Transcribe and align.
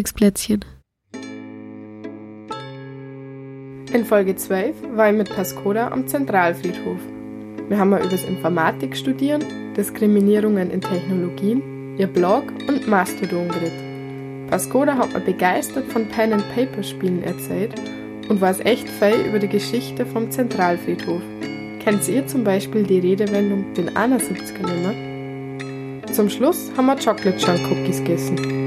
Lieblingsplätzchen. 0.00 0.64
In 3.92 4.04
Folge 4.04 4.36
12 4.36 4.76
war 4.94 5.10
ich 5.10 5.16
mit 5.16 5.28
Pascoda 5.28 5.88
am 5.88 6.06
Zentralfriedhof. 6.06 7.00
Wir 7.68 7.78
haben 7.78 7.90
mal 7.90 8.00
über 8.00 8.08
das 8.08 8.24
Informatik 8.24 8.96
studieren, 8.96 9.44
Diskriminierungen 9.76 10.70
in 10.70 10.80
Technologien, 10.80 11.98
ihr 11.98 12.06
Blog 12.06 12.44
und 12.66 12.88
Mastodon 12.88 13.48
geredet. 13.48 14.48
Pascoda 14.48 14.96
hat 14.96 15.12
mir 15.12 15.20
begeistert 15.20 15.90
von 15.92 16.08
Pen-and-Paper-Spielen 16.08 17.22
erzählt 17.22 17.74
und 18.28 18.40
weiß 18.40 18.60
echt 18.60 18.88
viel 18.88 19.26
über 19.28 19.38
die 19.38 19.48
Geschichte 19.48 20.06
vom 20.06 20.30
Zentralfriedhof. 20.30 21.22
Kennt 21.80 22.08
ihr 22.08 22.26
zum 22.26 22.44
Beispiel 22.44 22.84
die 22.84 23.00
Redewendung 23.00 23.74
den 23.74 23.90
71er 23.90 24.66
nimmer? 24.66 26.12
Zum 26.12 26.30
Schluss 26.30 26.70
haben 26.76 26.86
wir 26.86 26.96
Chocolate 26.96 27.36
Chunk 27.36 27.60
Cookies 27.70 27.98
gegessen. 27.98 28.59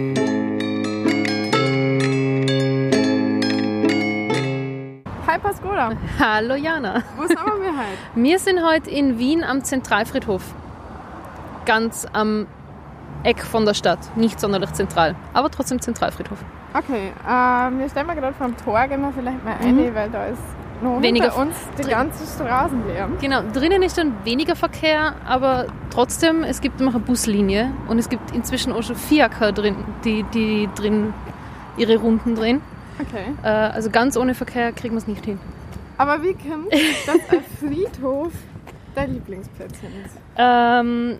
Pascola. 5.73 5.97
Hallo 6.19 6.55
Jana. 6.55 7.03
Wo 7.17 7.25
sind 7.27 7.37
wir 7.39 7.45
heute? 7.45 7.97
Wir 8.15 8.39
sind 8.39 8.63
heute 8.63 8.89
in 8.89 9.17
Wien 9.17 9.43
am 9.43 9.63
Zentralfriedhof. 9.63 10.43
Ganz 11.65 12.05
am 12.13 12.47
Eck 13.23 13.41
von 13.41 13.65
der 13.65 13.73
Stadt. 13.73 13.99
Nicht 14.15 14.39
sonderlich 14.39 14.71
zentral, 14.73 15.15
aber 15.33 15.49
trotzdem 15.49 15.81
Zentralfriedhof. 15.81 16.37
Okay, 16.73 17.11
äh, 17.25 17.79
wir 17.79 17.89
stehen 17.89 18.05
mal 18.07 18.15
gerade 18.15 18.33
vor 18.33 18.47
dem 18.47 18.57
Tor, 18.57 18.87
gehen 18.87 19.01
wir 19.01 19.11
vielleicht 19.13 19.43
mal 19.45 19.55
rein, 19.55 19.75
Mhm. 19.75 19.95
weil 19.95 20.09
da 20.09 20.25
ist 20.25 20.41
noch 20.81 21.01
Weniger 21.01 21.25
hinter 21.25 21.41
uns 21.41 21.55
die 21.77 21.89
ganze 21.89 22.25
Straßen 22.25 22.87
leer. 22.87 23.07
Genau, 23.21 23.41
drinnen 23.53 23.81
ist 23.83 23.97
dann 23.97 24.13
weniger 24.25 24.55
Verkehr, 24.55 25.13
aber 25.25 25.67
trotzdem, 25.91 26.43
es 26.43 26.59
gibt 26.61 26.81
noch 26.81 26.95
eine 26.95 27.03
Buslinie 27.03 27.71
und 27.87 27.99
es 27.99 28.09
gibt 28.09 28.31
inzwischen 28.31 28.73
auch 28.73 28.83
schon 28.83 28.95
Fiaker 28.95 29.51
drin, 29.51 29.77
die, 30.03 30.23
die 30.33 30.67
drin 30.75 31.13
ihre 31.77 31.97
Runden 31.97 32.35
drehen. 32.35 32.61
Okay. 32.99 33.33
Äh, 33.43 33.47
also 33.47 33.89
ganz 33.89 34.17
ohne 34.17 34.35
Verkehr 34.35 34.71
kriegen 34.73 34.95
wir 34.95 34.99
es 34.99 35.07
nicht 35.07 35.23
hin. 35.25 35.39
Aber 35.97 36.23
wie 36.23 36.33
kommt 36.33 36.71
dass 36.71 37.29
ein 37.29 37.43
Friedhof 37.59 38.31
dein 38.95 39.13
Lieblingsplätzchen 39.13 39.89
ist? 40.05 40.17
Ähm, 40.37 41.17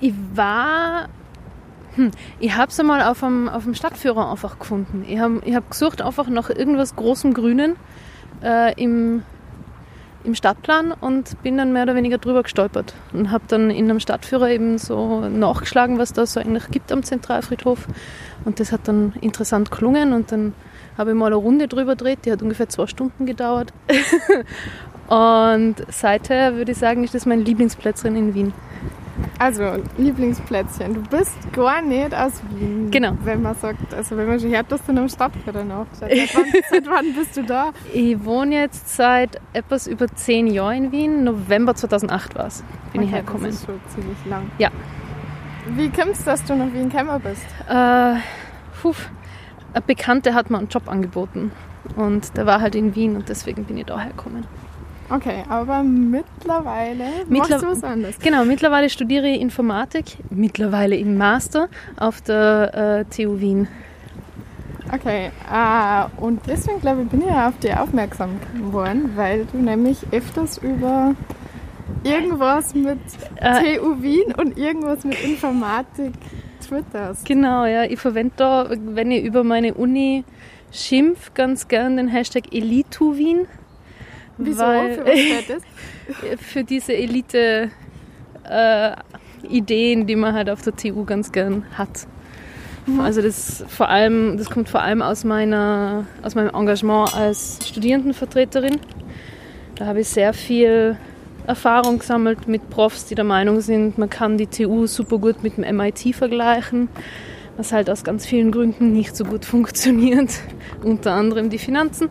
ich 0.00 0.14
war. 0.34 1.08
Hm, 1.94 2.10
ich 2.40 2.56
habe 2.56 2.70
es 2.70 2.80
einmal 2.80 3.02
auf 3.02 3.20
dem, 3.20 3.48
auf 3.48 3.64
dem 3.64 3.74
Stadtführer 3.74 4.30
einfach 4.30 4.58
gefunden. 4.58 5.04
Ich 5.08 5.18
habe 5.18 5.40
ich 5.44 5.54
hab 5.54 5.70
gesucht 5.70 6.02
einfach 6.02 6.28
nach 6.28 6.50
irgendwas 6.50 6.96
großem 6.96 7.34
Grünen 7.34 7.76
äh, 8.42 8.74
im, 8.82 9.22
im 10.24 10.34
Stadtplan 10.34 10.92
und 10.92 11.40
bin 11.42 11.56
dann 11.56 11.72
mehr 11.72 11.84
oder 11.84 11.94
weniger 11.94 12.18
drüber 12.18 12.42
gestolpert. 12.42 12.94
Und 13.12 13.30
habe 13.30 13.44
dann 13.46 13.70
in 13.70 13.88
einem 13.88 14.00
Stadtführer 14.00 14.50
eben 14.50 14.78
so 14.78 15.20
nachgeschlagen, 15.28 15.98
was 15.98 16.12
da 16.12 16.26
so 16.26 16.40
eigentlich 16.40 16.68
gibt 16.68 16.90
am 16.90 17.04
Zentralfriedhof. 17.04 17.86
Und 18.44 18.58
das 18.58 18.72
hat 18.72 18.88
dann 18.88 19.14
interessant 19.20 19.70
gelungen 19.70 20.12
und 20.12 20.32
dann 20.32 20.52
habe 20.96 21.10
ich 21.10 21.16
mal 21.16 21.26
eine 21.26 21.36
Runde 21.36 21.68
drüber 21.68 21.92
gedreht, 21.92 22.20
die 22.24 22.32
hat 22.32 22.42
ungefähr 22.42 22.68
zwei 22.68 22.86
Stunden 22.86 23.26
gedauert. 23.26 23.72
Und 25.08 25.76
seither 25.90 26.56
würde 26.56 26.72
ich 26.72 26.78
sagen, 26.78 27.04
ist 27.04 27.14
das 27.14 27.26
mein 27.26 27.44
Lieblingsplätzchen 27.44 28.16
in 28.16 28.34
Wien. 28.34 28.52
Also, 29.38 29.76
Lieblingsplätzchen. 29.98 30.94
Du 30.94 31.02
bist 31.02 31.36
gar 31.52 31.82
nicht 31.82 32.14
aus 32.14 32.40
Wien. 32.56 32.90
Genau. 32.90 33.12
Wenn 33.22 33.42
man 33.42 33.54
sagt, 33.54 33.92
also 33.94 34.16
wenn 34.16 34.26
man 34.26 34.40
schon 34.40 34.50
hört, 34.50 34.70
dass 34.72 34.84
du 34.84 34.92
in 34.92 34.98
einem 34.98 35.08
Stadtviertel 35.08 35.64
nachschaut. 35.64 35.98
Seit 36.00 36.34
wann, 36.34 36.44
seit 36.70 36.86
wann 36.86 37.14
bist 37.14 37.36
du 37.36 37.42
da? 37.42 37.70
Ich 37.92 38.24
wohne 38.24 38.56
jetzt 38.56 38.96
seit 38.96 39.40
etwas 39.52 39.86
über 39.86 40.08
zehn 40.08 40.46
Jahren 40.46 40.84
in 40.84 40.92
Wien. 40.92 41.24
November 41.24 41.74
2008 41.74 42.34
war 42.34 42.46
es, 42.46 42.64
bin 42.92 43.02
ich 43.02 43.08
Okay, 43.08 43.16
hergekommen. 43.16 43.46
Das 43.46 43.54
ist 43.56 43.66
schon 43.66 43.80
ziemlich 43.94 44.18
lang. 44.28 44.50
Ja. 44.58 44.70
Wie 45.76 45.90
kommst 45.90 46.22
du, 46.22 46.24
dass 46.26 46.44
du 46.44 46.54
nach 46.54 46.72
Wien 46.72 46.88
gekommen 46.88 47.20
bist? 47.22 47.46
Äh, 47.68 48.16
puh, 48.80 48.94
eine 49.74 49.82
Bekannte 49.82 50.32
hat 50.34 50.48
mir 50.50 50.58
einen 50.58 50.68
Job 50.68 50.88
angeboten. 50.88 51.52
Und 51.96 52.36
der 52.36 52.46
war 52.46 52.60
halt 52.62 52.74
in 52.74 52.94
Wien 52.94 53.14
und 53.16 53.28
deswegen 53.28 53.64
bin 53.64 53.76
ich 53.76 53.84
da 53.84 54.00
hergekommen. 54.00 54.44
Okay, 55.10 55.44
aber 55.50 55.82
mittlerweile 55.82 57.04
Mittler- 57.28 57.56
machst 57.58 57.62
du 57.62 57.70
was 57.70 57.84
anderes. 57.84 58.18
Genau, 58.20 58.44
mittlerweile 58.46 58.88
studiere 58.88 59.28
ich 59.28 59.40
Informatik, 59.42 60.16
mittlerweile 60.30 60.96
im 60.96 61.18
Master 61.18 61.68
auf 61.98 62.22
der 62.22 63.04
äh, 63.10 63.14
TU 63.14 63.38
Wien. 63.38 63.68
Okay, 64.92 65.30
äh, 65.52 66.04
und 66.22 66.40
deswegen 66.46 66.80
glaube 66.80 67.02
ich, 67.02 67.08
bin 67.08 67.20
ich 67.20 67.26
ja 67.28 67.48
auf 67.48 67.58
dich 67.58 67.76
aufmerksam 67.76 68.30
geworden, 68.56 69.12
weil 69.14 69.44
du 69.52 69.58
nämlich 69.58 69.98
öfters 70.10 70.56
über 70.58 71.14
irgendwas 72.02 72.74
mit 72.74 72.98
Äh, 73.36 73.76
TU 73.78 74.00
Wien 74.02 74.32
und 74.38 74.56
irgendwas 74.56 75.04
mit 75.04 75.22
Informatik 75.22 76.12
twitterst. 76.68 77.26
Genau, 77.26 77.64
ja. 77.66 77.84
Ich 77.84 78.00
verwende 78.00 78.34
da, 78.36 78.70
wenn 78.70 79.10
ich 79.10 79.24
über 79.24 79.44
meine 79.44 79.74
Uni 79.74 80.24
schimpf, 80.72 81.34
ganz 81.34 81.68
gern 81.68 81.96
den 81.96 82.08
Hashtag 82.08 82.52
Elitu 82.52 83.16
Wien. 83.16 83.46
Wieso? 84.38 84.62
Weil, 84.62 84.94
Für 84.94 85.04
was 85.04 85.18
steht 85.18 85.50
das? 85.50 86.40
für 86.40 86.64
diese 86.64 86.94
Elite 86.94 87.70
äh, 88.48 88.92
Ideen, 89.48 90.06
die 90.06 90.16
man 90.16 90.34
halt 90.34 90.50
auf 90.50 90.62
der 90.62 90.74
TU 90.74 91.04
ganz 91.04 91.32
gern 91.32 91.64
hat. 91.76 92.06
Also 92.98 93.22
das 93.22 93.64
vor 93.68 93.88
allem, 93.88 94.36
das 94.36 94.50
kommt 94.50 94.68
vor 94.68 94.82
allem 94.82 95.00
aus 95.00 95.24
meiner, 95.24 96.04
aus 96.22 96.34
meinem 96.34 96.54
Engagement 96.54 97.14
als 97.14 97.58
Studierendenvertreterin. 97.66 98.78
Da 99.76 99.86
habe 99.86 100.00
ich 100.00 100.08
sehr 100.08 100.34
viel 100.34 100.96
Erfahrung 101.46 101.98
gesammelt 101.98 102.48
mit 102.48 102.70
Profs, 102.70 103.06
die 103.06 103.14
der 103.14 103.24
Meinung 103.24 103.60
sind, 103.60 103.98
man 103.98 104.08
kann 104.08 104.38
die 104.38 104.46
TU 104.46 104.86
super 104.86 105.18
gut 105.18 105.42
mit 105.42 105.56
dem 105.56 105.76
MIT 105.76 106.14
vergleichen, 106.14 106.88
was 107.56 107.72
halt 107.72 107.90
aus 107.90 108.02
ganz 108.02 108.24
vielen 108.24 108.50
Gründen 108.50 108.92
nicht 108.92 109.14
so 109.14 109.24
gut 109.24 109.44
funktioniert, 109.54 110.30
unter 110.82 111.12
anderem 111.12 111.50
die 111.50 111.58
Finanzen. 111.58 112.08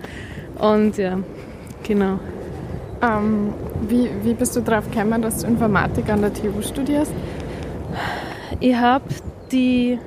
Und 0.59 0.97
ja, 0.97 1.19
genau. 1.83 2.19
Ähm, 3.01 3.53
wie, 3.89 4.09
wie 4.23 4.33
bist 4.33 4.55
du 4.55 4.61
darauf 4.61 4.89
gekommen, 4.89 5.21
dass 5.21 5.39
du 5.39 5.47
Informatik 5.47 6.09
an 6.09 6.21
der 6.21 6.33
TU 6.33 6.61
studierst? 6.61 7.11
Ich 8.59 8.75
habe 8.75 9.03
die. 9.51 9.99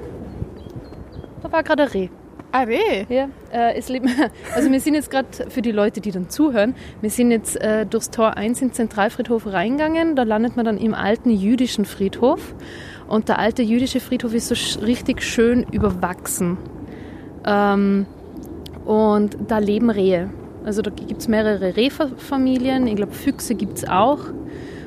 Da 1.43 1.53
war 1.53 1.63
gerade 1.63 1.83
ein 1.83 1.89
Reh. 1.89 2.09
Ah, 2.57 2.63
Reh. 2.63 3.05
Ja, 3.11 3.29
äh, 3.53 3.75
es 3.77 3.89
leben, 3.91 4.09
also 4.55 4.73
wir 4.73 4.81
sind 4.81 4.95
jetzt 4.95 5.11
gerade 5.11 5.29
für 5.51 5.61
die 5.61 5.73
Leute, 5.73 6.01
die 6.01 6.11
dann 6.11 6.31
zuhören, 6.31 6.75
wir 7.03 7.11
sind 7.11 7.31
jetzt 7.31 7.61
äh, 7.61 7.85
durchs 7.85 8.11
Tor 8.11 8.39
1 8.39 8.63
in 8.63 8.69
den 8.69 8.75
Zentralfriedhof 8.75 9.47
reingegangen. 9.47 10.17
Da 10.17 10.23
landet 10.23 10.57
man 10.57 10.65
dann 10.65 10.79
im 10.79 10.95
alten 10.95 11.29
jüdischen 11.29 11.85
Friedhof. 11.85 12.55
Und 13.09 13.29
der 13.29 13.41
alte 13.41 13.63
jüdische 13.63 14.01
Friedhof 14.01 14.33
ist 14.33 14.49
so 14.49 14.55
sch 14.55 14.79
richtig 14.81 15.23
schön 15.23 15.65
überwachsen. 15.65 16.57
Ähm, 17.45 18.07
und 18.87 19.37
da 19.49 19.59
leben 19.59 19.91
Rehe. 19.91 20.31
Also 20.65 20.81
da 20.81 20.91
gibt 20.91 21.21
es 21.21 21.29
mehrere 21.29 21.77
Rehfamilien. 21.77 22.87
Ich 22.87 22.97
glaube, 22.97 23.13
Füchse 23.13 23.55
gibt 23.55 23.77
es 23.77 23.87
auch. 23.87 24.21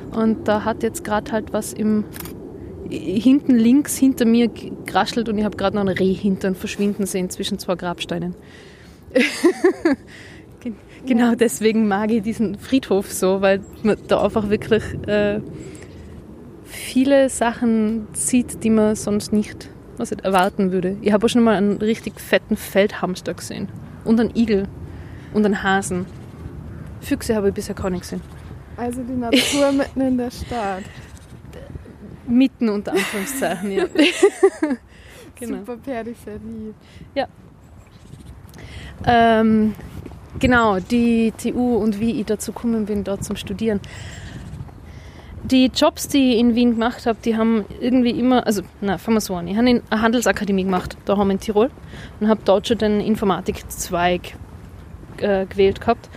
Und 0.09 0.47
da 0.47 0.65
hat 0.65 0.81
jetzt 0.81 1.03
gerade 1.03 1.31
halt 1.31 1.53
was 1.53 1.73
im 1.73 2.03
hinten 2.89 3.55
links 3.55 3.97
hinter 3.97 4.25
mir 4.25 4.49
geraschelt 4.85 5.29
und 5.29 5.37
ich 5.37 5.45
habe 5.45 5.57
gerade 5.57 5.75
noch 5.75 5.83
ein 5.83 5.89
Rehhintern 5.89 6.55
verschwinden 6.55 7.05
sehen 7.05 7.29
zwischen 7.29 7.59
zwei 7.59 7.75
Grabsteinen. 7.75 8.35
Gen- 10.59 10.75
genau 11.05 11.35
deswegen 11.35 11.87
mag 11.87 12.11
ich 12.11 12.21
diesen 12.23 12.57
Friedhof 12.57 13.11
so, 13.11 13.41
weil 13.41 13.61
man 13.83 13.97
da 14.07 14.23
einfach 14.23 14.49
wirklich 14.49 14.83
äh, 15.07 15.39
viele 16.65 17.29
Sachen 17.29 18.07
sieht, 18.13 18.63
die 18.63 18.69
man 18.69 18.95
sonst 18.95 19.31
nicht 19.33 19.69
was 19.97 20.11
ich, 20.11 20.23
erwarten 20.23 20.71
würde. 20.71 20.97
Ich 21.01 21.11
habe 21.11 21.25
auch 21.25 21.29
schon 21.29 21.43
mal 21.43 21.55
einen 21.55 21.77
richtig 21.77 22.19
fetten 22.21 22.55
Feldhamster 22.55 23.33
gesehen 23.33 23.67
und 24.05 24.19
einen 24.19 24.35
Igel 24.35 24.67
und 25.33 25.45
einen 25.45 25.61
Hasen. 25.61 26.05
Füchse 27.01 27.35
habe 27.35 27.49
ich 27.49 27.53
bisher 27.53 27.75
gar 27.75 27.89
nicht 27.89 28.01
gesehen. 28.01 28.21
Also 28.77 29.01
die 29.03 29.13
Natur 29.13 29.71
mitten 29.73 30.01
in 30.01 30.17
der 30.17 30.31
Stadt. 30.31 30.83
Mitten 32.29 32.69
unter 32.69 32.91
Anführungszeichen, 32.93 33.71
ja. 33.71 33.85
genau. 35.35 35.57
Super 35.57 35.77
Peripherie. 35.77 36.73
Ähm, 39.05 39.75
genau, 40.39 40.79
die 40.79 41.33
TU 41.37 41.77
und 41.77 41.99
wie 41.99 42.19
ich 42.19 42.25
dazu 42.25 42.51
gekommen 42.51 42.85
bin, 42.85 43.03
dort 43.03 43.23
zum 43.23 43.35
Studieren. 43.35 43.79
Die 45.43 45.71
Jobs, 45.73 46.07
die 46.09 46.33
ich 46.33 46.39
in 46.39 46.53
Wien 46.53 46.71
gemacht 46.71 47.05
habe, 47.05 47.17
die 47.23 47.37
haben 47.37 47.65
irgendwie 47.79 48.11
immer, 48.11 48.45
also, 48.45 48.61
na, 48.81 48.97
fangen 48.97 49.17
wir 49.17 49.21
so 49.21 49.35
an. 49.35 49.47
Ich 49.47 49.57
habe 49.57 49.69
in 49.69 49.81
eine 49.89 50.01
Handelsakademie 50.01 50.65
gemacht, 50.65 50.97
da 51.05 51.17
haben 51.17 51.29
wir 51.29 51.33
in 51.33 51.39
Tirol, 51.39 51.71
und 52.19 52.27
habe 52.27 52.41
dort 52.43 52.67
schon 52.67 52.77
den 52.77 52.99
Informatikzweig 52.99 54.35
äh, 55.17 55.45
gewählt 55.45 55.79
gehabt. 55.79 56.09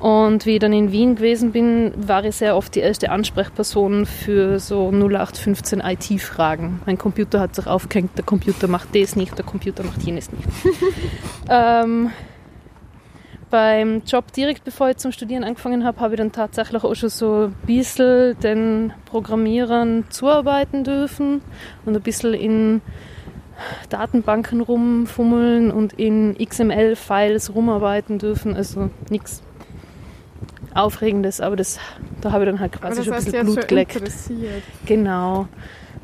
Und 0.00 0.46
wie 0.46 0.52
ich 0.52 0.58
dann 0.60 0.72
in 0.72 0.92
Wien 0.92 1.14
gewesen 1.14 1.52
bin, 1.52 1.92
war 1.94 2.24
ich 2.24 2.36
sehr 2.36 2.56
oft 2.56 2.74
die 2.74 2.80
erste 2.80 3.10
Ansprechperson 3.10 4.06
für 4.06 4.58
so 4.58 4.88
0815 4.90 5.80
IT-Fragen. 5.80 6.80
Mein 6.86 6.96
Computer 6.96 7.38
hat 7.38 7.54
sich 7.54 7.66
aufgehängt, 7.66 8.16
der 8.16 8.24
Computer 8.24 8.66
macht 8.66 8.96
das 8.96 9.14
nicht, 9.14 9.36
der 9.36 9.44
Computer 9.44 9.84
macht 9.84 10.02
jenes 10.02 10.32
nicht. 10.32 10.48
ähm, 11.50 12.10
beim 13.50 14.02
Job 14.06 14.32
direkt 14.32 14.64
bevor 14.64 14.88
ich 14.88 14.96
zum 14.96 15.12
Studieren 15.12 15.44
angefangen 15.44 15.84
habe, 15.84 16.00
habe 16.00 16.14
ich 16.14 16.18
dann 16.18 16.32
tatsächlich 16.32 16.82
auch 16.82 16.94
schon 16.94 17.10
so 17.10 17.48
ein 17.48 17.54
bisschen 17.66 18.38
den 18.40 18.94
Programmierern 19.04 20.04
zuarbeiten 20.08 20.82
dürfen 20.82 21.42
und 21.84 21.94
ein 21.94 22.02
bisschen 22.02 22.32
in 22.32 22.80
Datenbanken 23.90 24.62
rumfummeln 24.62 25.70
und 25.70 25.92
in 25.92 26.38
XML-Files 26.38 27.54
rumarbeiten 27.54 28.18
dürfen. 28.18 28.56
Also 28.56 28.88
nichts 29.10 29.42
Aufregendes, 30.74 31.40
aber 31.40 31.56
das, 31.56 31.78
da 32.20 32.32
habe 32.32 32.44
ich 32.44 32.50
dann 32.50 32.60
halt 32.60 32.72
quasi 32.72 33.04
schon 33.04 33.12
ein 33.12 33.24
bisschen 33.24 33.44
Blut 33.46 33.68
geleckt. 33.68 34.02
Genau. 34.86 35.48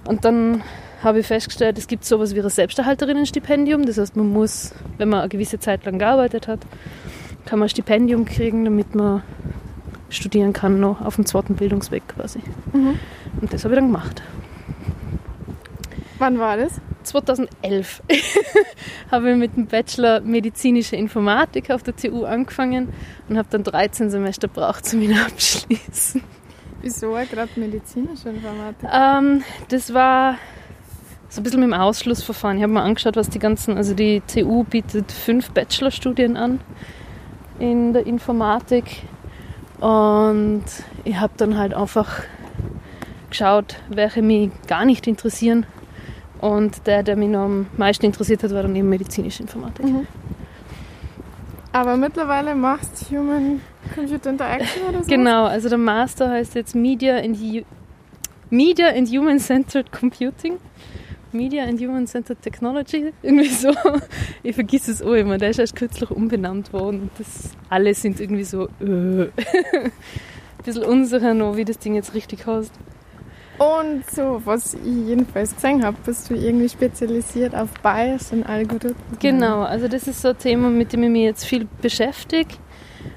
Und 0.06 0.24
dann 0.24 0.62
habe 1.02 1.20
ich 1.20 1.26
festgestellt, 1.26 1.78
es 1.78 1.86
gibt 1.86 2.04
sowas 2.04 2.34
wie 2.34 2.40
ein 2.40 2.48
Selbsterhalterinnenstipendium. 2.48 3.86
Das 3.86 3.98
heißt, 3.98 4.16
man 4.16 4.32
muss, 4.32 4.72
wenn 4.98 5.08
man 5.08 5.20
eine 5.20 5.28
gewisse 5.28 5.58
Zeit 5.58 5.84
lang 5.84 5.98
gearbeitet 5.98 6.48
hat, 6.48 6.60
kann 7.44 7.58
man 7.58 7.66
ein 7.66 7.70
Stipendium 7.70 8.24
kriegen, 8.24 8.64
damit 8.64 8.94
man 8.94 9.22
studieren 10.08 10.52
kann, 10.52 10.80
noch 10.80 11.00
auf 11.00 11.16
dem 11.16 11.26
zweiten 11.26 11.54
Bildungsweg 11.54 12.02
quasi. 12.08 12.40
Mhm. 12.72 12.98
Und 13.40 13.52
das 13.52 13.64
habe 13.64 13.74
ich 13.74 13.80
dann 13.80 13.88
gemacht. 13.88 14.22
Wann 16.18 16.38
war 16.38 16.56
das? 16.56 16.80
2011 17.06 18.02
habe 19.10 19.30
ich 19.30 19.36
mit 19.36 19.56
dem 19.56 19.66
Bachelor 19.66 20.20
medizinische 20.20 20.96
Informatik 20.96 21.70
auf 21.70 21.82
der 21.82 21.96
TU 21.96 22.24
angefangen 22.24 22.92
und 23.28 23.38
habe 23.38 23.48
dann 23.50 23.64
13 23.64 24.10
Semester 24.10 24.48
gebraucht, 24.48 24.82
um 24.92 25.02
ihn 25.02 25.16
abschließen. 25.26 26.22
Wieso 26.82 27.12
gerade 27.12 27.50
medizinische 27.56 28.28
Informatik? 28.28 28.88
Ähm, 28.92 29.42
das 29.68 29.92
war 29.94 30.36
so 31.28 31.40
ein 31.40 31.44
bisschen 31.44 31.60
mit 31.60 31.70
dem 31.70 31.74
Ausschlussverfahren. 31.74 32.58
Ich 32.58 32.62
habe 32.62 32.72
mir 32.72 32.82
angeschaut, 32.82 33.16
was 33.16 33.28
die 33.28 33.38
ganzen, 33.38 33.76
also 33.76 33.94
die 33.94 34.22
TU 34.26 34.64
bietet 34.64 35.10
fünf 35.10 35.50
Bachelorstudien 35.50 36.36
an 36.36 36.60
in 37.58 37.92
der 37.92 38.06
Informatik 38.06 39.02
und 39.80 40.64
ich 41.04 41.18
habe 41.18 41.32
dann 41.36 41.58
halt 41.58 41.74
einfach 41.74 42.22
geschaut, 43.30 43.76
welche 43.88 44.22
mich 44.22 44.50
gar 44.66 44.84
nicht 44.84 45.06
interessieren 45.06 45.66
und 46.40 46.86
der, 46.86 47.02
der 47.02 47.16
mich 47.16 47.28
noch 47.28 47.44
am 47.44 47.66
meisten 47.76 48.06
interessiert 48.06 48.42
hat, 48.42 48.52
war 48.52 48.62
dann 48.62 48.76
eben 48.76 48.88
medizinische 48.88 49.42
Informatik. 49.42 49.86
Mhm. 49.86 50.06
Aber 51.72 51.96
mittlerweile 51.96 52.54
machst 52.54 53.10
du 53.10 53.18
Human 53.18 53.60
Computer 53.94 54.30
Interaction 54.30 54.82
oder 54.88 55.02
so? 55.02 55.10
Genau, 55.10 55.44
also 55.44 55.68
der 55.68 55.78
Master 55.78 56.30
heißt 56.30 56.54
jetzt 56.54 56.74
Media 56.74 57.16
and, 57.18 57.36
Media 58.50 58.88
and 58.88 59.08
Human 59.10 59.38
Centered 59.38 59.92
Computing. 59.92 60.58
Media 61.32 61.64
and 61.64 61.78
Human 61.80 62.06
Centered 62.06 62.40
Technology, 62.40 63.12
irgendwie 63.22 63.48
so. 63.48 63.74
Ich 64.42 64.54
vergesse 64.54 64.90
es 64.90 65.02
auch 65.02 65.12
immer, 65.12 65.38
der 65.38 65.50
ist 65.50 65.58
erst 65.58 65.76
kürzlich 65.76 66.10
umbenannt 66.10 66.72
worden. 66.72 67.10
Das, 67.18 67.50
alle 67.68 67.92
sind 67.94 68.20
irgendwie 68.20 68.44
so, 68.44 68.68
äh. 68.80 69.24
ein 69.76 69.92
bisschen 70.64 70.84
unsicher 70.84 71.34
noch, 71.34 71.56
wie 71.56 71.64
das 71.64 71.78
Ding 71.78 71.94
jetzt 71.94 72.14
richtig 72.14 72.46
heißt. 72.46 72.72
Und 73.58 74.08
so, 74.10 74.42
was 74.44 74.74
ich 74.74 75.08
jedenfalls 75.08 75.54
gesehen 75.54 75.84
habe, 75.84 75.96
bist 76.04 76.28
du 76.28 76.34
irgendwie 76.34 76.68
spezialisiert 76.68 77.54
auf 77.54 77.70
Bias 77.82 78.32
und 78.32 78.44
Algorithmen. 78.44 78.94
Genau, 79.18 79.62
also 79.62 79.88
das 79.88 80.06
ist 80.06 80.20
so 80.20 80.28
ein 80.28 80.38
Thema, 80.38 80.68
mit 80.68 80.92
dem 80.92 81.02
ich 81.04 81.10
mich 81.10 81.22
jetzt 81.22 81.44
viel 81.44 81.66
beschäftige. 81.80 82.54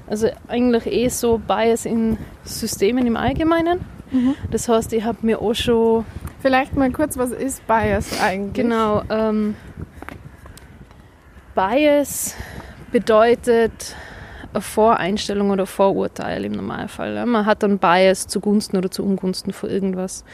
Also 0.06 0.28
eigentlich 0.48 0.86
eh 0.86 1.08
so 1.08 1.38
Bias 1.38 1.84
in 1.84 2.16
Systemen 2.44 3.06
im 3.06 3.16
Allgemeinen. 3.16 3.80
Mhm. 4.10 4.34
Das 4.50 4.68
heißt, 4.68 4.92
ich 4.92 5.04
habe 5.04 5.18
mir 5.22 5.40
auch 5.40 5.54
schon... 5.54 6.04
Vielleicht 6.40 6.74
mal 6.74 6.90
kurz, 6.90 7.18
was 7.18 7.32
ist 7.32 7.66
Bias 7.66 8.20
eigentlich? 8.20 8.54
Genau, 8.54 9.02
ähm, 9.10 9.54
Bias 11.54 12.34
bedeutet 12.92 13.94
eine 14.52 14.62
Voreinstellung 14.62 15.50
oder 15.50 15.66
Vorurteil 15.66 16.44
im 16.44 16.52
Normalfall. 16.52 17.24
Man 17.26 17.46
hat 17.46 17.62
dann 17.62 17.78
Bias 17.78 18.26
zugunsten 18.26 18.76
oder 18.76 18.90
zu 18.90 19.04
Ungunsten 19.04 19.52
von 19.52 19.70
irgendwas. 19.70 20.24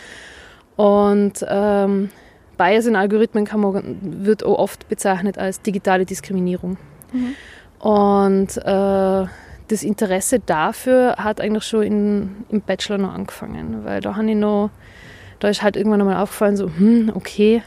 Und 0.76 1.44
ähm, 1.48 2.10
Bias 2.56 2.86
in 2.86 2.96
Algorithmen 2.96 3.44
kann 3.44 3.60
man, 3.60 3.98
wird 4.24 4.44
auch 4.44 4.58
oft 4.58 4.88
bezeichnet 4.88 5.38
als 5.38 5.60
digitale 5.60 6.06
Diskriminierung. 6.06 6.76
Mhm. 7.12 7.34
Und 7.86 8.56
äh, 8.56 9.26
das 9.68 9.82
Interesse 9.82 10.40
dafür 10.40 11.16
hat 11.18 11.40
eigentlich 11.40 11.64
schon 11.64 11.82
in, 11.82 12.36
im 12.48 12.60
Bachelor 12.60 12.98
noch 12.98 13.14
angefangen, 13.14 13.84
weil 13.84 14.00
da 14.00 14.16
habe 14.16 14.30
ich 14.30 14.36
noch, 14.36 14.70
da 15.40 15.48
ist 15.48 15.62
halt 15.62 15.76
irgendwann 15.76 16.00
einmal 16.00 16.16
aufgefallen, 16.16 16.56
so, 16.56 16.70
hm, 16.70 17.12
okay, 17.14 17.62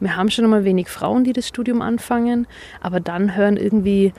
wir 0.00 0.16
haben 0.16 0.30
schon 0.30 0.44
einmal 0.44 0.64
wenig 0.64 0.88
Frauen, 0.88 1.24
die 1.24 1.32
das 1.32 1.48
Studium 1.48 1.80
anfangen, 1.80 2.46
aber 2.80 3.00
dann 3.00 3.36
hören 3.36 3.56
irgendwie 3.56 4.12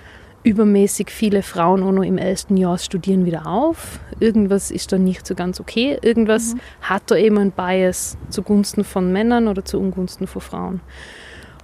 übermäßig 0.45 1.09
viele 1.09 1.41
Frauen 1.41 1.83
auch 1.83 1.91
noch 1.91 2.03
im 2.03 2.19
ersten 2.19 2.55
Jahr 2.55 2.77
studieren 2.77 3.25
wieder 3.25 3.47
auf. 3.47 3.99
Irgendwas 4.19 4.69
ist 4.69 4.91
da 4.91 4.97
nicht 4.99 5.25
so 5.25 5.33
ganz 5.33 5.59
okay. 5.59 5.97
Irgendwas 6.01 6.53
mhm. 6.53 6.59
hat 6.81 7.03
da 7.07 7.15
eben 7.15 7.39
ein 7.39 7.51
Bias 7.51 8.15
zugunsten 8.29 8.83
von 8.83 9.11
Männern 9.11 9.47
oder 9.47 9.65
zu 9.65 9.79
Ungunsten 9.79 10.27
von 10.27 10.41
Frauen. 10.41 10.81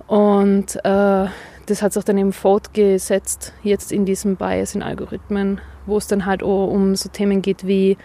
Und 0.07 0.75
äh, 0.83 1.27
das 1.67 1.81
hat 1.81 1.93
sich 1.93 2.03
dann 2.03 2.17
eben 2.17 2.33
fortgesetzt 2.33 3.53
jetzt 3.61 3.91
in 3.91 4.05
diesem 4.05 4.35
Bias 4.35 4.73
in 4.73 4.81
Algorithmen, 4.81 5.61
wo 5.85 5.97
es 5.97 6.07
dann 6.07 6.25
halt 6.25 6.41
auch 6.41 6.67
um 6.67 6.95
so 6.95 7.07
Themen 7.07 7.43
geht 7.43 7.67
wie 7.67 7.97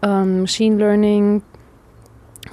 ähm, 0.00 0.42
Machine 0.42 0.76
Learning, 0.76 1.42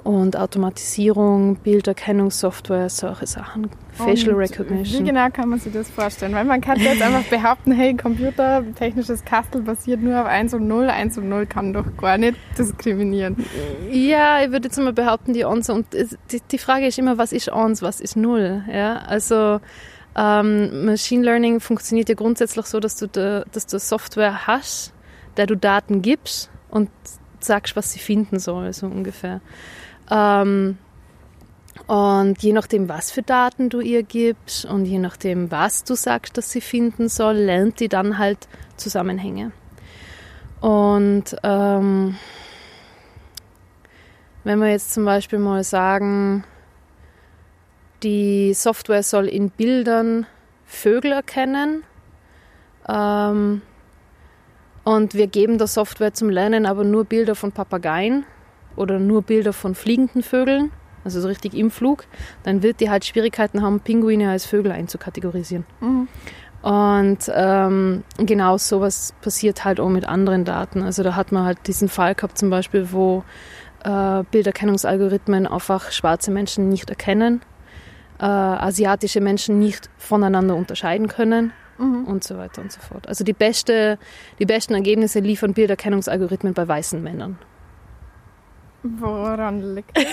und 0.04 0.38
Automatisierung, 0.38 1.58
Bilderkennungssoftware, 1.58 2.90
solche 2.90 3.28
Sachen, 3.28 3.70
Facial 3.94 4.34
und 4.34 4.40
Recognition. 4.40 5.04
Wie 5.04 5.08
genau 5.08 5.30
kann 5.30 5.50
man 5.50 5.60
sich 5.60 5.74
das 5.74 5.90
vorstellen? 5.90 6.34
Weil 6.34 6.46
man 6.46 6.62
kann 6.62 6.80
jetzt 6.80 7.02
einfach 7.02 7.24
behaupten, 7.24 7.72
hey, 7.72 7.96
Computer, 7.96 8.64
technisches 8.76 9.24
Kastel 9.24 9.62
basiert 9.62 10.02
nur 10.02 10.20
auf 10.20 10.28
1 10.28 10.54
und 10.54 10.68
0, 10.68 10.90
1 10.90 11.18
und 11.18 11.30
0 11.30 11.46
kann 11.46 11.74
doch 11.74 11.86
gar 11.98 12.18
nicht 12.18 12.38
diskriminieren. 12.58 13.38
Ja, 13.92 14.44
ich 14.44 14.52
würde 14.52 14.68
jetzt 14.68 14.78
mal 14.78 14.94
behaupten, 14.94 15.34
die 15.34 15.46
1 15.46 15.70
und 15.70 15.88
die, 15.94 16.42
die 16.52 16.58
Frage 16.58 16.88
ist 16.88 16.98
immer, 16.98 17.18
was 17.18 17.32
ist 17.32 17.52
1, 17.52 17.82
was 17.82 18.00
ist 18.00 18.16
0? 18.16 18.64
Ja, 18.72 18.98
also 18.98 19.60
ähm, 20.16 20.86
Machine 20.86 21.24
Learning 21.24 21.60
funktioniert 21.60 22.10
ja 22.10 22.16
grundsätzlich 22.16 22.66
so, 22.66 22.80
dass 22.80 22.96
du, 22.96 23.08
da, 23.08 23.44
dass 23.52 23.66
du 23.68 23.80
Software 23.80 24.48
hast, 24.48 24.94
der 25.38 25.48
du 25.48 25.56
Daten 25.56 26.02
gibst 26.02 26.50
und 26.70 26.90
sagst, 27.40 27.76
was 27.76 27.92
sie 27.92 28.00
finden 28.00 28.40
soll, 28.40 28.72
so 28.74 28.88
ungefähr. 28.88 29.42
Ähm, 30.12 30.78
und 31.88 32.44
je 32.44 32.54
nachdem, 32.54 32.90
was 32.90 33.12
für 33.12 33.24
Daten 33.24 33.70
du 33.70 33.80
ihr 33.80 34.04
gibst 34.04 34.66
und 34.66 34.86
je 34.86 35.00
nachdem, 35.00 35.50
was 35.52 35.84
du 35.84 35.96
sagst, 35.96 36.38
dass 36.38 36.52
sie 36.52 36.62
finden 36.62 37.10
soll, 37.10 37.36
lernt 37.36 37.80
die 37.80 37.88
dann 37.88 38.18
halt 38.18 38.48
Zusammenhänge. 38.76 39.52
Und 40.60 41.36
ähm, 41.44 42.18
wenn 44.44 44.60
wir 44.60 44.70
jetzt 44.70 44.94
zum 44.94 45.06
Beispiel 45.06 45.40
mal 45.40 45.64
sagen, 45.64 46.44
die 48.04 48.54
Software 48.54 49.04
soll 49.04 49.28
in 49.28 49.50
Bildern 49.50 50.26
Vögel 50.66 51.12
erkennen 51.12 51.84
ähm, 52.88 53.62
und 54.84 55.14
wir 55.14 55.28
geben 55.28 55.58
der 55.58 55.68
Software 55.68 56.14
zum 56.14 56.30
Lernen 56.30 56.66
aber 56.66 56.84
nur 56.84 57.06
Bilder 57.06 57.36
von 57.36 57.52
Papageien, 57.52 58.26
oder 58.76 59.00
nur 59.00 59.22
Bilder 59.22 59.54
von 59.54 59.76
fliegenden 59.76 60.24
Vögeln, 60.24 60.72
also 61.04 61.20
so 61.20 61.28
richtig 61.28 61.54
im 61.54 61.72
Flug, 61.72 62.06
dann 62.44 62.64
wird 62.64 62.80
die 62.80 62.90
halt 62.90 63.06
Schwierigkeiten 63.06 63.62
haben, 63.62 63.80
Pinguine 63.80 64.30
als 64.30 64.46
Vögel 64.46 64.72
einzukategorisieren. 64.72 65.66
Mhm. 65.80 66.08
Und 66.62 67.20
ähm, 67.34 68.04
genau 68.18 68.58
sowas 68.58 69.16
passiert 69.22 69.66
halt 69.66 69.80
auch 69.80 69.90
mit 69.90 70.08
anderen 70.08 70.46
Daten. 70.46 70.84
Also 70.84 71.02
da 71.02 71.16
hat 71.16 71.32
man 71.32 71.44
halt 71.44 71.58
diesen 71.66 71.90
Fall 71.90 72.14
gehabt 72.14 72.38
zum 72.38 72.52
Beispiel, 72.52 72.92
wo 72.92 73.24
äh, 73.84 74.24
Bilderkennungsalgorithmen 74.30 75.48
einfach 75.48 75.92
schwarze 75.92 76.30
Menschen 76.30 76.70
nicht 76.70 76.90
erkennen, 76.90 77.42
äh, 78.20 78.26
asiatische 78.26 79.22
Menschen 79.22 79.58
nicht 79.58 79.90
voneinander 79.98 80.56
unterscheiden 80.56 81.08
können 81.08 81.52
mhm. 81.80 82.06
und 82.06 82.24
so 82.24 82.38
weiter 82.38 82.62
und 82.62 82.72
so 82.72 82.80
fort. 82.80 83.08
Also 83.08 83.24
die, 83.24 83.34
beste, 83.34 83.98
die 84.38 84.46
besten 84.46 84.76
Ergebnisse 84.76 85.20
liefern 85.20 85.54
Bilderkennungsalgorithmen 85.54 86.54
bei 86.54 86.68
weißen 86.68 87.02
Männern. 87.02 87.40
Woran 88.84 89.76
liegt 89.76 89.96
das? 89.96 90.06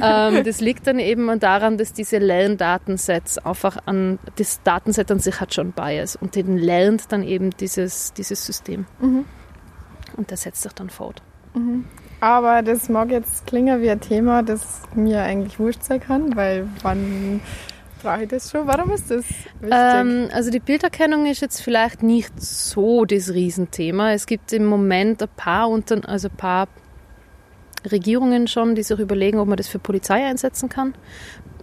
ähm, 0.34 0.44
das 0.44 0.60
liegt 0.60 0.86
dann 0.86 0.98
eben 0.98 1.38
daran, 1.40 1.78
dass 1.78 1.92
diese 1.92 2.18
Lerndatensets 2.18 3.38
einfach 3.38 3.76
an, 3.86 4.18
das 4.36 4.62
Datenset 4.62 5.10
an 5.10 5.18
sich 5.18 5.40
hat 5.40 5.52
schon 5.52 5.72
Bias 5.72 6.14
und 6.16 6.36
den 6.36 6.58
lernt 6.58 7.10
dann 7.10 7.22
eben 7.22 7.50
dieses, 7.50 8.12
dieses 8.12 8.44
System. 8.44 8.86
Mhm. 9.00 9.24
Und 10.16 10.30
der 10.30 10.36
setzt 10.36 10.62
sich 10.62 10.72
dann 10.72 10.90
fort. 10.90 11.22
Mhm. 11.54 11.84
Aber 12.20 12.62
das 12.62 12.88
mag 12.88 13.10
jetzt 13.10 13.46
klingen 13.46 13.82
wie 13.82 13.90
ein 13.90 14.00
Thema, 14.00 14.44
das 14.44 14.82
mir 14.94 15.22
eigentlich 15.22 15.58
wurscht 15.58 15.82
sein 15.82 15.98
kann, 15.98 16.36
weil 16.36 16.68
wann 16.82 17.40
brauche 18.00 18.22
ich 18.22 18.28
das 18.28 18.48
schon? 18.48 18.66
Warum 18.68 18.92
ist 18.92 19.10
das 19.10 19.24
wichtig? 19.60 19.70
Ähm, 19.72 20.28
also 20.32 20.50
die 20.50 20.60
Bilderkennung 20.60 21.26
ist 21.26 21.40
jetzt 21.40 21.60
vielleicht 21.60 22.04
nicht 22.04 22.40
so 22.40 23.04
das 23.04 23.30
Riesenthema. 23.30 24.12
Es 24.12 24.26
gibt 24.26 24.52
im 24.52 24.66
Moment 24.66 25.20
ein 25.20 25.28
paar, 25.36 25.68
unter, 25.68 26.08
also 26.08 26.28
ein 26.28 26.36
paar 26.36 26.68
Regierungen 27.90 28.46
schon, 28.48 28.74
die 28.74 28.82
sich 28.82 28.98
überlegen, 28.98 29.38
ob 29.38 29.48
man 29.48 29.56
das 29.56 29.68
für 29.68 29.78
Polizei 29.78 30.24
einsetzen 30.24 30.68
kann. 30.68 30.94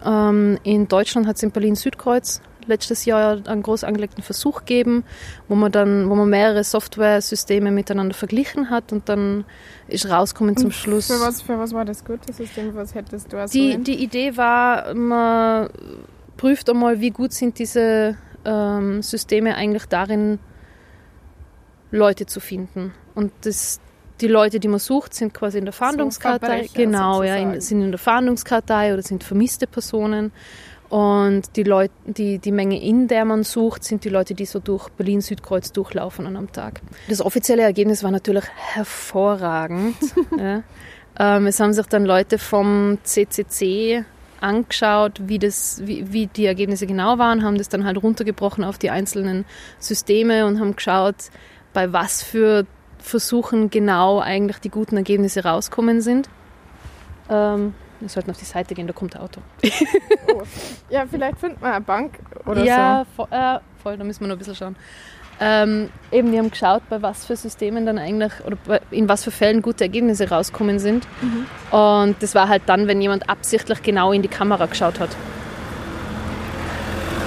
Ähm, 0.03 0.57
in 0.63 0.87
Deutschland 0.87 1.27
hat 1.27 1.37
es 1.37 1.43
in 1.43 1.51
Berlin-Südkreuz 1.51 2.41
letztes 2.67 3.05
Jahr 3.05 3.41
einen 3.47 3.63
groß 3.63 3.83
angelegten 3.83 4.23
Versuch 4.23 4.59
gegeben, 4.59 5.03
wo 5.47 5.55
man 5.55 5.71
dann, 5.71 6.09
wo 6.09 6.15
man 6.15 6.29
mehrere 6.29 6.63
Software-Systeme 6.63 7.71
miteinander 7.71 8.13
verglichen 8.13 8.69
hat 8.69 8.93
und 8.93 9.09
dann 9.09 9.43
ist 9.87 10.09
rausgekommen 10.09 10.55
zum 10.55 10.71
Schluss. 10.71 11.07
Für 11.07 11.19
was, 11.19 11.41
für 11.41 11.57
was 11.57 11.73
war 11.73 11.83
das 11.83 12.05
gute 12.05 12.31
System? 12.31 12.75
Was 12.75 12.93
hättest 12.93 13.33
du 13.33 13.37
als 13.37 13.51
Die, 13.51 13.77
die 13.77 14.03
Idee 14.03 14.37
war, 14.37 14.93
man 14.93 15.69
prüft 16.37 16.69
einmal, 16.69 17.01
wie 17.01 17.09
gut 17.09 17.33
sind 17.33 17.59
diese 17.59 18.15
ähm, 18.45 19.01
Systeme 19.01 19.55
eigentlich 19.55 19.85
darin, 19.87 20.39
Leute 21.91 22.25
zu 22.27 22.39
finden. 22.39 22.93
Und 23.15 23.31
das, 23.41 23.79
die 24.21 24.27
Leute, 24.27 24.59
die 24.59 24.67
man 24.67 24.79
sucht, 24.79 25.13
sind 25.13 25.33
quasi 25.33 25.57
in 25.57 25.65
der 25.65 25.73
Fahndungskartei. 25.73 26.47
Verbrecher 26.47 26.73
genau, 26.73 27.23
ja, 27.23 27.35
in, 27.35 27.39
sozusagen. 27.39 27.61
sind 27.61 27.81
in 27.83 27.91
der 27.91 27.99
Fahndungskartei 27.99 28.93
oder 28.93 29.01
sind 29.01 29.23
vermisste 29.23 29.67
Personen. 29.67 30.31
Und 30.89 31.55
die, 31.55 31.63
Leute, 31.63 31.93
die, 32.05 32.39
die 32.39 32.51
Menge, 32.51 32.81
in 32.81 33.07
der 33.07 33.23
man 33.23 33.43
sucht, 33.43 33.83
sind 33.83 34.03
die 34.03 34.09
Leute, 34.09 34.33
die 34.33 34.45
so 34.45 34.59
durch 34.59 34.89
Berlin-Südkreuz 34.89 35.71
durchlaufen 35.71 36.25
an 36.25 36.35
einem 36.35 36.51
Tag. 36.51 36.81
Das 37.07 37.21
offizielle 37.21 37.61
Ergebnis 37.61 38.03
war 38.03 38.09
natürlich 38.09 38.45
hervorragend. 38.55 39.95
ja. 40.37 40.63
ähm, 41.19 41.45
es 41.45 41.59
haben 41.59 41.73
sich 41.73 41.85
dann 41.85 42.05
Leute 42.05 42.39
vom 42.39 42.97
CCC 43.03 44.03
angeschaut, 44.41 45.21
wie, 45.25 45.37
das, 45.37 45.81
wie, 45.85 46.11
wie 46.11 46.27
die 46.27 46.45
Ergebnisse 46.45 46.87
genau 46.87 47.17
waren, 47.17 47.43
haben 47.43 47.57
das 47.57 47.69
dann 47.69 47.85
halt 47.85 48.01
runtergebrochen 48.01 48.63
auf 48.63 48.77
die 48.77 48.89
einzelnen 48.89 49.45
Systeme 49.79 50.45
und 50.45 50.59
haben 50.59 50.75
geschaut, 50.75 51.15
bei 51.73 51.93
was 51.93 52.23
für 52.23 52.65
Versuchen 52.99 53.69
genau 53.69 54.19
eigentlich 54.19 54.59
die 54.59 54.69
guten 54.69 54.97
Ergebnisse 54.97 55.43
rauskommen 55.43 56.01
sind. 56.01 56.29
Ähm, 57.29 57.73
wir 57.99 58.09
sollten 58.09 58.31
auf 58.31 58.37
die 58.37 58.45
Seite 58.45 58.75
gehen, 58.75 58.87
da 58.87 58.93
kommt 58.93 59.15
ein 59.15 59.21
Auto. 59.21 59.41
Oh. 60.31 60.43
Ja, 60.89 61.05
vielleicht 61.09 61.39
findet 61.39 61.61
man 61.61 61.73
eine 61.73 61.81
Bank 61.83 62.19
oder 62.45 62.63
ja, 62.63 63.05
vo 63.15 63.27
äh, 63.31 63.59
voll, 63.81 63.97
da 63.97 64.03
müssen 64.03 64.21
wir 64.21 64.27
noch 64.27 64.35
ein 64.35 64.37
bisschen 64.37 64.55
schauen. 64.55 64.75
Ähm, 65.41 65.89
eben, 66.11 66.31
wir 66.31 66.39
haben 66.39 66.51
geschaut, 66.51 66.83
bei 66.89 67.01
was 67.01 67.25
für 67.25 67.35
Systemen 67.35 67.85
dann 67.85 67.97
eigentlich 67.97 68.33
oder 68.45 68.57
bei, 68.67 68.81
in 68.91 69.07
was 69.07 69.23
für 69.23 69.31
Fällen 69.31 69.61
gute 69.61 69.85
Ergebnisse 69.85 70.29
rauskommen 70.29 70.79
sind. 70.79 71.07
Und 71.71 72.21
das 72.21 72.35
war 72.35 72.49
halt 72.49 72.63
dann, 72.67 72.87
wenn 72.87 73.01
jemand 73.01 73.29
absichtlich 73.29 73.81
genau 73.81 74.11
in 74.11 74.21
die 74.21 74.27
Kamera 74.27 74.65
geschaut 74.65 74.99
hat. 74.99 75.09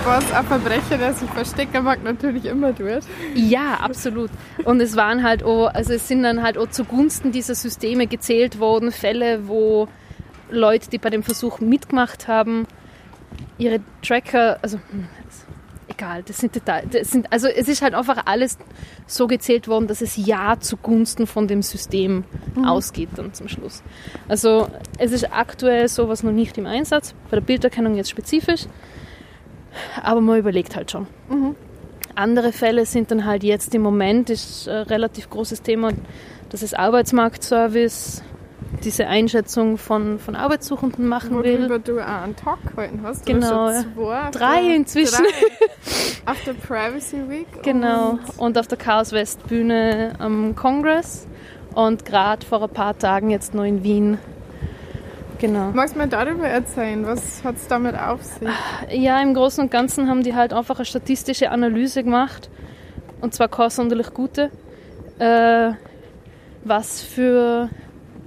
Was 0.05 0.33
ein 0.33 0.45
Verbrecher, 0.47 0.99
der 0.99 1.15
sich 1.15 1.31
verstecken 1.31 1.85
mag, 1.85 2.03
natürlich 2.03 2.45
immer 2.47 2.75
tut. 2.75 3.03
Ja, 3.35 3.75
absolut. 3.75 4.31
Und 4.65 4.81
es 4.81 4.97
waren 4.97 5.23
halt 5.23 5.45
auch, 5.45 5.69
also 5.69 5.93
es 5.93 6.09
sind 6.09 6.25
dann 6.25 6.43
halt 6.43 6.59
auch 6.59 6.69
zugunsten 6.69 7.31
dieser 7.31 7.55
Systeme 7.55 8.09
gezählt 8.09 8.59
worden, 8.59 8.91
Fälle, 8.91 9.47
wo 9.47 9.87
Leute, 10.51 10.91
die 10.91 10.99
bei 10.99 11.09
dem 11.09 11.23
Versuch 11.23 11.61
mitgemacht 11.61 12.27
haben, 12.27 12.67
ihre 13.59 13.79
Tracker, 14.03 14.59
also 14.61 14.79
hm, 14.91 15.07
egal, 15.89 16.25
das 16.25 16.39
sind 16.39 16.55
Details, 16.57 16.87
das 16.91 17.11
sind, 17.11 17.33
also 17.33 17.47
es 17.47 17.69
ist 17.69 17.81
halt 17.81 17.95
einfach 17.95 18.27
alles 18.27 18.59
so 19.07 19.29
gezählt 19.29 19.69
worden, 19.69 19.87
dass 19.87 20.01
es 20.01 20.17
ja 20.17 20.59
zugunsten 20.59 21.29
von 21.29 21.47
dem 21.47 21.63
System 21.63 22.25
ausgeht 22.65 23.11
dann 23.15 23.33
zum 23.35 23.47
Schluss. 23.47 23.85
Also 24.29 24.69
es 24.99 25.13
ist 25.13 25.33
aktuell 25.33 25.87
sowas 25.87 26.25
noch 26.25 26.33
nicht 26.33 26.59
im 26.59 26.67
Einsatz, 26.67 27.15
bei 27.31 27.37
der 27.37 27.43
Bilderkennung 27.43 27.95
jetzt 27.95 28.11
spezifisch, 28.11 28.67
aber 30.03 30.21
man 30.21 30.39
überlegt 30.39 30.77
halt 30.77 30.91
schon. 30.91 31.07
Andere 32.15 32.53
Fälle 32.53 32.85
sind 32.87 33.11
dann 33.11 33.25
halt 33.25 33.43
jetzt 33.43 33.75
im 33.75 33.83
Moment, 33.83 34.29
ist 34.31 34.69
ein 34.69 34.83
relativ 34.83 35.31
großes 35.31 35.63
Thema, 35.63 35.91
das 36.51 36.63
ist 36.63 36.79
Arbeitsmarktservice, 36.79 38.23
diese 38.85 39.07
Einschätzung 39.07 39.79
von, 39.79 40.19
von 40.19 40.37
Arbeitssuchenden 40.37 41.07
machen 41.07 41.43
will. 41.43 41.61
Worüber 41.61 41.79
du 41.79 42.01
auch 42.01 42.23
einen 42.23 42.37
Talk 42.37 42.59
gehalten 42.75 43.01
hast. 43.03 43.27
Du 43.29 43.33
Genau, 43.33 43.69
hast 43.69 43.85
schon 43.85 43.95
zwei, 43.95 44.31
Drei 44.31 44.75
inzwischen. 44.75 45.25
Drei. 45.25 46.31
Auf 46.33 46.45
der 46.45 46.53
Privacy 46.55 47.29
Week. 47.29 47.47
Genau. 47.63 48.13
Und 48.13 48.39
Und 48.39 48.59
auf 48.59 48.67
der 48.67 48.79
Chaos 48.79 49.13
West 49.13 49.47
Bühne 49.47 50.13
am 50.19 50.55
Kongress 50.55 51.27
und 51.75 52.05
gerade 52.05 52.45
vor 52.47 52.63
ein 52.63 52.69
paar 52.71 52.99
Tagen 52.99 53.31
jetzt 53.31 53.55
noch 53.55 53.65
in 53.65 53.83
Wien. 53.83 54.19
Genau. 55.43 55.73
magst 55.73 55.97
du 55.97 55.99
mir 55.99 56.07
darüber 56.07 56.47
erzählen? 56.47 57.05
Was 57.05 57.43
hat 57.43 57.57
es 57.57 57.67
damit 57.67 57.99
auf 57.99 58.23
sich? 58.23 58.49
Ja, 58.93 59.21
im 59.21 59.35
Großen 59.35 59.65
und 59.65 59.73
Ganzen 59.73 60.09
haben 60.09 60.23
die 60.23 60.37
halt 60.37 60.53
einfach 60.53 60.77
eine 60.77 60.85
statistische 60.85 61.51
Analyse 61.51 62.05
gemacht. 62.05 62.49
Und 63.21 63.35
zwar 63.35 63.49
keine 63.49 63.71
sonderlich 63.71 64.15
gute. 64.15 64.53
Äh, 65.19 65.73
was 66.63 67.03
für 67.03 67.71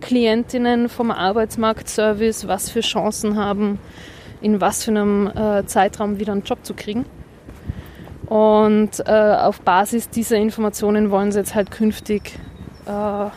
Klientinnen 0.01 0.89
vom 0.89 1.09
Arbeitsmarktservice 1.09 2.49
was 2.49 2.69
für 2.69 2.81
Chancen 2.81 3.37
haben, 3.37 3.79
in 4.41 4.59
was 4.59 4.83
für 4.83 4.91
einem 4.91 5.27
äh, 5.27 5.65
Zeitraum 5.65 6.19
wieder 6.19 6.33
einen 6.33 6.43
Job 6.43 6.65
zu 6.65 6.73
kriegen. 6.73 7.05
Und 8.25 8.99
äh, 9.05 9.37
auf 9.39 9.61
Basis 9.61 10.09
dieser 10.09 10.35
Informationen 10.35 11.11
wollen 11.11 11.31
sie 11.31 11.39
jetzt 11.39 11.55
halt 11.55 11.71
künftig 11.71 12.37
äh, 12.87 13.29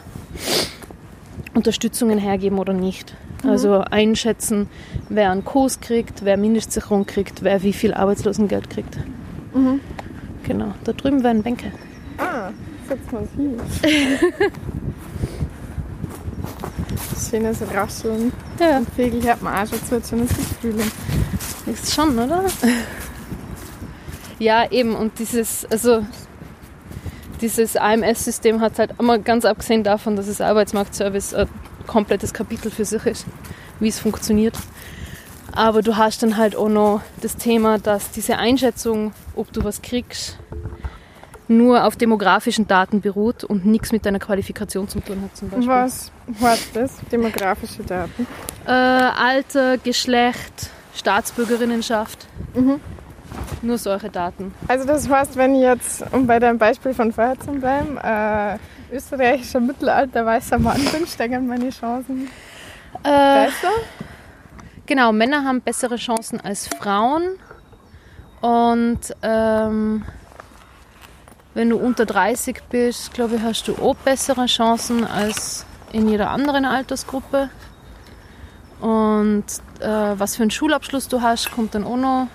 Unterstützungen 1.54 2.18
hergeben 2.18 2.58
oder 2.58 2.72
nicht. 2.72 3.14
Also 3.44 3.80
einschätzen, 3.80 4.68
wer 5.08 5.30
einen 5.30 5.44
Kurs 5.44 5.80
kriegt, 5.80 6.24
wer 6.24 6.36
Mindestsicherung 6.36 7.06
kriegt, 7.06 7.42
wer 7.42 7.62
wie 7.62 7.72
viel 7.72 7.94
Arbeitslosengeld 7.94 8.68
kriegt. 8.70 8.98
Genau, 10.44 10.74
da 10.84 10.92
drüben 10.92 11.22
werden 11.22 11.42
Bänke. 11.42 11.72
Ah, 12.18 12.50
setz 12.88 13.12
mal 13.12 13.26
hin. 13.36 13.60
Schönes 17.30 17.58
Rascheln. 17.74 18.32
Ja, 18.58 18.78
Und 18.78 18.88
Vögel 18.90 19.22
hört 19.22 19.42
man 19.42 19.54
auch 19.54 19.66
schon. 19.66 20.22
Es 20.22 20.30
ist 20.30 20.54
Frühling. 20.60 20.90
ist 21.66 21.94
schon, 21.94 22.18
oder? 22.18 22.44
ja, 24.38 24.70
eben, 24.70 24.94
und 24.96 25.18
dieses, 25.18 25.66
also 25.70 26.04
dieses 27.40 27.76
AMS-System 27.76 28.60
hat 28.60 28.78
halt 28.78 28.94
immer 28.98 29.18
ganz 29.18 29.44
abgesehen 29.44 29.84
davon, 29.84 30.16
dass 30.16 30.28
es 30.28 30.40
Arbeitsmarktservice 30.40 31.34
ein 31.34 31.48
komplettes 31.88 32.32
Kapitel 32.32 32.70
für 32.70 32.84
sich 32.84 33.04
ist, 33.06 33.26
wie 33.80 33.88
es 33.88 33.98
funktioniert. 33.98 34.56
Aber 35.50 35.82
du 35.82 35.96
hast 35.96 36.22
dann 36.22 36.36
halt 36.36 36.54
auch 36.54 36.68
noch 36.68 37.00
das 37.20 37.34
Thema, 37.36 37.78
dass 37.78 38.12
diese 38.12 38.38
Einschätzung, 38.38 39.12
ob 39.34 39.52
du 39.52 39.64
was 39.64 39.82
kriegst, 39.82 40.38
nur 41.48 41.84
auf 41.84 41.96
demografischen 41.96 42.68
Daten 42.68 43.00
beruht 43.00 43.42
und 43.42 43.66
nichts 43.66 43.90
mit 43.90 44.04
deiner 44.04 44.18
Qualifikation 44.18 44.86
zu 44.86 45.00
tun 45.00 45.22
hat 45.22 45.36
zum 45.36 45.48
Beispiel. 45.48 45.68
Was 45.68 46.12
heißt 46.40 46.76
das? 46.76 46.92
Demografische 47.10 47.82
Daten. 47.82 48.26
Äh, 48.66 48.70
Alter, 48.70 49.78
Geschlecht, 49.78 50.70
Staatsbürgerinnenschaft. 50.94 52.26
Nur 53.62 53.78
solche 53.78 54.10
Daten. 54.10 54.54
Also 54.68 54.86
das 54.86 55.08
heißt, 55.08 55.36
wenn 55.36 55.54
ich 55.54 55.62
jetzt, 55.62 56.04
um 56.12 56.26
bei 56.26 56.38
deinem 56.38 56.58
Beispiel 56.58 56.94
von 56.94 57.12
vorher 57.12 57.38
zu 57.40 57.50
bleiben, 57.52 57.96
äh, 57.96 58.58
österreichischer 58.92 59.60
Mittelalter 59.60 60.24
weißer 60.24 60.58
Mann 60.58 60.82
bin, 60.92 61.06
steigern 61.06 61.46
meine 61.46 61.70
Chancen 61.70 62.28
Äh, 63.02 63.44
besser? 63.46 63.70
genau, 64.86 65.12
Männer 65.12 65.44
haben 65.44 65.60
bessere 65.60 65.96
Chancen 65.96 66.40
als 66.40 66.68
Frauen. 66.68 67.22
Und 68.40 69.00
ähm, 69.22 70.04
wenn 71.54 71.70
du 71.70 71.76
unter 71.76 72.06
30 72.06 72.62
bist, 72.70 73.12
glaube 73.14 73.36
ich, 73.36 73.42
hast 73.42 73.66
du 73.68 73.74
auch 73.76 73.96
bessere 73.96 74.46
Chancen 74.46 75.04
als 75.04 75.66
in 75.92 76.08
jeder 76.08 76.30
anderen 76.30 76.64
Altersgruppe. 76.64 77.50
Und 78.80 79.44
äh, 79.80 79.86
was 79.88 80.36
für 80.36 80.42
einen 80.42 80.52
Schulabschluss 80.52 81.08
du 81.08 81.20
hast, 81.20 81.50
kommt 81.50 81.74
dann 81.74 81.84
auch 81.84 81.96
noch. 81.96 82.28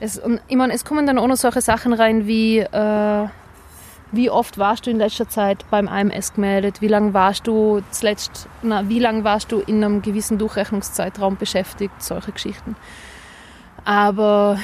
Es, 0.00 0.18
und, 0.18 0.40
ich 0.46 0.56
meine, 0.56 0.74
es 0.74 0.84
kommen 0.84 1.06
dann 1.06 1.18
auch 1.18 1.26
noch 1.26 1.36
solche 1.36 1.60
Sachen 1.62 1.92
rein 1.94 2.26
wie, 2.26 2.58
äh, 2.58 3.28
wie 4.12 4.30
oft 4.30 4.58
warst 4.58 4.86
du 4.86 4.90
in 4.90 4.98
letzter 4.98 5.28
Zeit 5.28 5.64
beim 5.70 5.88
AMS 5.88 6.34
gemeldet, 6.34 6.80
wie 6.80 6.88
lange 6.88 7.14
warst 7.14 7.46
du 7.46 7.82
zuletzt, 7.90 8.48
na, 8.62 8.88
wie 8.88 8.98
lange 8.98 9.24
warst 9.24 9.52
du 9.52 9.60
in 9.60 9.84
einem 9.84 10.02
gewissen 10.02 10.38
Durchrechnungszeitraum 10.38 11.36
beschäftigt, 11.36 12.02
solche 12.02 12.32
Geschichten. 12.32 12.76
Aber 13.84 14.58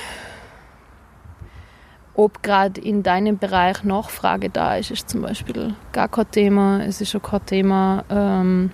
ob 2.14 2.42
gerade 2.42 2.80
in 2.80 3.02
deinem 3.02 3.38
Bereich 3.38 3.82
Nachfrage 3.82 4.48
da 4.48 4.76
ist, 4.76 4.90
ist 4.90 5.10
zum 5.10 5.22
Beispiel 5.22 5.74
gar 5.92 6.08
kein 6.08 6.30
Thema. 6.30 6.80
Es 6.84 7.00
ist 7.00 7.14
auch 7.16 7.22
kein 7.22 7.44
Thema, 7.44 8.04
ähm, 8.08 8.70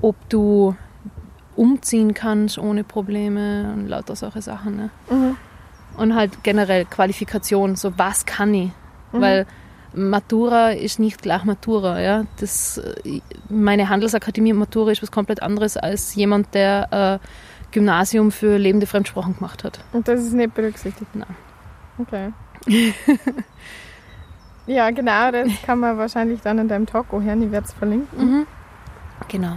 ob 0.00 0.16
du 0.28 0.76
umziehen 1.56 2.14
kannst 2.14 2.58
ohne 2.58 2.84
Probleme 2.84 3.72
und 3.74 3.88
lauter 3.88 4.16
solche 4.16 4.42
Sachen. 4.42 4.76
Ne? 4.76 4.90
Mhm. 5.10 5.36
Und 5.96 6.14
halt 6.14 6.42
generell 6.44 6.84
Qualifikation, 6.84 7.74
so 7.74 7.98
was 7.98 8.24
kann 8.26 8.54
ich? 8.54 8.70
Weil 9.12 9.46
Matura 9.92 10.70
ist 10.70 10.98
nicht 10.98 11.20
gleich 11.22 11.44
Matura. 11.44 12.00
Ja? 12.00 12.24
Das, 12.38 12.80
meine 13.48 13.88
Handelsakademie 13.88 14.52
Matura 14.52 14.92
ist 14.92 15.02
was 15.02 15.10
komplett 15.10 15.42
anderes 15.42 15.76
als 15.76 16.14
jemand, 16.14 16.54
der 16.54 17.20
äh, 17.20 17.26
Gymnasium 17.72 18.30
für 18.30 18.56
lebende 18.56 18.86
Fremdsprachen 18.86 19.36
gemacht 19.36 19.64
hat. 19.64 19.80
Und 19.92 20.08
das 20.08 20.20
ist 20.20 20.32
nicht 20.32 20.54
berücksichtigt? 20.54 21.14
Nein. 21.14 21.36
Okay. 21.98 22.32
ja, 24.66 24.90
genau, 24.90 25.30
das 25.30 25.48
kann 25.64 25.78
man 25.80 25.98
wahrscheinlich 25.98 26.40
dann 26.40 26.58
in 26.58 26.68
deinem 26.68 26.86
Talk 26.86 27.12
auch 27.12 27.20
hören. 27.20 27.42
Ich 27.42 27.50
werde 27.50 27.66
es 27.66 27.72
verlinken. 27.72 28.18
Mhm. 28.18 28.46
Genau. 29.28 29.56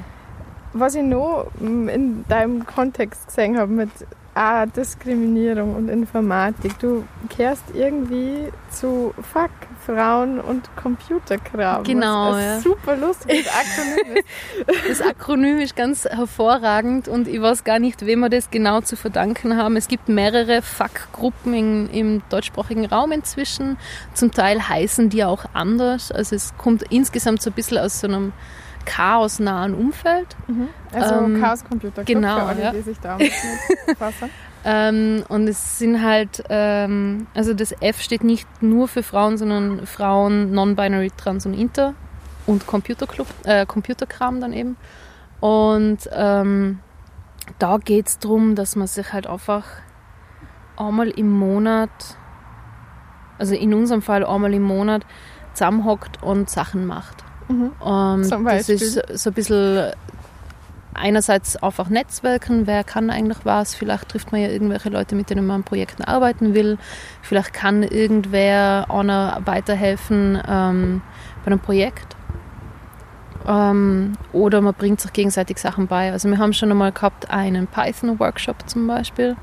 was 0.74 0.94
ich 0.94 1.04
noch 1.04 1.48
in 1.60 2.26
deinem 2.28 2.66
Kontext 2.66 3.28
gesehen 3.28 3.58
habe 3.58 3.72
mit 3.72 3.90
ah, 4.34 4.66
Diskriminierung 4.66 5.76
und 5.76 5.90
Informatik. 5.90 6.78
Du 6.80 7.04
kehrst 7.30 7.64
irgendwie 7.74 8.52
zu 8.70 9.14
Fuck, 9.34 9.52
Frauen 9.86 10.40
und 10.40 10.70
Computerkram. 10.76 11.84
Genau, 11.84 12.32
was 12.32 12.42
ja. 12.42 12.60
Super 12.62 12.96
lustig. 12.96 13.46
Ist. 13.46 14.90
Das 14.90 15.02
Akronym 15.02 15.60
ist 15.60 15.76
ganz 15.76 16.06
hervorragend 16.06 17.08
und 17.08 17.28
ich 17.28 17.42
weiß 17.42 17.64
gar 17.64 17.80
nicht, 17.80 18.06
wem 18.06 18.22
wir 18.22 18.30
das 18.30 18.50
genau 18.50 18.82
zu 18.82 18.96
verdanken 18.96 19.58
haben. 19.58 19.76
Es 19.76 19.88
gibt 19.88 20.10
mehrere 20.10 20.62
Fuck-Gruppen 20.62 21.90
im 21.90 22.22
deutschsprachigen 22.30 22.86
Raum 22.86 23.12
inzwischen. 23.12 23.78
Zum 24.14 24.32
Teil 24.32 24.68
heißen 24.68 25.10
die 25.10 25.24
auch 25.24 25.46
anders. 25.54 26.12
Also 26.12 26.36
es 26.36 26.56
kommt 26.58 26.84
insgesamt 26.90 27.42
so 27.42 27.50
ein 27.50 27.54
bisschen 27.54 27.78
aus 27.78 28.00
so 28.00 28.08
einem 28.08 28.34
chaosnahen 28.86 29.74
Umfeld. 29.74 30.36
Also 30.92 31.16
Ähm, 31.16 31.42
Chaos 31.42 31.64
Computer 31.64 32.04
Club 32.04 32.08
genau, 32.08 32.40
für 32.40 32.44
alle, 32.44 32.62
ja. 32.62 32.72
die 32.72 32.82
sich 32.82 33.00
da 33.00 33.18
befassen. 33.88 34.30
Ähm, 34.66 35.24
und 35.28 35.48
es 35.48 35.78
sind 35.80 36.02
halt, 36.02 36.44
ähm, 36.50 37.28
also 37.34 37.54
das 37.54 37.74
F 37.82 38.02
steht 38.02 38.24
nicht 38.24 38.48
nur 38.62 38.88
für 38.88 39.04
Frauen, 39.04 39.38
sondern 39.38 39.86
Frauen, 39.86 40.52
Non-Binary, 40.52 41.12
Trans 41.18 41.46
und 41.46 41.54
Inter 41.54 41.96
und 42.46 42.66
Computerclub, 42.66 43.28
äh, 43.44 43.66
Computerkram 43.66 44.40
dann 44.40 44.54
eben. 44.54 44.78
Und 45.42 46.10
ähm, 46.14 46.80
da 47.60 47.78
geht 47.78 48.08
es 48.08 48.20
darum, 48.20 48.56
dass 48.56 48.78
man 48.78 48.88
sich 48.88 49.12
halt 49.12 49.28
einfach 49.28 49.66
einmal 50.78 51.10
im 51.10 51.30
Monat, 51.30 51.90
also 53.38 53.54
in 53.54 53.74
unserem 53.74 54.02
Fall 54.02 54.26
einmal 54.26 54.54
im 54.54 54.64
Monat, 54.64 55.06
zusammenhockt 55.54 56.24
und 56.24 56.50
Sachen 56.50 56.86
macht. 56.86 57.23
Mhm. 57.48 58.24
Zum 58.24 58.46
das 58.46 58.70
ist 58.70 59.02
so 59.14 59.30
ein 59.30 59.34
bisschen 59.34 59.92
einerseits 60.94 61.62
einfach 61.62 61.90
Netzwerken, 61.90 62.68
wer 62.68 62.84
kann 62.84 63.10
eigentlich 63.10 63.40
was, 63.44 63.76
vielleicht 63.76 64.10
trifft 64.10 64.32
man 64.32 64.42
ja 64.42 64.50
irgendwelche 64.50 64.90
Leute, 64.90 65.16
mit 65.16 65.30
denen 65.30 65.46
man 65.46 65.58
an 65.58 65.64
Projekten 65.64 66.04
arbeiten 66.04 66.54
will, 66.54 66.78
vielleicht 67.22 67.54
kann 67.54 67.84
irgendwer 67.84 68.86
einer 68.90 69.42
weiterhelfen 69.46 70.40
ähm, 70.48 71.02
bei 71.44 71.48
einem 71.48 71.60
Projekt 71.60 72.16
ähm, 73.48 74.14
oder 74.32 74.62
man 74.62 74.74
bringt 74.74 75.02
sich 75.02 75.12
gegenseitig 75.14 75.58
Sachen 75.58 75.88
bei. 75.88 76.12
Also 76.12 76.30
wir 76.30 76.38
haben 76.38 76.54
schon 76.54 76.72
einmal 76.72 76.92
gehabt 76.92 77.30
einen 77.30 77.68
Python-Workshop 77.68 78.70
zum 78.70 78.88
Beispiel. 78.88 79.36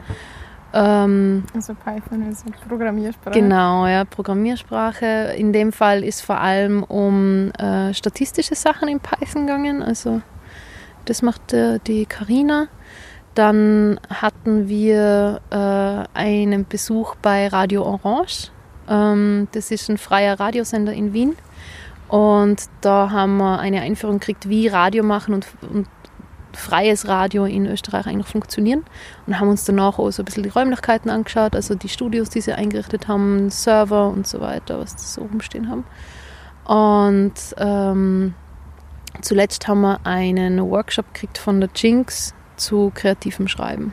Ähm, 0.72 1.44
Also 1.54 1.74
Python 1.74 2.28
ist 2.30 2.46
eine 2.46 2.54
Programmiersprache. 2.68 3.38
Genau, 3.38 3.86
ja, 3.86 4.04
Programmiersprache. 4.04 5.34
In 5.36 5.52
dem 5.52 5.72
Fall 5.72 6.04
ist 6.04 6.20
vor 6.20 6.38
allem 6.40 6.82
um 6.82 7.50
äh, 7.52 7.92
statistische 7.94 8.54
Sachen 8.54 8.88
in 8.88 9.00
Python 9.00 9.46
gegangen. 9.46 9.82
Also 9.82 10.22
das 11.04 11.22
macht 11.22 11.52
äh, 11.52 11.78
die 11.86 12.06
Karina. 12.06 12.68
Dann 13.34 14.00
hatten 14.08 14.68
wir 14.68 15.40
äh, 15.50 16.18
einen 16.18 16.66
Besuch 16.68 17.14
bei 17.16 17.48
Radio 17.48 17.84
Orange. 17.84 18.50
Ähm, 18.88 19.48
das 19.52 19.70
ist 19.70 19.88
ein 19.88 19.98
freier 19.98 20.38
Radiosender 20.38 20.92
in 20.92 21.12
Wien. 21.12 21.36
Und 22.08 22.64
da 22.80 23.10
haben 23.10 23.36
wir 23.36 23.60
eine 23.60 23.82
Einführung 23.82 24.18
gekriegt, 24.18 24.48
wie 24.48 24.66
Radio 24.66 25.04
machen 25.04 25.32
und, 25.32 25.46
und 25.72 25.86
freies 26.52 27.06
Radio 27.08 27.44
in 27.44 27.66
Österreich 27.66 28.06
eigentlich 28.06 28.26
funktionieren. 28.26 28.84
Und 29.26 29.38
haben 29.40 29.48
uns 29.48 29.64
danach 29.64 29.98
auch 29.98 30.10
so 30.10 30.22
ein 30.22 30.24
bisschen 30.24 30.42
die 30.42 30.48
Räumlichkeiten 30.48 31.10
angeschaut, 31.10 31.54
also 31.54 31.74
die 31.74 31.88
Studios, 31.88 32.30
die 32.30 32.40
sie 32.40 32.52
eingerichtet 32.52 33.08
haben, 33.08 33.50
Server 33.50 34.08
und 34.08 34.26
so 34.26 34.40
weiter, 34.40 34.78
was 34.80 34.92
sie 34.92 35.06
so 35.06 35.22
rumstehen 35.22 35.68
haben. 35.70 35.84
Und 36.64 37.34
ähm, 37.58 38.34
zuletzt 39.22 39.66
haben 39.68 39.80
wir 39.80 40.00
einen 40.04 40.60
Workshop 40.70 41.12
gekriegt 41.14 41.38
von 41.38 41.60
der 41.60 41.70
Jinx 41.74 42.34
zu 42.56 42.92
kreativem 42.94 43.48
Schreiben. 43.48 43.92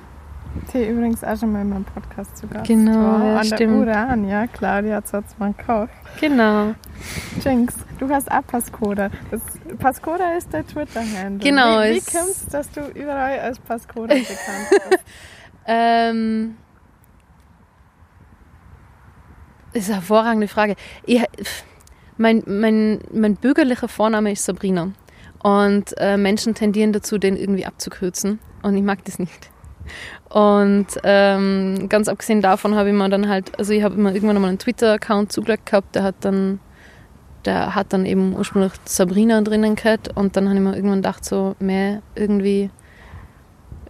Die 0.73 0.87
übrigens 0.87 1.23
auch 1.23 1.37
schon 1.37 1.51
mal 1.51 1.61
in 1.61 1.69
meinem 1.69 1.83
Podcast 1.85 2.35
zu 2.37 2.47
Gast 2.47 2.65
Genau, 2.67 2.95
war. 2.97 3.25
ja, 3.25 3.37
An 3.37 3.45
stimmt. 3.45 3.59
der 3.87 3.95
Uran, 3.95 4.27
ja, 4.27 4.47
Claudia 4.47 5.03
Zotzmann-Koch. 5.03 5.87
Genau. 6.19 6.73
Jinx, 7.43 7.75
du 7.99 8.09
hast 8.09 8.31
auch 8.31 8.45
Pascoda. 8.45 9.09
Das, 9.31 9.41
Pascoda 9.77 10.35
ist 10.37 10.51
der 10.51 10.65
Twitter-Handle. 10.65 11.47
Genau, 11.47 11.81
Wie, 11.81 11.95
wie 11.95 12.01
kommt 12.01 12.29
es, 12.29 12.45
dass 12.47 12.69
du 12.71 12.81
überall 12.95 13.39
als 13.39 13.59
Pascoda 13.59 14.13
bekannt 14.15 14.89
bist? 14.89 15.03
Ähm, 15.69 16.55
das 19.73 19.83
ist 19.83 19.89
eine 19.89 19.97
hervorragende 19.97 20.47
Frage. 20.47 20.75
Ich, 21.05 21.21
mein, 22.15 22.41
mein, 22.47 23.01
mein 23.11 23.35
bürgerlicher 23.35 23.89
Vorname 23.89 24.31
ist 24.31 24.45
Sabrina. 24.45 24.93
Und 25.43 25.93
äh, 25.97 26.17
Menschen 26.17 26.55
tendieren 26.55 26.93
dazu, 26.93 27.17
den 27.17 27.35
irgendwie 27.35 27.65
abzukürzen. 27.65 28.39
Und 28.63 28.75
ich 28.75 28.83
mag 28.83 29.03
das 29.05 29.19
nicht. 29.19 29.51
Und 30.29 30.87
ähm, 31.03 31.87
ganz 31.89 32.07
abgesehen 32.07 32.41
davon 32.41 32.75
habe 32.75 32.89
ich 32.89 32.95
mir 32.95 33.09
dann 33.09 33.29
halt, 33.29 33.57
also 33.57 33.71
ich 33.71 33.83
habe 33.83 33.95
immer 33.95 34.13
irgendwann 34.13 34.41
mal 34.41 34.49
einen 34.49 34.59
Twitter-Account 34.59 35.31
zugelegt 35.31 35.67
gehabt, 35.67 35.95
der 35.95 36.03
hat 36.03 36.15
dann, 36.21 36.59
der 37.47 37.73
hat 37.73 37.93
dann 37.93 38.05
eben 38.05 38.35
ursprünglich 38.35 38.73
Sabrina 38.85 39.41
drinnen 39.41 39.75
gehabt 39.75 40.15
und 40.15 40.35
dann 40.35 40.47
habe 40.47 40.57
ich 40.57 40.63
mir 40.63 40.75
irgendwann 40.75 41.01
gedacht, 41.01 41.25
so, 41.25 41.55
mehr 41.59 42.01
irgendwie 42.15 42.69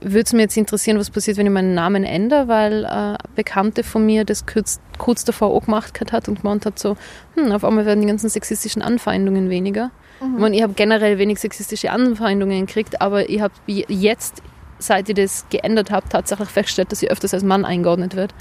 würde 0.02 0.24
es 0.24 0.34
mir 0.34 0.44
jetzt 0.44 0.58
interessieren, 0.58 1.00
was 1.00 1.10
passiert, 1.10 1.38
wenn 1.38 1.48
ich 1.48 1.52
meinen 1.52 1.74
Namen 1.74 2.04
ändere, 2.04 2.48
weil 2.48 2.86
äh, 2.86 2.88
eine 2.88 3.18
Bekannte 3.36 3.84
von 3.84 4.06
mir 4.06 4.26
das 4.26 4.46
kurz, 4.46 4.80
kurz 4.98 5.24
davor 5.24 5.50
auch 5.50 5.66
gemacht 5.66 5.94
gehabt 5.94 6.12
hat 6.12 6.28
und 6.28 6.42
gemeint 6.42 6.66
hat 6.66 6.78
so, 6.78 6.98
hm, 7.36 7.52
auf 7.52 7.64
einmal 7.64 7.86
werden 7.86 8.02
die 8.02 8.08
ganzen 8.08 8.30
sexistischen 8.30 8.82
Anfeindungen 8.82 9.50
weniger. 9.50 9.92
Ich, 10.20 10.40
meine, 10.40 10.56
ich 10.56 10.64
habe 10.64 10.74
generell 10.74 11.18
wenig 11.18 11.40
sexistische 11.40 11.92
Anfeindungen 11.92 12.66
gekriegt, 12.66 13.02
aber 13.02 13.30
ich 13.30 13.42
habe 13.42 13.54
jetzt, 13.66 14.42
seit 14.80 15.10
ich 15.10 15.16
das 15.16 15.46
geändert 15.50 15.92
habe, 15.92 16.08
tatsächlich 16.10 16.50
festgestellt, 16.50 16.92
dass 16.92 17.04
ich 17.04 17.12
öfters 17.12 17.34
als 17.34 17.44
Mann 17.44 17.66
eingeordnet 17.66 18.16
wird. 18.16 18.34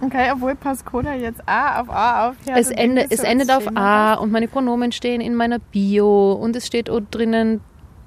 Okay, 0.00 0.30
obwohl 0.32 0.54
Pascoda 0.54 1.14
jetzt 1.14 1.40
A 1.46 1.80
auf 1.80 1.90
A 1.90 2.28
aufhört. 2.28 2.58
es, 2.58 2.70
ende, 2.70 3.06
es 3.10 3.20
endet 3.20 3.50
auf 3.50 3.66
A 3.76 4.14
und 4.14 4.30
meine 4.30 4.46
Pronomen 4.46 4.92
stehen 4.92 5.20
in 5.20 5.34
meiner 5.34 5.58
Bio 5.58 6.32
und 6.32 6.54
es 6.54 6.66
steht 6.66 6.88
auch 6.88 7.00
drinnen, 7.10 7.60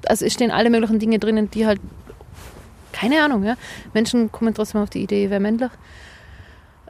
also 0.08 0.26
es 0.26 0.34
stehen 0.34 0.52
alle 0.52 0.70
möglichen 0.70 1.00
Dinge 1.00 1.20
drinnen, 1.20 1.52
die 1.52 1.66
halt, 1.66 1.82
keine 2.94 3.24
Ahnung, 3.24 3.44
ja. 3.44 3.56
Menschen 3.94 4.32
kommen 4.32 4.54
trotzdem 4.54 4.82
auf 4.82 4.90
die 4.90 5.04
Idee, 5.04 5.30
wer 5.30 5.40
männlich. 5.40 5.72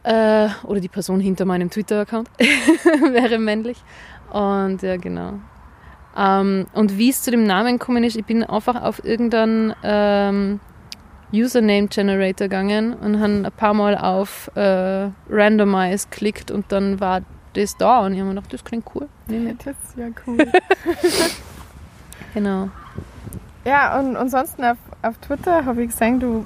Äh, 0.03 0.49
oder 0.63 0.79
die 0.79 0.87
Person 0.87 1.19
hinter 1.19 1.45
meinem 1.45 1.69
Twitter-Account 1.69 2.29
wäre 3.11 3.39
männlich. 3.39 3.77
Und 4.31 4.81
ja, 4.81 4.97
genau. 4.97 5.33
Ähm, 6.17 6.67
und 6.73 6.97
wie 6.97 7.09
es 7.09 7.21
zu 7.21 7.31
dem 7.31 7.43
Namen 7.43 7.77
gekommen 7.77 8.03
ist, 8.03 8.17
ich 8.17 8.25
bin 8.25 8.43
einfach 8.43 8.81
auf 8.81 9.03
irgendeinen 9.03 9.73
ähm, 9.83 10.59
Username-Generator 11.33 12.47
gegangen 12.47 12.93
und 12.93 13.19
habe 13.19 13.33
ein 13.33 13.51
paar 13.55 13.73
Mal 13.73 13.97
auf 13.97 14.51
äh, 14.55 15.09
Randomize 15.29 16.07
geklickt 16.09 16.51
und 16.51 16.71
dann 16.71 16.99
war 16.99 17.21
das 17.53 17.75
da 17.77 17.99
und 18.05 18.13
ich 18.13 18.19
habe 18.19 18.29
mir 18.29 18.35
gedacht, 18.35 18.53
das 18.53 18.63
klingt 18.63 18.85
cool. 18.95 19.07
Ich. 19.27 19.57
Das 19.57 19.75
ist 19.83 19.97
ja 19.97 20.07
cool. 20.27 20.37
Genau. 22.33 22.69
ja, 23.65 23.99
und 23.99 24.15
ansonsten 24.15 24.63
auf, 24.63 24.77
auf 25.01 25.17
Twitter 25.17 25.65
habe 25.65 25.83
ich 25.83 25.89
gesehen, 25.91 26.19
du 26.21 26.45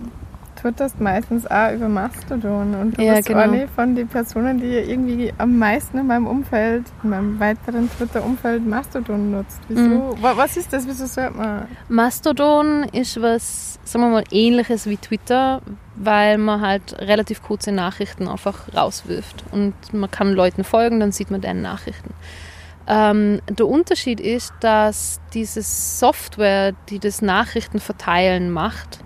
twitterst 0.65 0.99
meistens 0.99 1.45
auch 1.45 1.71
über 1.73 1.88
Mastodon. 1.88 2.73
Und 2.73 2.97
du 2.97 3.04
Ja, 3.04 3.13
bist 3.15 3.28
genau. 3.28 3.41
eine 3.41 3.67
von 3.67 3.93
den 3.95 4.08
Personen, 4.08 4.60
die 4.60 4.65
irgendwie 4.73 5.32
am 5.38 5.60
meisten 5.60 5.99
in 5.99 6.08
meinem 6.08 6.25
Umfeld, 6.25 6.86
in 7.04 7.12
meinem 7.12 7.39
weiteren 7.39 7.88
Twitter-Umfeld 7.91 8.65
Mastodon 8.65 9.32
nutzt. 9.32 9.60
Wieso? 9.67 9.82
Mhm. 9.82 10.21
Wa- 10.23 10.34
Was 10.36 10.58
ist 10.58 10.73
das? 10.73 10.88
Wieso 10.88 11.06
sollte 11.06 11.38
man? 11.38 11.67
Mastodon 11.88 12.84
ist 12.91 13.21
was, 13.21 13.80
sagen 13.84 14.06
wir 14.06 14.10
mal, 14.10 14.23
ähnliches 14.32 14.88
wie 14.88 14.97
Twitter, 14.97 15.62
weil 15.95 16.39
man 16.39 16.62
halt 16.62 16.97
relativ 16.99 17.43
kurze 17.43 17.71
Nachrichten 17.71 18.28
einfach 18.28 18.73
rauswirft. 18.75 19.43
Und 19.51 19.75
man 19.93 20.10
kann 20.10 20.34
Leuten 20.34 20.63
folgen, 20.63 20.99
dann 20.99 21.12
sieht 21.12 21.30
man 21.30 21.41
deren 21.41 21.62
Nachrichten. 21.62 22.13
Ähm, 22.88 23.39
der 23.49 23.67
Unterschied 23.67 24.19
ist, 24.19 24.54
dass 24.62 25.19
diese 25.34 25.62
Software, 25.62 26.73
die 26.89 26.99
das 26.99 27.21
Nachrichten 27.21 27.80
verteilen 27.80 28.51
macht, 28.51 28.99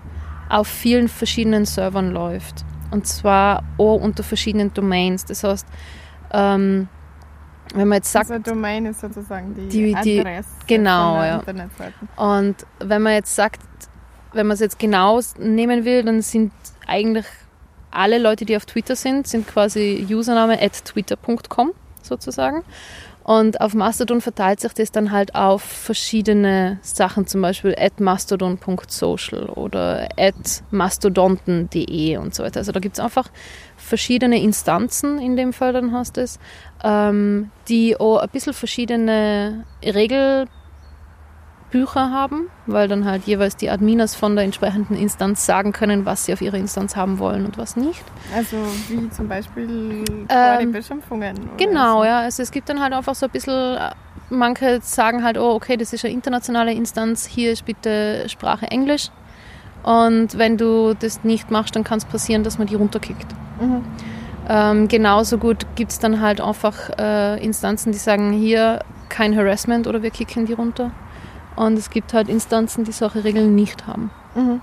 auf 0.50 0.68
vielen 0.68 1.08
verschiedenen 1.08 1.64
Servern 1.64 2.10
läuft. 2.10 2.64
Und 2.90 3.06
zwar 3.06 3.62
auch 3.78 3.96
unter 4.00 4.22
verschiedenen 4.22 4.74
Domains. 4.74 5.24
Das 5.24 5.44
heißt, 5.44 5.66
ähm, 6.32 6.88
wenn 7.74 7.86
man 7.88 7.96
jetzt 7.96 8.10
sagt, 8.10 8.30
Also 8.30 8.42
Domain 8.50 8.84
ist 8.86 9.00
sozusagen 9.00 9.54
die, 9.54 9.68
Die- 9.68 9.96
die- 10.02 10.20
Adresse 10.20 10.48
genau, 10.66 11.10
von 11.12 11.18
der 11.20 11.26
ja. 11.28 11.36
Internetseite. 11.38 11.94
Und 12.16 12.56
wenn 12.80 13.02
man 13.02 13.12
jetzt 13.12 13.34
sagt, 13.34 13.60
wenn 14.32 14.46
man 14.48 14.54
es 14.54 14.60
jetzt 14.60 14.78
genau 14.78 15.20
nehmen 15.38 15.84
will, 15.84 16.02
dann 16.02 16.20
sind 16.22 16.52
eigentlich 16.86 17.26
alle 17.92 18.18
Leute, 18.18 18.44
die 18.44 18.56
auf 18.56 18.66
Twitter 18.66 18.96
sind, 18.96 19.26
sind 19.28 19.46
quasi 19.46 20.04
Username 20.08 20.60
at 20.60 20.84
twitter.com 20.84 21.72
sozusagen. 22.02 22.62
Und 23.30 23.60
auf 23.60 23.74
Mastodon 23.74 24.20
verteilt 24.20 24.58
sich 24.58 24.72
das 24.72 24.90
dann 24.90 25.12
halt 25.12 25.36
auf 25.36 25.62
verschiedene 25.62 26.80
Sachen, 26.82 27.28
zum 27.28 27.40
Beispiel 27.40 27.76
at 27.78 28.00
mastodon.social 28.00 29.50
oder 29.50 30.08
at 30.18 30.64
mastodonten.de 30.72 32.16
und 32.16 32.34
so 32.34 32.42
weiter. 32.42 32.58
Also 32.58 32.72
da 32.72 32.80
gibt 32.80 32.98
es 32.98 33.00
einfach 33.00 33.28
verschiedene 33.76 34.42
Instanzen, 34.42 35.20
in 35.20 35.36
dem 35.36 35.52
Fall 35.52 35.72
dann 35.72 35.92
hast 35.92 36.18
es, 36.18 36.40
ähm, 36.82 37.52
die 37.68 37.96
auch 38.00 38.16
ein 38.16 38.30
bisschen 38.30 38.52
verschiedene 38.52 39.64
Regel 39.84 40.48
Bücher 41.70 42.10
haben, 42.10 42.48
weil 42.66 42.88
dann 42.88 43.04
halt 43.04 43.24
jeweils 43.24 43.56
die 43.56 43.70
Adminers 43.70 44.14
von 44.14 44.34
der 44.34 44.44
entsprechenden 44.44 44.96
Instanz 44.96 45.46
sagen 45.46 45.72
können, 45.72 46.04
was 46.04 46.24
sie 46.24 46.32
auf 46.32 46.42
ihrer 46.42 46.56
Instanz 46.56 46.96
haben 46.96 47.18
wollen 47.18 47.44
und 47.46 47.58
was 47.58 47.76
nicht. 47.76 48.02
Also 48.34 48.56
wie 48.88 49.08
zum 49.10 49.28
Beispiel 49.28 50.04
Ähm, 50.28 50.72
Beschimpfungen. 50.72 51.36
oder 51.38 51.56
Genau, 51.56 51.98
so. 52.00 52.04
ja. 52.04 52.20
Also 52.20 52.42
es 52.42 52.50
gibt 52.50 52.68
dann 52.68 52.80
halt 52.80 52.92
einfach 52.92 53.14
so 53.14 53.26
ein 53.26 53.32
bisschen, 53.32 53.78
manche 54.30 54.80
sagen 54.82 55.22
halt, 55.24 55.38
oh, 55.38 55.52
okay, 55.54 55.76
das 55.76 55.92
ist 55.92 56.04
eine 56.04 56.12
internationale 56.12 56.72
Instanz, 56.72 57.26
hier 57.26 57.52
ist 57.52 57.64
bitte 57.64 58.28
Sprache 58.28 58.66
Englisch. 58.66 59.10
Und 59.82 60.36
wenn 60.36 60.56
du 60.58 60.94
das 60.94 61.24
nicht 61.24 61.50
machst, 61.50 61.74
dann 61.76 61.84
kann 61.84 61.98
es 61.98 62.04
passieren, 62.04 62.42
dass 62.44 62.58
man 62.58 62.66
die 62.66 62.74
runterkickt. 62.74 63.26
Mhm. 63.60 63.84
Ähm, 64.48 64.88
genauso 64.88 65.38
gut 65.38 65.64
gibt 65.76 65.92
es 65.92 65.98
dann 66.00 66.20
halt 66.20 66.40
einfach 66.40 66.74
äh, 66.98 67.42
Instanzen, 67.42 67.92
die 67.92 67.98
sagen, 67.98 68.32
hier 68.32 68.80
kein 69.08 69.36
Harassment 69.36 69.86
oder 69.86 70.02
wir 70.02 70.10
kicken 70.10 70.46
die 70.46 70.52
runter. 70.52 70.90
Und 71.60 71.78
es 71.78 71.90
gibt 71.90 72.14
halt 72.14 72.30
Instanzen, 72.30 72.84
die 72.84 72.92
solche 72.92 73.22
Regeln 73.22 73.54
nicht 73.54 73.86
haben. 73.86 74.10
Mhm. 74.34 74.60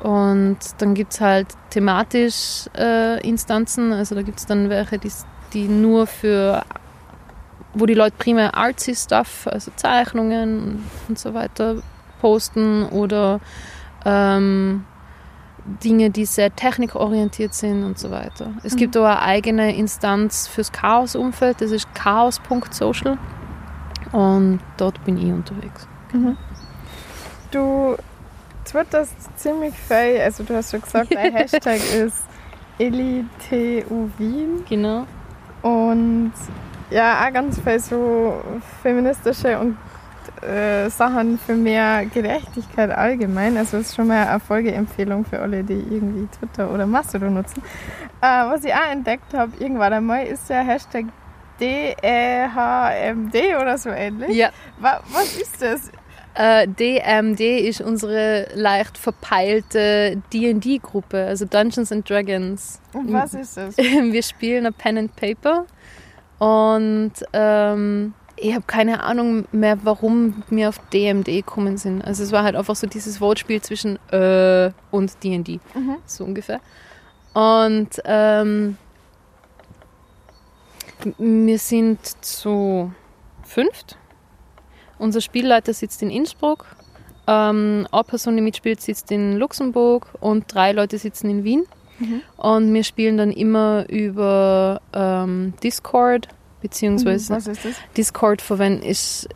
Und 0.00 0.58
dann 0.78 0.94
gibt 0.94 1.12
es 1.12 1.20
halt 1.20 1.46
thematisch 1.70 2.68
äh, 2.76 3.20
Instanzen, 3.26 3.92
also 3.92 4.14
da 4.16 4.22
gibt 4.22 4.40
es 4.40 4.46
dann 4.46 4.68
welche, 4.68 4.98
die, 4.98 5.12
die 5.52 5.68
nur 5.68 6.06
für, 6.08 6.64
wo 7.74 7.86
die 7.86 7.94
Leute 7.94 8.16
primär 8.18 8.56
artsy 8.56 8.94
Stuff, 8.96 9.46
also 9.46 9.70
Zeichnungen 9.76 10.84
und 11.08 11.16
so 11.18 11.32
weiter 11.32 11.76
posten 12.20 12.84
oder 12.86 13.38
ähm, 14.04 14.84
Dinge, 15.84 16.10
die 16.10 16.24
sehr 16.26 16.54
technikorientiert 16.54 17.54
sind 17.54 17.84
und 17.84 17.98
so 18.00 18.10
weiter. 18.10 18.50
Es 18.64 18.74
Mhm. 18.74 18.78
gibt 18.78 18.96
auch 18.96 19.04
eine 19.04 19.22
eigene 19.22 19.76
Instanz 19.76 20.48
fürs 20.48 20.72
Chaos-Umfeld, 20.72 21.60
das 21.60 21.70
ist 21.70 21.86
chaos.social 21.94 23.16
und 24.12 24.58
dort 24.76 25.02
bin 25.04 25.16
ich 25.18 25.32
unterwegs. 25.32 25.86
Mhm. 26.12 26.36
Du 27.50 27.96
twitterst 28.64 29.14
ziemlich 29.38 29.74
viel, 29.78 30.20
also 30.22 30.42
du 30.44 30.54
hast 30.56 30.70
schon 30.70 30.80
gesagt, 30.82 31.14
dein 31.14 31.32
Hashtag 31.36 31.76
ist 31.94 32.22
EliTU 32.78 34.10
Wien 34.18 34.64
Genau. 34.68 35.06
und 35.62 36.32
ja, 36.90 37.24
auch 37.26 37.32
ganz 37.32 37.58
viel 37.60 37.78
so 37.80 38.34
feministische 38.82 39.58
und 39.58 39.76
äh, 40.42 40.88
Sachen 40.90 41.38
für 41.38 41.54
mehr 41.54 42.04
Gerechtigkeit 42.06 42.90
allgemein. 42.90 43.56
Also 43.56 43.78
es 43.78 43.88
ist 43.88 43.96
schon 43.96 44.08
mal 44.08 44.26
eine 44.26 44.38
Folgeempfehlung 44.40 45.24
für 45.24 45.40
alle, 45.40 45.64
die 45.64 45.74
irgendwie 45.74 46.26
Twitter 46.38 46.70
oder 46.70 46.86
Mastodon 46.86 47.34
nutzen. 47.34 47.62
Äh, 48.20 48.26
was 48.50 48.64
ich 48.64 48.72
auch 48.72 48.90
entdeckt 48.90 49.34
habe, 49.34 49.52
irgendwann 49.58 49.92
einmal, 49.94 50.26
ist 50.26 50.48
der 50.48 50.62
Hashtag 50.62 51.06
DEHMD 51.60 53.34
oder 53.60 53.78
so 53.78 53.90
ähnlich. 53.90 54.36
Ja. 54.36 54.50
Wa 54.78 55.00
was 55.12 55.36
ist 55.36 55.60
das? 55.62 55.90
Äh, 56.34 56.68
DMD 56.68 57.40
ist 57.66 57.80
unsere 57.80 58.48
leicht 58.54 58.98
verpeilte 58.98 60.20
D&D-Gruppe, 60.32 61.24
also 61.26 61.46
Dungeons 61.46 61.90
and 61.92 62.08
Dragons. 62.08 62.78
Und 62.92 63.10
was 63.12 63.32
ist 63.32 63.56
das? 63.56 63.76
Wir 63.78 64.22
spielen 64.22 64.70
Pen 64.74 64.98
and 64.98 65.16
Paper 65.16 65.64
und 66.38 67.12
ähm, 67.32 68.12
ich 68.38 68.52
habe 68.54 68.64
keine 68.66 69.02
Ahnung 69.02 69.46
mehr, 69.50 69.78
warum 69.84 70.42
wir 70.50 70.68
auf 70.68 70.78
DMD 70.92 71.24
gekommen 71.24 71.78
sind. 71.78 72.02
Also 72.04 72.22
es 72.22 72.32
war 72.32 72.42
halt 72.44 72.54
einfach 72.54 72.76
so 72.76 72.86
dieses 72.86 73.18
Wortspiel 73.22 73.62
zwischen 73.62 73.98
äh 74.12 74.70
und 74.90 75.24
D&D, 75.24 75.58
Mhm. 75.74 75.96
so 76.04 76.24
ungefähr. 76.24 76.60
Und 77.32 77.88
ähm, 78.04 78.76
wir 81.18 81.58
sind 81.58 82.24
zu 82.24 82.92
fünft. 83.42 83.98
Unser 84.98 85.20
Spielleiter 85.20 85.72
sitzt 85.72 86.02
in 86.02 86.10
Innsbruck. 86.10 86.66
Ähm, 87.26 87.86
eine 87.90 88.04
Person, 88.04 88.36
die 88.36 88.42
mitspielt, 88.42 88.80
sitzt 88.80 89.10
in 89.10 89.36
Luxemburg 89.36 90.08
und 90.20 90.52
drei 90.52 90.72
Leute 90.72 90.98
sitzen 90.98 91.28
in 91.30 91.44
Wien. 91.44 91.64
Mhm. 91.98 92.22
Und 92.36 92.74
wir 92.74 92.84
spielen 92.84 93.16
dann 93.16 93.30
immer 93.30 93.86
über 93.88 94.80
ähm, 94.92 95.54
Discord, 95.62 96.28
beziehungsweise 96.60 97.34
Was 97.34 97.46
ist 97.46 97.64
das? 97.64 97.74
Discord 97.96 98.42
verwenden 98.42 98.82
ist 98.82 99.28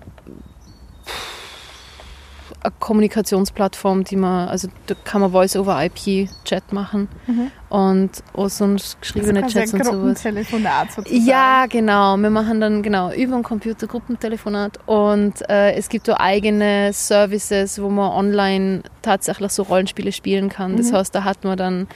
eine 2.63 2.73
Kommunikationsplattform, 2.79 4.05
die 4.05 4.17
man, 4.17 4.49
also 4.49 4.69
da 4.87 4.95
kann 5.05 5.21
man 5.21 5.33
Voice-over-IP-Chat 5.33 6.73
machen 6.73 7.09
Mhm. 7.27 7.51
und 7.69 8.11
auch 8.35 8.49
sonst 8.49 9.01
geschriebene 9.01 9.43
Also 9.45 9.59
Chats 9.59 9.75
ein 9.75 9.81
und 9.81 9.87
sowas. 9.87 9.99
Gruppentelefonat 10.23 10.93
sozusagen. 10.93 11.25
Ja, 11.27 11.67
genau. 11.67 12.17
Wir 12.17 12.31
machen 12.31 12.61
dann 12.61 12.83
genau 12.83 13.11
über 13.13 13.37
den 13.37 13.43
Computer 13.43 13.87
Gruppentelefonat 13.87 14.79
und 14.87 15.49
äh, 15.49 15.73
es 15.75 15.89
gibt 15.89 16.09
auch 16.11 16.19
eigene 16.19 16.93
Services, 16.93 17.81
wo 17.81 17.89
man 17.89 18.11
online 18.13 18.83
tatsächlich 19.03 19.53
so 19.53 19.63
Rollenspiele 19.63 20.13
spielen 20.13 20.49
kann. 20.49 20.77
Das 20.77 20.91
Mhm. 20.93 20.97
heißt, 20.97 21.15
da 21.15 21.25
hat 21.25 21.45
man 21.45 21.57
dann 21.57 21.89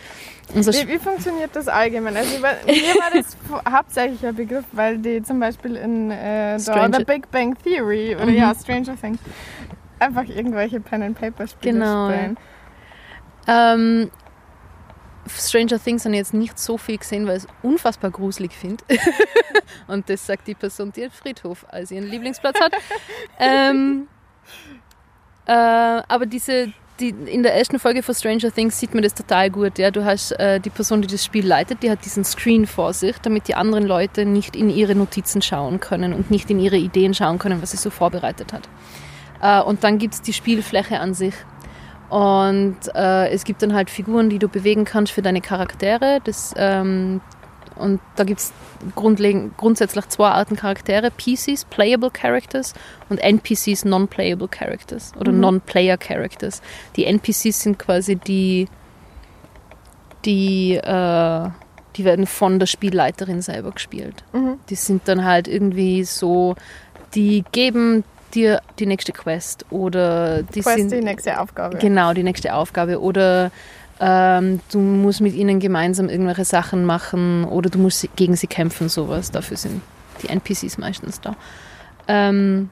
unser 0.55 0.73
Wie, 0.73 0.89
wie 0.89 0.99
funktioniert 0.99 1.51
das 1.55 1.69
allgemein? 1.69 2.17
Also 2.17 2.37
über, 2.37 2.49
mir 2.67 2.73
war 2.73 3.11
das 3.15 3.37
hauptsächlich 3.73 4.25
ein 4.27 4.35
Begriff, 4.35 4.65
weil 4.73 4.99
die 4.99 5.23
zum 5.23 5.41
Beispiel 5.41 5.77
in 5.77 6.11
äh, 6.11 6.59
The 6.59 7.05
Big 7.07 7.31
Bang 7.31 7.57
Theory 7.65 8.15
oder 8.17 8.27
Mhm. 8.27 8.37
ja, 8.37 8.55
Stranger 8.55 8.95
Things 9.01 9.19
einfach 10.05 10.25
irgendwelche 10.25 10.81
Pen 10.81 11.03
and 11.03 11.19
Paper 11.19 11.47
Spiele 11.47 11.73
Genau, 11.73 12.11
spielen. 12.11 12.37
Ähm, 13.47 14.11
Stranger 15.29 15.83
Things 15.83 16.05
habe 16.05 16.15
ich 16.15 16.19
jetzt 16.19 16.35
nicht 16.35 16.59
so 16.59 16.77
viel 16.77 16.99
gesehen, 16.99 17.27
weil 17.27 17.39
ich 17.39 17.45
es 17.45 17.49
unfassbar 17.63 18.11
gruselig 18.11 18.53
finde. 18.53 18.85
Und 19.87 20.09
das 20.09 20.27
sagt 20.27 20.47
die 20.47 20.55
Person, 20.55 20.93
die 20.93 21.03
einen 21.03 21.11
Friedhof 21.11 21.65
als 21.69 21.91
ihren 21.91 22.09
Lieblingsplatz 22.09 22.61
hat. 22.61 22.73
ähm, 23.39 24.09
äh, 25.47 25.53
aber 25.53 26.27
diese, 26.27 26.73
die, 27.01 27.09
in 27.09 27.43
der 27.43 27.55
ersten 27.55 27.79
Folge 27.79 28.03
von 28.03 28.15
Stranger 28.15 28.53
Things 28.53 28.79
sieht 28.79 28.93
man 28.93 29.03
das 29.03 29.15
total 29.15 29.51
gut. 29.51 29.79
Ja? 29.79 29.91
Du 29.91 30.05
hast 30.05 30.33
äh, 30.33 30.61
die 30.61 30.71
Person, 30.71 31.01
die 31.03 31.09
das 31.09 31.25
Spiel 31.25 31.47
leitet, 31.47 31.83
die 31.83 31.91
hat 31.91 32.05
diesen 32.05 32.25
Screen 32.25 32.67
vor 32.67 32.93
sich, 32.93 33.17
damit 33.19 33.49
die 33.49 33.55
anderen 33.55 33.87
Leute 33.87 34.27
nicht 34.27 34.57
in 34.57 34.69
ihre 34.69 34.95
Notizen 34.95 35.41
schauen 35.41 35.81
können 35.81 36.13
und 36.13 36.31
nicht 36.31 36.51
in 36.51 36.61
ihre 36.61 36.77
Ideen 36.77 37.15
schauen 37.15 37.39
können, 37.39 37.63
was 37.63 37.71
sie 37.71 37.79
so 37.79 37.91
vorbereitet 37.91 38.53
hat. 38.53 38.69
Äh, 39.45 39.61
und 39.61 39.85
dann 39.85 39.99
gibt 39.99 40.15
es 40.15 40.23
die 40.23 40.33
Spielfläche 40.33 40.99
an 40.99 41.13
sich. 41.13 41.35
Und 42.09 42.77
äh, 42.95 43.29
es 43.29 43.45
gibt 43.45 43.63
dann 43.63 43.75
halt 43.75 43.91
Figuren, 43.91 44.31
die 44.31 44.39
du 44.39 44.49
bewegen 44.49 44.85
kannst 44.85 45.13
für 45.13 45.23
deine 45.23 45.41
Charaktere. 45.43 46.21
Das, 46.25 46.55
ähm, 46.57 47.21
und 47.77 48.01
da 48.17 48.25
gibt 48.25 48.41
es 48.41 48.53
grundsätzlich 48.95 50.09
zwei 50.09 50.29
Arten 50.29 50.57
Charaktere: 50.57 51.11
PCs, 51.11 51.67
Playable 51.67 52.11
Characters, 52.11 52.73
und 53.11 53.19
NPCs, 53.19 53.85
Non-Playable 53.85 54.49
Characters 54.49 55.13
oder 55.19 55.33
Mhm. 55.33 55.41
Non-Player 55.41 55.99
Characters. 55.99 56.63
Die 56.97 57.05
NPCs 57.05 57.61
sind 57.63 57.79
quasi 57.79 58.17
die, 58.17 58.69
die, 60.25 60.77
äh, 60.77 61.49
die 61.97 62.05
werden 62.05 62.27
von 62.27 62.59
der 62.59 62.67
Spielleiterin 62.67 63.43
selber 63.43 63.73
gespielt. 63.73 64.25
Mhm. 64.33 64.59
Die 64.71 64.75
sind 64.75 65.07
dann 65.09 65.25
halt 65.25 65.49
irgendwie 65.49 66.05
so, 66.05 66.55
die 67.15 67.45
geben 67.53 68.05
dir 68.35 68.61
die 68.79 68.87
nächste 68.87 69.13
Quest 69.13 69.65
oder 69.71 70.43
die 70.43 70.61
Quest 70.61 70.77
sind 70.77 70.93
die 70.93 71.01
nächste 71.01 71.41
Aufgabe. 71.41 71.79
Genau, 71.79 72.13
die 72.13 72.23
nächste 72.23 72.55
Aufgabe. 72.55 73.01
Oder 73.01 73.51
ähm, 74.01 74.61
du 74.71 74.79
musst 74.79 75.21
mit 75.21 75.35
ihnen 75.35 75.61
gemeinsam 75.61 76.09
irgendwelche 76.09 76.45
Sachen 76.45 76.85
machen 76.85 77.45
oder 77.45 77.71
du 77.71 77.79
musst 77.79 78.09
gegen 78.17 78.37
sie 78.37 78.47
kämpfen, 78.47 78.89
sowas. 78.89 79.31
Dafür 79.31 79.57
sind 79.57 79.83
die 80.23 80.29
NPCs 80.29 80.79
meistens 80.79 81.21
da. 81.21 81.37
Ähm, 82.09 82.71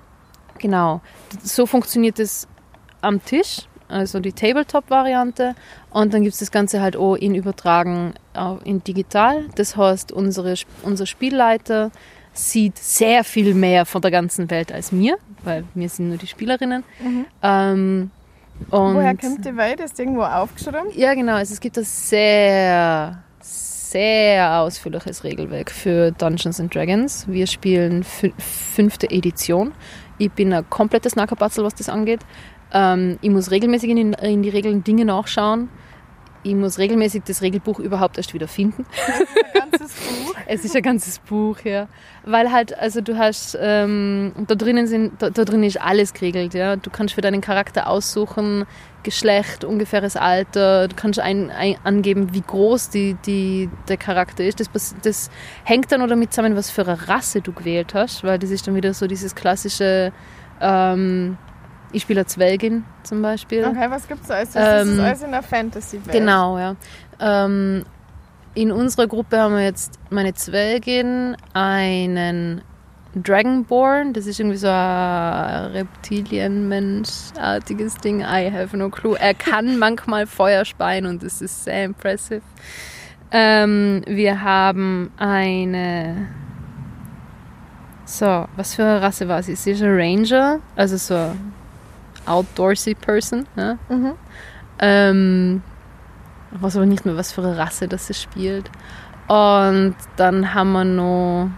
genau, 0.59 1.01
so 1.43 1.67
funktioniert 1.67 2.19
es 2.19 2.49
am 3.01 3.25
Tisch, 3.25 3.63
also 3.89 4.21
die 4.21 4.33
Tabletop-Variante. 4.33 5.55
Und 5.91 6.13
dann 6.13 6.23
gibt 6.23 6.35
es 6.35 6.41
das 6.41 6.51
Ganze 6.51 6.81
halt 6.81 6.97
auch 6.97 7.15
in 7.15 7.35
Übertragen 7.35 8.15
auch 8.35 8.61
in 8.63 8.83
digital. 8.83 9.45
Das 9.55 9.77
heißt, 9.77 10.13
unsere, 10.13 10.55
unser 10.83 11.07
Spielleiter 11.07 11.91
sieht 12.33 12.79
sehr 12.79 13.25
viel 13.25 13.55
mehr 13.55 13.85
von 13.85 14.03
der 14.03 14.11
ganzen 14.11 14.51
Welt 14.51 14.73
als 14.73 14.93
mir, 14.93 15.19
weil 15.45 15.65
wir 15.75 15.89
sind 15.89 16.09
nur 16.09 16.19
die 16.19 16.27
Spielerinnen. 16.27 16.85
Mhm. 17.03 17.27
Ähm, 17.43 18.11
und 18.71 18.95
Woher 18.95 19.17
kommt 19.17 19.45
die 19.45 19.57
Welt? 19.57 19.81
Ist 19.81 19.99
irgendwo 19.99 20.23
aufgeschrieben? 20.23 20.89
ja, 20.95 21.15
genau. 21.15 21.35
Also 21.35 21.53
es 21.55 21.61
gibt 21.61 21.77
ein 21.79 21.85
sehr, 21.85 23.23
sehr 23.41 24.61
ausführliches 24.61 25.25
Regelwerk 25.25 25.71
für 25.71 26.13
Dungeons 26.13 26.61
and 26.61 26.75
Dragons. 26.75 27.27
Wir 27.29 27.47
spielen 27.47 28.05
fün 28.05 28.33
fünfte 28.39 29.11
Edition. 29.11 29.73
Ich 30.19 30.31
bin 30.31 30.53
ein 30.53 30.69
komplettes 30.71 31.17
Nackerbatzel, 31.17 31.65
was 31.65 31.75
das 31.75 31.89
angeht. 31.89 32.21
Ähm, 32.73 33.19
ich 33.21 33.31
muss 33.31 33.51
regelmäßig 33.51 33.91
in, 33.91 34.13
in 34.15 34.43
die 34.43 34.49
Regeln 34.49 34.85
Dinge 34.85 35.05
nachschauen. 35.05 35.69
Ich 36.45 36.55
muss 36.55 36.79
regelmäßig 36.79 37.23
das 37.25 37.41
Regelbuch 37.41 37.79
überhaupt 37.79 38.17
erst 38.17 38.35
wieder 38.35 38.49
finden. 38.49 38.85
Ein 39.07 39.71
ganzes 39.71 39.93
Buch. 39.95 40.35
Es 40.47 40.65
ist 40.65 40.75
ein 40.75 40.83
ganzes 40.83 41.19
Buch, 41.21 41.61
ja. 41.61 41.89
Weil 42.25 42.51
halt, 42.51 42.77
also 42.77 43.01
du 43.01 43.17
hast, 43.17 43.57
ähm, 43.61 44.33
da 44.49 44.55
drinnen 44.55 44.87
sind, 44.87 45.23
da, 45.23 45.31
da 45.31 45.45
drin 45.45 45.63
ist 45.63 45.81
alles 45.81 46.13
geregelt, 46.13 46.53
ja. 46.53 46.77
Du 46.77 46.91
kannst 46.91 47.15
für 47.15 47.21
deinen 47.21 47.41
Charakter 47.41 47.89
aussuchen, 47.89 48.67
Geschlecht, 49.03 49.65
ungefähres 49.65 50.17
Alter, 50.17 50.89
du 50.89 50.95
kannst 50.95 51.19
ein, 51.19 51.51
ein, 51.51 51.77
angeben, 51.85 52.35
wie 52.35 52.41
groß 52.41 52.91
die, 52.91 53.15
die, 53.27 53.69
der 53.89 53.97
Charakter 53.97 54.45
ist. 54.45 54.61
Das, 54.61 54.95
das 55.03 55.31
hängt 55.65 55.91
dann 55.91 56.03
auch 56.03 56.09
damit 56.09 56.33
zusammen, 56.33 56.57
was 56.57 56.71
für 56.71 56.87
eine 56.87 57.09
Rasse 57.09 57.41
du 57.41 57.53
gewählt 57.53 57.95
hast, 57.95 58.23
weil 58.25 58.39
das 58.39 58.51
ist 58.51 58.67
dann 58.67 58.75
wieder 58.75 58.95
so 58.95 59.07
dieses 59.07 59.35
klassische, 59.35 60.13
ähm, 60.61 61.37
Ich 61.93 62.03
spiele 62.03 62.27
Zwelgin 62.27 62.85
zum 63.03 63.23
Beispiel. 63.23 63.65
Okay, 63.65 63.87
was 63.91 64.09
gibt 64.09 64.23
es 64.23 64.29
da 64.29 64.35
alles? 64.35 64.53
Das 64.53 64.87
Ähm, 64.87 64.95
ist 64.95 65.01
alles 65.01 65.23
in 65.23 65.31
der 65.31 65.43
Fantasy-Welt. 65.43 66.13
Genau, 66.13 66.59
ja. 66.59 66.77
Ähm, 67.21 67.85
in 68.55 68.73
unserer 68.73 69.07
Gruppe 69.07 69.39
haben 69.39 69.55
wir 69.55 69.65
jetzt 69.65 69.99
meine 70.11 70.35
Zwelgin, 70.35 71.37
einen 71.53 72.63
Dragonborn, 73.15 74.15
das 74.15 74.27
ist 74.27 74.41
irgendwie 74.41 74.57
so 74.57 74.69
ein 74.69 75.67
Reptilienmenschartiges 75.73 77.97
Ding. 77.99 78.21
I 78.21 78.51
have 78.51 78.75
no 78.77 78.89
clue. 78.89 79.17
Er 79.19 79.35
kann 79.35 79.79
manchmal 79.79 80.27
Feuer 80.27 80.65
speien 80.65 81.05
und 81.07 81.23
das 81.23 81.43
ist 81.43 81.65
sehr 81.65 81.85
impressive. 81.85 82.41
Ähm, 83.31 84.03
wir 84.07 84.43
haben 84.43 85.11
eine. 85.19 86.29
So, 88.05 88.47
was 88.57 88.75
für 88.75 88.83
eine 88.83 89.01
Rasse 89.03 89.29
war 89.29 89.43
sie? 89.43 89.55
Sie 89.55 89.71
ist 89.73 89.83
ein 89.83 89.95
Ranger, 89.95 90.61
also 90.77 90.97
so 90.97 91.35
outdoorsy 92.27 92.95
Person. 92.95 93.47
Ja? 93.57 93.79
Mhm. 93.89 94.13
Ähm, 94.79 95.63
ich 96.55 96.63
weiß 96.63 96.77
aber 96.77 96.87
nicht 96.87 97.05
mehr, 97.07 97.17
was 97.17 97.33
für 97.33 97.43
eine 97.43 97.57
Rasse 97.59 97.89
das 97.89 98.07
sie 98.07 98.15
spielt. 98.15 98.71
Und 99.29 99.95
dann 100.17 100.53
haben 100.55 100.73
wir 100.73 100.85
noch 100.85 101.51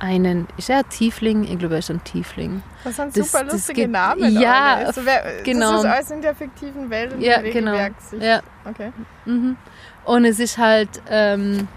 einen, 0.00 0.46
ist 0.56 0.70
er 0.70 0.78
ein 0.78 0.88
Tiefling? 0.88 1.44
Ich 1.44 1.58
glaube, 1.58 1.74
er 1.74 1.80
ist 1.80 1.90
ein 1.90 2.02
Tiefling. 2.02 2.62
Das 2.84 2.96
sind 2.96 3.16
Das- 3.16 3.30
super 3.30 3.44
das 3.44 3.52
lustige 3.52 3.82
gibt- 3.82 3.92
Namen. 3.92 4.32
Ja, 4.40 4.76
also, 4.76 5.04
wer, 5.04 5.42
genau. 5.44 5.72
Das 5.72 5.84
ist 5.84 5.90
alles 5.90 6.10
in 6.10 6.22
der 6.22 6.34
fiktiven 6.34 6.88
Welt 6.90 7.12
und 7.12 7.20
Ja, 7.20 7.34
im 7.36 7.52
genau. 7.52 7.76
Sich- 7.98 8.22
Ja. 8.22 8.40
Okay. 8.64 8.92
Mhm. 9.26 9.56
Und 10.06 10.24
es 10.24 10.40
ist 10.40 10.56
halt, 10.56 10.88
ähm, 11.10 11.68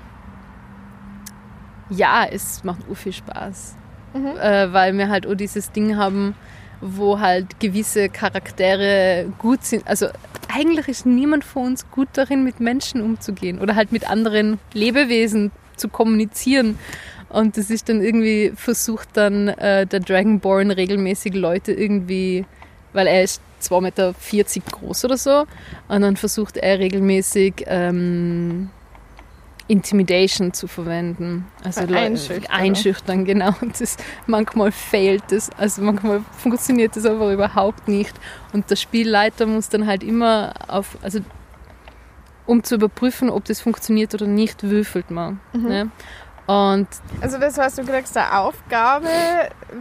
ja, 1.89 2.25
es 2.25 2.63
macht 2.63 2.87
ur 2.89 2.95
viel 2.95 3.13
Spaß. 3.13 3.75
Mhm. 4.13 4.37
Äh, 4.37 4.71
weil 4.73 4.97
wir 4.97 5.09
halt 5.09 5.27
auch 5.27 5.33
dieses 5.35 5.71
Ding 5.71 5.97
haben, 5.97 6.35
wo 6.83 7.19
halt 7.19 7.59
gewisse 7.59 8.09
Charaktere 8.09 9.31
gut 9.39 9.63
sind. 9.63 9.87
Also 9.87 10.07
eigentlich 10.53 10.87
ist 10.87 11.05
niemand 11.05 11.43
von 11.43 11.67
uns 11.67 11.89
gut 11.89 12.09
darin, 12.13 12.43
mit 12.43 12.59
Menschen 12.59 13.01
umzugehen 13.01 13.59
oder 13.59 13.75
halt 13.75 13.91
mit 13.91 14.09
anderen 14.09 14.59
Lebewesen 14.73 15.51
zu 15.77 15.87
kommunizieren. 15.87 16.77
Und 17.29 17.57
das 17.57 17.69
ist 17.71 17.89
dann 17.89 18.03
irgendwie, 18.03 18.53
versucht 18.55 19.09
dann 19.13 19.47
äh, 19.47 19.87
der 19.87 20.01
Dragonborn 20.01 20.69
regelmäßig 20.69 21.33
Leute 21.33 21.73
irgendwie, 21.73 22.45
weil 22.93 23.07
er 23.07 23.23
ist 23.23 23.41
2,40 23.61 23.81
Meter 23.81 24.13
groß 24.71 25.05
oder 25.05 25.17
so, 25.17 25.45
und 25.87 26.01
dann 26.01 26.15
versucht 26.15 26.57
er 26.57 26.77
regelmäßig 26.77 27.65
ähm, 27.65 28.69
Intimidation 29.73 30.53
zu 30.53 30.67
verwenden. 30.67 31.47
Also 31.63 31.81
Einschüchtern. 31.81 32.55
Einschüchtern, 32.55 33.25
genau. 33.25 33.55
Und 33.61 33.81
das, 33.81 33.97
manchmal 34.27 34.71
fehlt 34.71 35.23
das, 35.29 35.49
also 35.57 35.81
manchmal 35.81 36.21
funktioniert 36.37 36.95
das 36.95 37.05
aber 37.07 37.33
überhaupt 37.33 37.87
nicht. 37.87 38.13
Und 38.53 38.69
der 38.69 38.75
Spielleiter 38.75 39.47
muss 39.47 39.69
dann 39.69 39.87
halt 39.87 40.03
immer 40.03 40.53
auf, 40.67 40.97
also 41.01 41.19
um 42.45 42.63
zu 42.63 42.75
überprüfen, 42.75 43.31
ob 43.31 43.45
das 43.45 43.61
funktioniert 43.61 44.13
oder 44.13 44.27
nicht, 44.27 44.61
würfelt 44.61 45.09
man. 45.09 45.39
Mhm. 45.53 45.67
Ne? 45.67 45.91
Und 46.45 46.87
Also 47.21 47.39
das 47.39 47.57
heißt, 47.57 47.79
du 47.79 47.83
kriegst 47.83 48.15
eine 48.15 48.37
Aufgabe, 48.37 49.07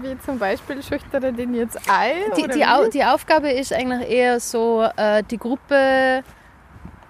wie 0.00 0.16
zum 0.24 0.38
Beispiel 0.38 0.82
schüchtere 0.82 1.32
den 1.32 1.54
jetzt 1.54 1.76
ein? 1.90 2.14
die, 2.36 2.48
die? 2.48 2.64
Au 2.64 2.88
die 2.88 3.04
Aufgabe 3.04 3.50
ist 3.50 3.72
eigentlich 3.72 4.08
eher 4.08 4.40
so, 4.40 4.88
äh, 4.96 5.22
die 5.28 5.38
Gruppe, 5.38 6.22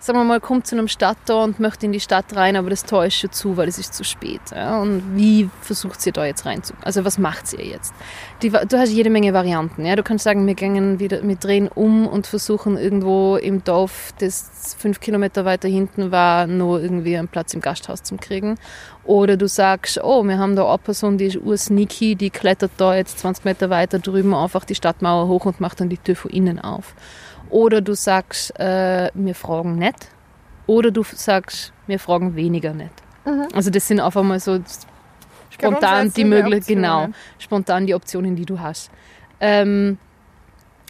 sagen 0.03 0.19
wir 0.19 0.25
mal, 0.25 0.41
kommt 0.41 0.67
zu 0.67 0.75
einem 0.75 0.89
Stadttor 0.89 1.45
und 1.45 1.61
möchte 1.61 1.87
in 1.87 1.93
die 1.93 2.01
Stadt 2.01 2.35
rein, 2.35 2.57
aber 2.57 2.71
das 2.71 2.85
Tor 2.85 3.05
ist 3.07 3.15
schon 3.15 3.31
zu, 3.31 3.57
weil 3.57 3.69
es 3.69 3.79
ist 3.79 3.95
zu 3.95 4.03
spät. 4.03 4.41
Ja? 4.51 4.81
Und 4.81 5.17
wie 5.17 5.49
versucht 5.61 6.01
sie 6.01 6.11
da 6.11 6.27
jetzt 6.27 6.45
rein 6.45 6.65
zu? 6.65 6.75
Also 6.83 7.05
was 7.05 7.19
macht 7.19 7.47
sie 7.47 7.59
jetzt? 7.59 7.95
Die, 8.43 8.51
du 8.51 8.79
hast 8.79 8.91
jede 8.91 9.11
Menge 9.11 9.33
Varianten. 9.33 9.87
Ja? 9.87 9.95
Du 9.95 10.03
kannst 10.03 10.25
sagen, 10.25 10.45
wir 10.45 10.55
gehen 10.55 10.99
wieder, 10.99 11.23
wir 11.23 11.37
drehen 11.37 11.69
um 11.69 12.09
und 12.09 12.27
versuchen 12.27 12.77
irgendwo 12.77 13.37
im 13.37 13.63
Dorf, 13.63 14.13
das 14.19 14.75
fünf 14.77 14.99
Kilometer 14.99 15.45
weiter 15.45 15.69
hinten 15.69 16.11
war, 16.11 16.49
nur 16.49 16.83
irgendwie 16.83 17.17
einen 17.17 17.29
Platz 17.29 17.55
im 17.55 17.61
Gasthaus 17.61 18.03
zu 18.03 18.17
kriegen. 18.17 18.57
Oder 19.05 19.37
du 19.37 19.47
sagst, 19.47 20.03
oh, 20.03 20.25
wir 20.25 20.37
haben 20.37 20.57
da 20.57 20.69
eine 20.69 20.79
Person, 20.79 21.17
die 21.17 21.27
ist 21.27 21.37
ursneaky, 21.37 22.17
die 22.17 22.31
klettert 22.31 22.73
da 22.77 22.97
jetzt 22.97 23.21
20 23.21 23.45
Meter 23.45 23.71
weiter 23.71 24.01
drüben 24.01 24.35
einfach 24.35 24.65
die 24.65 24.75
Stadtmauer 24.75 25.29
hoch 25.29 25.47
und 25.47 25.61
macht 25.61 25.81
dann 25.81 25.89
die 25.89 25.99
Tür 25.99 26.17
von 26.17 26.33
innen 26.33 26.59
auf. 26.59 26.95
Oder 27.53 27.83
du 27.83 27.95
sagst, 27.95 28.59
äh, 28.59 29.11
wir 29.13 29.35
fragen 29.35 29.77
nicht. 29.77 30.09
Oder 30.67 30.91
du 30.91 31.03
sagst, 31.05 31.73
wir 31.87 31.99
fragen 31.99 32.35
weniger 32.35 32.73
nicht. 32.73 32.95
Mhm. 33.27 33.49
Also 33.55 33.71
das 33.71 33.87
sind 33.87 34.01
einfach 34.01 34.23
mal 34.23 34.41
so 34.41 34.59
spontan 35.51 36.11
die 36.15 36.25
Möglichkeiten, 36.25 36.81
genau, 36.81 37.09
spontan 37.39 37.87
die 37.87 37.95
Optionen, 37.95 38.37
die 38.37 38.47
du 38.47 38.59
hast. 38.59 38.91
Ähm, 39.39 39.99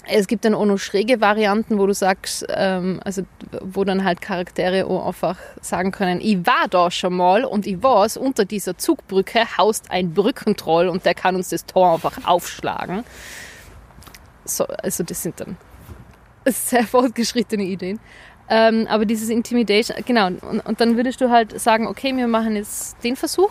es 0.07 0.29
gibt 0.29 0.45
dann 0.45 0.55
auch 0.55 0.65
noch 0.65 0.79
schräge 0.79 1.21
Varianten, 1.21 1.79
wo 1.79 1.87
du 1.87 1.95
sagst, 1.95 2.47
ähm, 2.49 3.01
also 3.05 3.23
wo 3.61 3.83
dann 3.83 4.05
halt 4.05 4.21
Charaktere 4.21 4.87
auch 4.87 5.07
einfach 5.09 5.39
sagen 5.61 5.91
können, 5.91 6.21
ich 6.21 6.47
war 6.47 6.69
da 6.71 6.93
schon 6.93 7.17
mal 7.17 7.45
und 7.45 7.67
ich 7.67 7.83
weiß, 7.83 8.19
unter 8.19 8.45
dieser 8.45 8.79
Zugbrücke 8.79 9.41
haust 9.59 9.91
ein 9.91 10.15
Brückentroll 10.15 10.87
und 10.87 11.07
der 11.07 11.15
kann 11.15 11.35
uns 11.35 11.49
das 11.49 11.67
Tor 11.67 11.95
einfach 11.95 12.25
aufschlagen. 12.25 13.05
So, 14.45 14.65
also 14.67 15.03
das 15.03 15.23
sind 15.23 15.41
dann 15.41 15.57
sehr 16.47 16.85
fortgeschrittene 16.87 17.65
Ideen. 17.65 18.01
Ähm, 18.49 18.87
aber 18.89 19.07
dieses 19.07 19.31
Intimidation, 19.31 19.97
genau, 20.05 20.27
und, 20.27 20.61
und 20.61 20.81
dann 20.81 20.97
würdest 20.97 21.21
du 21.21 21.31
halt 21.31 21.59
sagen, 21.59 21.87
okay, 21.87 22.15
wir 22.15 22.29
machen 22.29 22.57
jetzt 22.57 23.03
den 23.03 23.17
Versuch. 23.17 23.51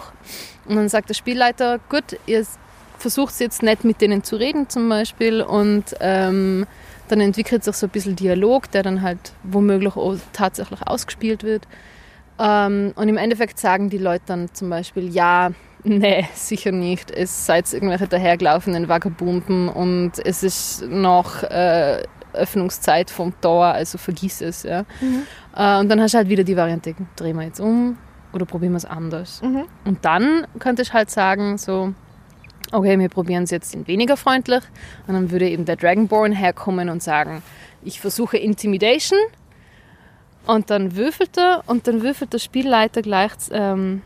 Und 0.65 0.75
dann 0.75 0.89
sagt 0.89 1.09
der 1.09 1.15
Spielleiter, 1.15 1.79
gut, 1.89 2.19
ihr 2.25 2.45
versucht 2.99 3.39
jetzt 3.39 3.63
nicht 3.63 3.83
mit 3.83 3.99
denen 4.01 4.23
zu 4.23 4.35
reden 4.35 4.69
zum 4.69 4.87
Beispiel 4.87 5.41
und 5.41 5.95
ähm, 5.99 6.67
dann 7.07 7.19
entwickelt 7.19 7.63
sich 7.63 7.75
so 7.75 7.87
ein 7.87 7.89
bisschen 7.89 8.15
Dialog, 8.15 8.69
der 8.71 8.83
dann 8.83 9.01
halt 9.01 9.33
womöglich 9.43 9.95
auch 9.95 10.15
tatsächlich 10.33 10.81
ausgespielt 10.85 11.43
wird. 11.43 11.67
Ähm, 12.39 12.93
und 12.95 13.09
im 13.09 13.17
Endeffekt 13.17 13.59
sagen 13.59 13.89
die 13.89 13.97
Leute 13.97 14.23
dann 14.27 14.53
zum 14.53 14.69
Beispiel, 14.69 15.09
ja, 15.09 15.51
nee, 15.83 16.27
sicher 16.35 16.71
nicht. 16.71 17.11
Es 17.11 17.45
seid 17.45 17.71
irgendwelche 17.73 18.07
dahergelaufenen 18.07 18.87
Vagabunden 18.87 19.67
und 19.67 20.13
es 20.23 20.43
ist 20.43 20.83
noch 20.87 21.43
äh, 21.43 22.03
Öffnungszeit 22.33 23.09
vom 23.09 23.33
Tor, 23.41 23.65
also 23.65 23.97
vergiss 23.97 24.41
es. 24.41 24.63
Ja. 24.63 24.85
Mhm. 24.99 25.23
Äh, 25.55 25.79
und 25.79 25.89
dann 25.89 26.01
hast 26.01 26.13
du 26.13 26.17
halt 26.17 26.29
wieder 26.29 26.43
die 26.43 26.57
Variante, 26.57 26.95
drehen 27.15 27.35
wir 27.37 27.43
jetzt 27.43 27.59
um 27.59 27.97
oder 28.33 28.45
probieren 28.45 28.73
wir 28.73 28.77
es 28.77 28.85
anders. 28.85 29.41
Mhm. 29.41 29.65
Und 29.85 30.05
dann 30.05 30.47
könnte 30.59 30.81
ich 30.81 30.93
halt 30.93 31.09
sagen, 31.09 31.57
so, 31.57 31.93
okay, 32.71 32.97
wir 32.97 33.09
probieren 33.09 33.43
es 33.43 33.51
jetzt 33.51 33.75
in 33.75 33.87
weniger 33.87 34.17
freundlich. 34.17 34.63
Und 35.07 35.13
dann 35.13 35.31
würde 35.31 35.49
eben 35.49 35.65
der 35.65 35.75
Dragonborn 35.75 36.31
herkommen 36.31 36.89
und 36.89 37.03
sagen, 37.03 37.41
ich 37.83 37.99
versuche 37.99 38.37
Intimidation. 38.37 39.19
Und 40.47 40.69
dann 40.69 40.95
würfelt 40.95 41.37
er 41.37 41.63
und 41.67 41.87
dann 41.87 42.01
würfelt 42.01 42.33
der 42.33 42.39
Spielleiter 42.39 43.01
gleich, 43.01 43.31
ähm, 43.51 44.01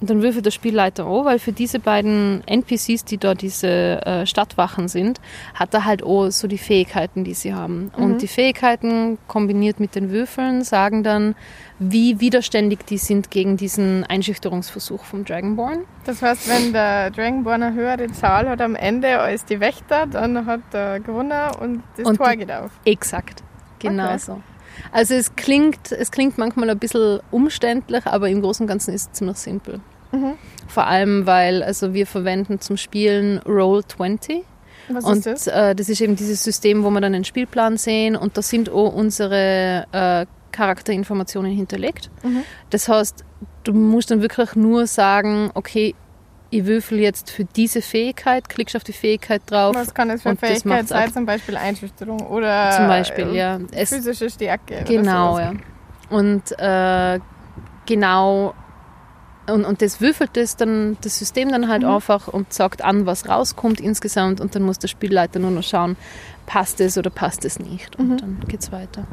und 0.00 0.10
dann 0.10 0.22
würfelt 0.22 0.44
der 0.44 0.50
Spielleiter 0.50 1.06
auch, 1.06 1.24
weil 1.24 1.38
für 1.38 1.52
diese 1.52 1.78
beiden 1.78 2.42
NPCs, 2.46 3.04
die 3.04 3.16
da 3.16 3.34
diese 3.34 4.04
äh, 4.04 4.26
Stadtwachen 4.26 4.88
sind, 4.88 5.20
hat 5.54 5.72
er 5.72 5.84
halt 5.86 6.02
auch 6.02 6.28
so 6.30 6.48
die 6.48 6.58
Fähigkeiten, 6.58 7.24
die 7.24 7.32
sie 7.32 7.54
haben. 7.54 7.90
Mhm. 7.96 8.04
Und 8.04 8.22
die 8.22 8.28
Fähigkeiten 8.28 9.16
kombiniert 9.26 9.80
mit 9.80 9.94
den 9.94 10.10
Würfeln 10.10 10.64
sagen 10.64 11.02
dann, 11.02 11.34
wie 11.78 12.20
widerständig 12.20 12.84
die 12.86 12.98
sind 12.98 13.30
gegen 13.30 13.56
diesen 13.56 14.04
Einschüchterungsversuch 14.04 15.04
vom 15.04 15.24
Dragonborn. 15.24 15.84
Das 16.04 16.20
heißt, 16.20 16.48
wenn 16.48 16.72
der 16.72 17.10
Dragonborn 17.10 17.62
eine 17.62 17.74
höhere 17.74 18.06
Zahl 18.12 18.48
hat 18.48 18.60
am 18.60 18.74
Ende 18.74 19.18
als 19.18 19.44
die 19.46 19.60
Wächter, 19.60 20.06
dann 20.06 20.46
hat 20.46 20.60
er 20.72 21.00
gewonnen 21.00 21.54
und 21.60 21.82
das 21.96 22.06
Und 22.06 22.16
Tor 22.16 22.36
geht 22.36 22.52
auf. 22.52 22.70
Exakt. 22.84 23.42
Genau 23.78 24.08
Okay. 24.08 24.18
so. 24.18 24.42
Also 24.96 25.12
es 25.12 25.36
klingt, 25.36 25.92
es 25.92 26.10
klingt 26.10 26.38
manchmal 26.38 26.70
ein 26.70 26.78
bisschen 26.78 27.20
umständlich, 27.30 28.06
aber 28.06 28.30
im 28.30 28.40
Großen 28.40 28.64
und 28.64 28.66
Ganzen 28.66 28.94
ist 28.94 29.08
es 29.08 29.12
ziemlich 29.12 29.36
simpel. 29.36 29.80
Mhm. 30.10 30.38
Vor 30.68 30.86
allem, 30.86 31.26
weil 31.26 31.62
also 31.62 31.92
wir 31.92 32.06
verwenden 32.06 32.60
zum 32.60 32.78
Spielen 32.78 33.40
Roll20. 33.40 34.44
Was 34.88 35.04
Und 35.04 35.18
ist 35.18 35.26
das? 35.26 35.46
Äh, 35.48 35.74
das 35.74 35.90
ist 35.90 36.00
eben 36.00 36.16
dieses 36.16 36.42
System, 36.42 36.82
wo 36.82 36.88
wir 36.88 37.02
dann 37.02 37.12
den 37.12 37.24
Spielplan 37.24 37.76
sehen 37.76 38.16
und 38.16 38.38
da 38.38 38.42
sind 38.42 38.70
auch 38.70 38.94
unsere 38.94 39.84
äh, 39.92 40.24
Charakterinformationen 40.52 41.52
hinterlegt. 41.52 42.10
Mhm. 42.22 42.44
Das 42.70 42.88
heißt, 42.88 43.22
du 43.64 43.74
musst 43.74 44.10
dann 44.10 44.22
wirklich 44.22 44.54
nur 44.54 44.86
sagen, 44.86 45.50
okay, 45.52 45.94
ich 46.50 46.64
würfel 46.66 46.98
jetzt 47.00 47.30
für 47.30 47.44
diese 47.44 47.82
Fähigkeit, 47.82 48.48
klickst 48.48 48.76
auf 48.76 48.84
die 48.84 48.92
Fähigkeit 48.92 49.42
drauf. 49.46 49.74
Was 49.74 49.92
kann 49.94 50.08
das 50.08 50.22
für 50.22 50.30
das 50.34 50.38
Fähigkeit 50.40 50.88
sein? 50.88 51.12
Zum 51.12 51.26
Beispiel 51.26 51.56
Einschüchterung 51.56 52.20
oder 52.20 52.70
Zum 52.70 52.86
Beispiel, 52.86 53.34
ja. 53.34 53.58
Es, 53.72 53.88
physische 53.90 54.30
Stärke. 54.30 54.84
Genau, 54.86 55.38
ja. 55.38 55.52
Und 56.08 56.42
äh, 56.58 57.18
genau, 57.86 58.54
und, 59.48 59.64
und 59.64 59.80
das 59.82 60.00
würfelt 60.00 60.30
das 60.36 60.56
dann 60.56 60.96
das 61.02 61.18
System 61.18 61.50
dann 61.50 61.68
halt 61.68 61.82
Mhm. 61.82 61.88
einfach 61.90 62.28
und 62.28 62.52
sagt 62.52 62.82
an, 62.82 63.06
was 63.06 63.28
rauskommt 63.28 63.80
insgesamt 63.80 64.40
und 64.40 64.54
dann 64.54 64.62
muss 64.62 64.78
der 64.78 64.88
Spielleiter 64.88 65.38
nur 65.38 65.50
noch 65.52 65.62
schauen, 65.62 65.96
passt 66.46 66.80
es 66.80 66.96
oder 66.98 67.10
passt 67.10 67.44
es 67.44 67.58
nicht. 67.60 67.96
Und 67.96 68.08
Mhm. 68.08 68.16
dann 68.18 68.40
geht's 68.48 68.72
weiter. 68.72 69.06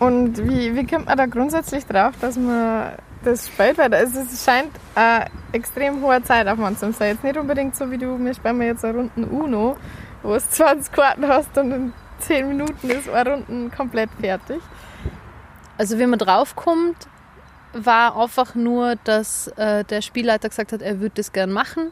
Und 0.00 0.38
wie, 0.48 0.74
wie 0.74 0.86
kommt 0.86 1.06
man 1.06 1.16
da 1.16 1.26
grundsätzlich 1.26 1.84
drauf, 1.86 2.12
dass 2.20 2.36
man 2.36 2.92
das 3.24 3.48
spielt? 3.48 3.78
Weil 3.78 3.92
es, 3.94 4.14
es 4.14 4.44
scheint 4.44 4.70
ein 4.94 5.30
extrem 5.52 6.02
hoher 6.02 6.22
Zeitaufwand 6.22 6.78
zu 6.78 6.92
sein. 6.92 7.14
Jetzt 7.14 7.24
nicht 7.24 7.36
unbedingt 7.36 7.76
so 7.76 7.90
wie 7.90 7.98
du, 7.98 8.18
wir 8.18 8.34
spielen 8.34 8.62
jetzt 8.62 8.84
eine 8.84 8.98
Runden 8.98 9.24
Uno, 9.24 9.76
wo 10.22 10.34
du 10.34 10.40
20 10.40 10.92
Karten 10.92 11.26
hast 11.28 11.56
und 11.58 11.72
in 11.72 11.92
10 12.20 12.48
Minuten 12.48 12.90
ist 12.90 13.08
eine 13.08 13.30
Runde 13.30 13.76
komplett 13.76 14.10
fertig. 14.20 14.60
Also 15.76 15.98
wie 15.98 16.06
man 16.06 16.18
draufkommt, 16.18 17.08
war 17.72 18.16
einfach 18.16 18.54
nur, 18.54 18.96
dass 19.04 19.48
äh, 19.56 19.84
der 19.84 20.00
Spielleiter 20.00 20.48
gesagt 20.48 20.72
hat, 20.72 20.82
er 20.82 21.00
würde 21.00 21.16
das 21.16 21.32
gern 21.32 21.50
machen. 21.50 21.90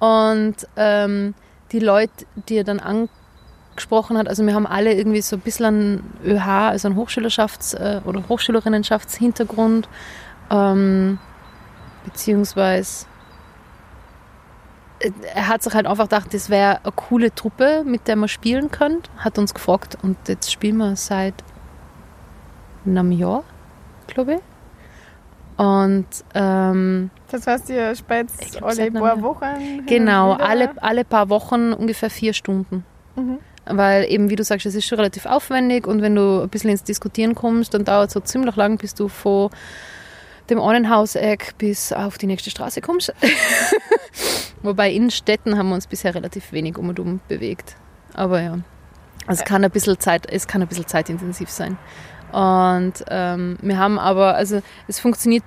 Und 0.00 0.56
ähm, 0.76 1.34
die 1.72 1.78
Leute, 1.78 2.26
die 2.48 2.56
er 2.56 2.64
dann 2.64 2.80
angesprochen 2.80 4.18
hat, 4.18 4.28
also 4.28 4.44
wir 4.44 4.54
haben 4.54 4.66
alle 4.66 4.92
irgendwie 4.94 5.20
so 5.20 5.36
ein 5.36 5.40
bisschen 5.40 5.66
einen 5.66 6.14
ÖH, 6.24 6.70
also 6.70 6.88
einen 6.88 6.96
Hochschülerschafts- 6.96 7.76
äh, 7.76 8.00
oder 8.04 8.24
Hochschülerinnenschaftshintergrund, 8.28 9.88
ähm, 10.50 11.18
beziehungsweise 12.04 13.06
äh, 15.00 15.10
er 15.34 15.48
hat 15.48 15.62
sich 15.62 15.74
halt 15.74 15.86
einfach 15.86 16.04
gedacht, 16.04 16.34
das 16.34 16.50
wäre 16.50 16.80
eine 16.82 16.92
coole 16.92 17.34
Truppe, 17.34 17.82
mit 17.84 18.08
der 18.08 18.16
man 18.16 18.28
spielen 18.28 18.70
könnte, 18.70 19.10
hat 19.18 19.38
uns 19.38 19.54
gefragt 19.54 19.98
und 20.02 20.16
jetzt 20.28 20.50
spielen 20.52 20.76
wir 20.78 20.96
seit 20.96 21.34
einem 22.86 23.12
Jahr, 23.12 23.44
glaube 24.06 24.34
ich. 24.34 24.40
Und 25.56 26.06
ähm, 26.34 27.10
Das 27.30 27.46
heißt, 27.46 27.68
ihr 27.68 27.94
spielt 27.94 28.30
alle 28.62 28.90
paar 28.90 29.20
Wochen. 29.20 29.84
genau, 29.86 30.32
alle, 30.32 30.70
alle 30.82 31.04
paar 31.04 31.28
Wochen 31.28 31.74
ungefähr 31.74 32.08
vier 32.08 32.32
Stunden. 32.32 32.86
Mhm. 33.14 33.38
Weil 33.66 34.10
eben, 34.10 34.30
wie 34.30 34.36
du 34.36 34.42
sagst, 34.42 34.64
es 34.64 34.74
ist 34.74 34.86
schon 34.86 34.96
relativ 34.96 35.26
aufwendig 35.26 35.86
und 35.86 36.00
wenn 36.00 36.14
du 36.14 36.40
ein 36.42 36.48
bisschen 36.48 36.70
ins 36.70 36.82
Diskutieren 36.82 37.34
kommst, 37.34 37.74
dann 37.74 37.84
dauert 37.84 38.08
es 38.08 38.14
so 38.14 38.20
ziemlich 38.20 38.56
lang, 38.56 38.78
bis 38.78 38.94
du 38.94 39.08
von 39.08 39.50
dem 40.50 40.60
einen 40.60 40.90
Hauseck 40.90 41.54
bis 41.58 41.92
auf 41.92 42.18
die 42.18 42.26
nächste 42.26 42.50
Straße 42.50 42.80
kommst. 42.80 43.12
Wobei 44.62 44.90
in 44.90 45.10
Städten 45.10 45.56
haben 45.56 45.68
wir 45.68 45.74
uns 45.74 45.86
bisher 45.86 46.14
relativ 46.14 46.52
wenig 46.52 46.76
um 46.76 46.90
und 46.90 47.00
um 47.00 47.20
bewegt. 47.28 47.76
Aber 48.14 48.42
ja, 48.42 48.58
also 49.26 49.42
es 49.42 49.44
kann 49.44 49.64
ein 49.64 49.70
bisschen 49.70 49.98
Zeit, 49.98 50.26
es 50.30 50.46
kann 50.46 50.60
ein 50.60 50.68
bisschen 50.68 50.86
zeitintensiv 50.86 51.48
sein. 51.48 51.78
Und 52.32 53.04
ähm, 53.08 53.56
wir 53.62 53.78
haben 53.78 53.98
aber, 53.98 54.34
also 54.34 54.60
es 54.86 55.00
funktioniert 55.00 55.44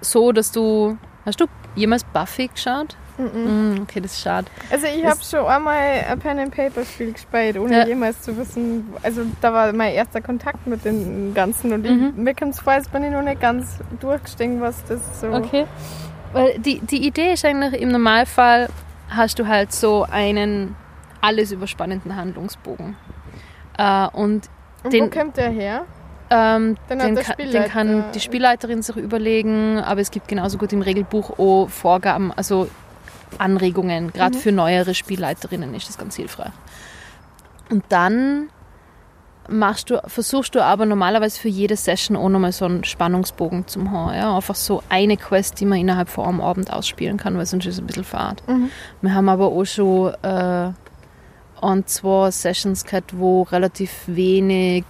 so, 0.00 0.32
dass 0.32 0.52
du, 0.52 0.98
hast 1.24 1.40
du 1.40 1.46
jemals 1.74 2.04
Buffy 2.04 2.48
geschaut? 2.48 2.96
Mm, 3.18 3.82
okay, 3.82 4.00
das 4.00 4.12
ist 4.12 4.20
schade. 4.22 4.46
Also 4.70 4.86
ich 4.86 5.04
habe 5.04 5.18
schon 5.22 5.44
einmal 5.46 5.76
ein 5.76 6.18
Pen 6.18 6.38
and 6.38 6.54
Paper 6.54 6.84
Spiel 6.84 7.12
gespielt, 7.12 7.56
ohne 7.58 7.78
Ja. 7.78 7.86
jemals 7.86 8.20
zu 8.22 8.36
wissen. 8.36 8.92
Also 9.02 9.22
da 9.40 9.52
war 9.52 9.72
mein 9.72 9.94
erster 9.94 10.20
Kontakt 10.20 10.66
mit 10.66 10.84
den 10.84 11.32
Ganzen 11.34 11.72
und 11.72 11.82
Mhm. 11.82 12.12
ich, 12.16 12.22
mir 12.22 12.34
kommt's 12.34 12.60
vor, 12.60 12.74
als 12.74 12.88
bin 12.88 13.02
ich 13.04 13.10
noch 13.10 13.22
nicht 13.22 13.40
ganz 13.40 13.78
durchgestiegen, 14.00 14.60
was 14.60 14.84
das 14.84 15.20
so. 15.20 15.28
Okay. 15.28 15.64
Weil 16.32 16.58
die, 16.58 16.80
die 16.80 17.06
Idee 17.06 17.32
ist 17.32 17.44
eigentlich, 17.44 17.80
im 17.80 17.90
Normalfall 17.90 18.68
hast 19.08 19.38
du 19.38 19.46
halt 19.46 19.72
so 19.72 20.04
einen 20.10 20.74
alles 21.22 21.52
überspannenden 21.52 22.16
Handlungsbogen. 22.16 22.96
Äh, 23.78 24.08
und 24.08 24.48
Und 24.84 24.92
Den- 24.92 25.06
wo 25.06 25.10
kommt 25.18 25.36
der 25.36 25.50
her? 25.50 25.84
ähm, 26.28 26.76
den, 26.90 26.98
der 26.98 27.22
kann, 27.24 27.36
den 27.38 27.64
kann 27.64 28.04
die 28.12 28.20
Spielleiterin 28.20 28.82
sich 28.82 28.96
überlegen, 28.96 29.78
aber 29.78 30.00
es 30.00 30.10
gibt 30.10 30.28
genauso 30.28 30.58
gut 30.58 30.72
im 30.72 30.82
Regelbuch 30.82 31.38
auch 31.38 31.68
Vorgaben, 31.70 32.32
also 32.36 32.68
Anregungen. 33.38 34.12
Gerade 34.12 34.36
Mhm. 34.36 34.40
für 34.40 34.52
neuere 34.52 34.94
Spielleiterinnen 34.94 35.74
ist 35.74 35.88
das 35.88 35.98
ganz 35.98 36.16
hilfreich. 36.16 36.52
Und 37.70 37.84
dann 37.88 38.48
machst 39.48 39.90
du, 39.90 40.00
versuchst 40.06 40.54
du 40.54 40.64
aber 40.64 40.86
normalerweise 40.86 41.38
für 41.38 41.48
jede 41.48 41.76
Session 41.76 42.16
auch 42.16 42.28
nochmal 42.28 42.52
so 42.52 42.64
einen 42.64 42.84
Spannungsbogen 42.84 43.66
zu 43.68 43.90
haben. 43.90 44.14
Ja? 44.14 44.34
Einfach 44.34 44.54
so 44.56 44.82
eine 44.88 45.16
Quest, 45.16 45.60
die 45.60 45.66
man 45.66 45.78
innerhalb 45.78 46.08
von 46.08 46.26
einem 46.26 46.40
Abend 46.40 46.72
ausspielen 46.72 47.16
kann, 47.16 47.36
weil 47.38 47.46
sonst 47.46 47.66
ist 47.66 47.74
es 47.74 47.80
ein 47.80 47.86
bisschen 47.86 48.04
fad. 48.04 48.42
Mhm. 48.48 48.70
Wir 49.02 49.14
haben 49.14 49.28
aber 49.28 49.46
auch 49.46 49.64
schon 49.64 50.14
äh, 50.22 50.72
an 51.60 51.86
zwei 51.86 52.30
Sessions 52.30 52.84
gehabt, 52.84 53.16
wo 53.16 53.42
relativ 53.42 53.92
wenig 54.06 54.84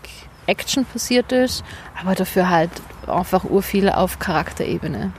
Action 0.47 0.85
passiert 0.85 1.33
ist, 1.33 1.65
aber 2.01 2.15
dafür 2.15 2.49
halt 2.49 2.71
einfach 3.07 3.45
urviel 3.45 3.91
auf 3.91 4.19
Charakterebene. 4.19 5.13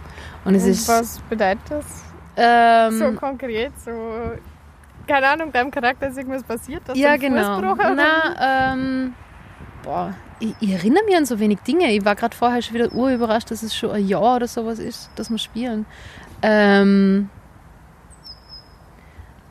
Und 0.45 0.55
es 0.55 0.63
Und 0.63 0.69
ist 0.69 0.87
was 0.87 1.19
bedeutet 1.29 1.59
das? 1.69 1.85
Ähm, 2.37 2.99
so 2.99 3.11
konkret, 3.13 3.71
so. 3.79 3.91
Keine 5.07 5.27
Ahnung, 5.29 5.51
deinem 5.51 5.71
Charakter 5.71 6.07
ist 6.07 6.17
irgendwas 6.17 6.43
passiert? 6.43 6.83
Hast 6.87 6.97
ja 6.97 7.15
genau. 7.15 7.61
Na, 7.61 8.73
ähm, 8.73 9.13
boah, 9.83 10.13
ich, 10.39 10.53
ich 10.59 10.71
erinnere 10.71 11.03
mich 11.05 11.15
an 11.15 11.25
so 11.25 11.39
wenig 11.39 11.59
Dinge. 11.59 11.91
Ich 11.91 12.03
war 12.03 12.15
gerade 12.15 12.35
vorher 12.35 12.61
schon 12.61 12.75
wieder 12.75 12.91
urüberrascht, 12.91 13.49
dass 13.49 13.63
es 13.63 13.75
schon 13.75 13.91
ein 13.91 14.07
Jahr 14.07 14.35
oder 14.35 14.47
sowas 14.47 14.79
ist, 14.79 15.09
dass 15.15 15.29
wir 15.29 15.37
spielen. 15.37 15.85
Ähm, 16.41 17.29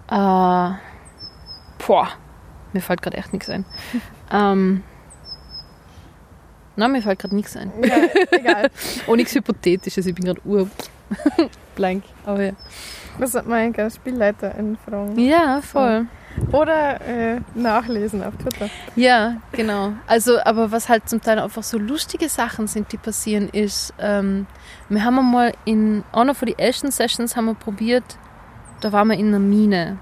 äh, 0.08 0.70
boah, 1.86 2.08
mir 2.72 2.80
fällt 2.80 3.02
gerade 3.02 3.16
echt 3.16 3.32
nichts 3.32 3.48
ein. 3.48 3.64
ähm, 4.30 4.82
Nein, 6.76 6.92
mir 6.92 7.00
fällt 7.00 7.18
gerade 7.18 7.34
nichts 7.34 7.56
ein. 7.56 7.72
Ja, 7.82 7.96
egal. 8.30 8.70
Oh, 9.06 9.16
nichts 9.16 9.34
Hypothetisches, 9.34 10.04
ich 10.06 10.14
bin 10.14 10.26
gerade 10.26 10.40
ur 10.44 10.68
blank. 11.74 12.04
Aber 12.24 12.42
ja. 12.42 12.52
Was 13.18 13.34
hat 13.34 13.46
man 13.46 13.58
eigentlich 13.58 13.84
als 13.84 13.96
Spielleiterin 13.96 14.76
fragen? 14.84 15.18
Ja, 15.18 15.60
voll. 15.62 16.06
Oder 16.52 17.00
äh, 17.00 17.40
nachlesen 17.54 18.22
auf 18.22 18.36
Twitter. 18.36 18.68
Ja, 18.94 19.36
genau. 19.52 19.92
Also, 20.06 20.38
aber 20.44 20.70
was 20.70 20.88
halt 20.88 21.08
zum 21.08 21.22
Teil 21.22 21.38
einfach 21.38 21.62
so 21.62 21.78
lustige 21.78 22.28
Sachen 22.28 22.66
sind, 22.66 22.92
die 22.92 22.98
passieren, 22.98 23.48
ist, 23.48 23.94
ähm, 23.98 24.46
wir 24.88 25.02
haben 25.02 25.18
einmal 25.18 25.52
in 25.64 26.04
einer 26.12 26.34
von 26.34 26.46
die 26.46 26.58
ersten 26.58 26.90
Sessions 26.90 27.36
haben 27.36 27.46
wir 27.46 27.54
probiert, 27.54 28.18
da 28.80 28.92
waren 28.92 29.08
wir 29.08 29.16
in 29.16 29.28
einer 29.28 29.38
Mine 29.38 29.98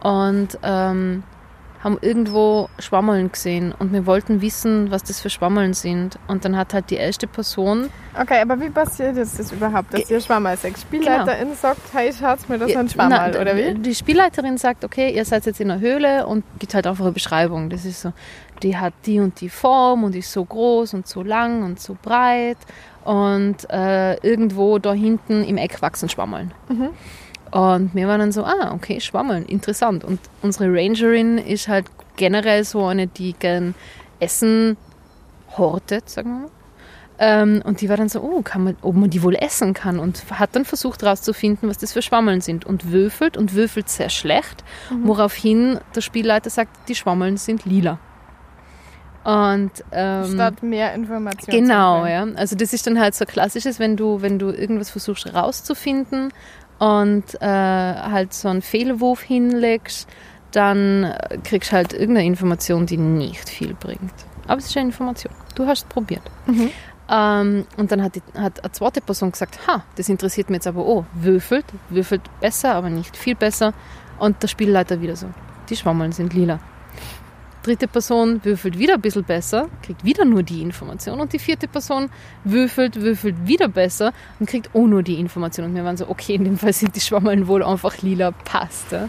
und 0.00 0.58
ähm, 0.62 1.22
haben 1.86 1.98
irgendwo 2.00 2.68
Schwammeln 2.80 3.30
gesehen 3.30 3.72
und 3.78 3.92
wir 3.92 4.06
wollten 4.06 4.42
wissen, 4.42 4.90
was 4.90 5.04
das 5.04 5.20
für 5.20 5.30
Schwammeln 5.30 5.72
sind. 5.72 6.18
Und 6.26 6.44
dann 6.44 6.56
hat 6.56 6.74
halt 6.74 6.90
die 6.90 6.96
erste 6.96 7.28
Person 7.28 7.88
Okay, 8.18 8.40
aber 8.40 8.58
wie 8.60 8.70
passiert 8.70 9.16
jetzt 9.16 9.38
das 9.38 9.52
überhaupt, 9.52 9.92
dass 9.92 10.10
ihr 10.10 10.20
Schwammerl 10.20 10.56
sagt? 10.56 10.78
Spielleiterin 10.78 11.54
sagt, 11.54 11.80
hey, 11.92 12.12
schaut's 12.12 12.48
mir 12.48 12.58
das 12.58 12.74
an 12.74 12.88
Schwammerl, 12.88 13.30
Na, 13.34 13.40
oder 13.40 13.56
wie? 13.56 13.74
Die 13.74 13.94
Spielleiterin 13.94 14.56
sagt, 14.56 14.84
okay, 14.84 15.14
ihr 15.14 15.24
seid 15.24 15.46
jetzt 15.46 15.60
in 15.60 15.68
der 15.68 15.80
Höhle 15.80 16.26
und 16.26 16.44
gibt 16.58 16.74
halt 16.74 16.86
einfach 16.86 17.04
eine 17.04 17.12
Beschreibung. 17.12 17.68
Das 17.68 17.84
ist 17.84 18.00
so, 18.00 18.12
die 18.62 18.76
hat 18.76 18.94
die 19.04 19.20
und 19.20 19.40
die 19.40 19.48
Form 19.48 20.04
und 20.04 20.16
ist 20.16 20.32
so 20.32 20.44
groß 20.44 20.94
und 20.94 21.06
so 21.06 21.22
lang 21.22 21.62
und 21.62 21.78
so 21.78 21.96
breit 22.00 22.58
und 23.04 23.68
äh, 23.70 24.14
irgendwo 24.26 24.78
da 24.78 24.92
hinten 24.92 25.44
im 25.44 25.58
Eck 25.58 25.82
wachsen 25.82 26.08
Schwammeln. 26.08 26.52
Mhm. 26.68 26.88
Und 27.56 27.94
wir 27.94 28.06
waren 28.06 28.20
dann 28.20 28.32
so, 28.32 28.44
ah, 28.44 28.72
okay, 28.74 29.00
Schwammeln, 29.00 29.46
interessant. 29.46 30.04
Und 30.04 30.20
unsere 30.42 30.70
Rangerin 30.70 31.38
ist 31.38 31.68
halt 31.68 31.86
generell 32.16 32.64
so 32.64 32.84
eine, 32.84 33.06
die 33.06 33.32
gern 33.32 33.74
Essen 34.20 34.76
hortet, 35.56 36.10
sagen 36.10 36.28
wir 36.28 36.40
mal. 36.40 36.50
Ähm, 37.18 37.62
und 37.64 37.80
die 37.80 37.88
war 37.88 37.96
dann 37.96 38.10
so, 38.10 38.20
oh, 38.20 38.44
man, 38.58 38.76
ob 38.82 38.94
man 38.94 39.08
die 39.08 39.22
wohl 39.22 39.34
essen 39.36 39.72
kann. 39.72 39.98
Und 39.98 40.22
hat 40.38 40.54
dann 40.54 40.66
versucht 40.66 41.02
herauszufinden, 41.02 41.66
was 41.70 41.78
das 41.78 41.94
für 41.94 42.02
Schwammeln 42.02 42.42
sind. 42.42 42.66
Und 42.66 42.92
würfelt 42.92 43.38
und 43.38 43.54
würfelt 43.54 43.88
sehr 43.88 44.10
schlecht, 44.10 44.62
woraufhin 45.02 45.80
der 45.94 46.02
Spielleiter 46.02 46.50
sagt, 46.50 46.90
die 46.90 46.94
Schwammeln 46.94 47.38
sind 47.38 47.64
lila. 47.64 47.98
Und 49.24 49.72
ähm, 49.92 50.34
Statt 50.34 50.62
mehr 50.62 50.92
Informationen. 50.92 51.62
Genau, 51.62 52.04
ja. 52.04 52.26
Also 52.36 52.54
das 52.54 52.74
ist 52.74 52.86
dann 52.86 53.00
halt 53.00 53.14
so 53.14 53.24
klassisches, 53.24 53.78
wenn 53.80 53.96
du, 53.96 54.20
wenn 54.20 54.38
du 54.38 54.50
irgendwas 54.50 54.90
versuchst 54.90 55.34
rauszufinden 55.34 56.32
und 56.78 57.34
äh, 57.40 57.46
halt 57.46 58.32
so 58.32 58.48
einen 58.48 58.62
Fehlwurf 58.62 59.22
hinlegst, 59.22 60.08
dann 60.52 61.04
äh, 61.04 61.38
kriegst 61.42 61.72
du 61.72 61.76
halt 61.76 61.92
irgendeine 61.92 62.26
Information, 62.26 62.86
die 62.86 62.96
nicht 62.96 63.48
viel 63.48 63.74
bringt. 63.74 64.12
Aber 64.46 64.58
es 64.58 64.66
ist 64.66 64.76
eine 64.76 64.86
Information. 64.86 65.32
Du 65.54 65.66
hast 65.66 65.78
es 65.78 65.84
probiert. 65.84 66.22
Mhm. 66.46 66.70
Ähm, 67.08 67.66
und 67.76 67.92
dann 67.92 68.02
hat, 68.02 68.16
die, 68.16 68.22
hat 68.34 68.62
eine 68.62 68.72
zweite 68.72 69.00
Person 69.00 69.32
gesagt, 69.32 69.66
ha, 69.66 69.84
das 69.96 70.08
interessiert 70.08 70.50
mich 70.50 70.56
jetzt 70.56 70.66
aber, 70.66 70.84
oh, 70.84 71.04
würfelt, 71.14 71.64
würfelt 71.88 72.22
besser, 72.40 72.74
aber 72.74 72.90
nicht 72.90 73.16
viel 73.16 73.34
besser. 73.34 73.74
Und 74.18 74.42
der 74.42 74.48
Spielleiter 74.48 75.00
wieder 75.00 75.16
so, 75.16 75.28
die 75.68 75.76
Schwammeln 75.76 76.12
sind 76.12 76.34
lila. 76.34 76.58
Dritte 77.66 77.88
Person 77.88 78.44
würfelt 78.44 78.78
wieder 78.78 78.94
ein 78.94 79.00
bisschen 79.00 79.24
besser, 79.24 79.68
kriegt 79.82 80.04
wieder 80.04 80.24
nur 80.24 80.44
die 80.44 80.62
Information. 80.62 81.18
Und 81.18 81.32
die 81.32 81.40
vierte 81.40 81.66
Person 81.66 82.10
würfelt, 82.44 83.00
würfelt 83.00 83.34
wieder 83.44 83.66
besser 83.66 84.12
und 84.38 84.48
kriegt 84.48 84.72
auch 84.72 84.86
nur 84.86 85.02
die 85.02 85.18
Information. 85.18 85.66
Und 85.66 85.74
wir 85.74 85.82
waren 85.82 85.96
so, 85.96 86.08
okay, 86.08 86.36
in 86.36 86.44
dem 86.44 86.58
Fall 86.58 86.72
sind 86.72 86.94
die 86.94 87.00
Schwammeln 87.00 87.48
wohl 87.48 87.64
einfach 87.64 88.00
lila, 88.02 88.30
passt. 88.30 88.92
Ja? 88.92 89.08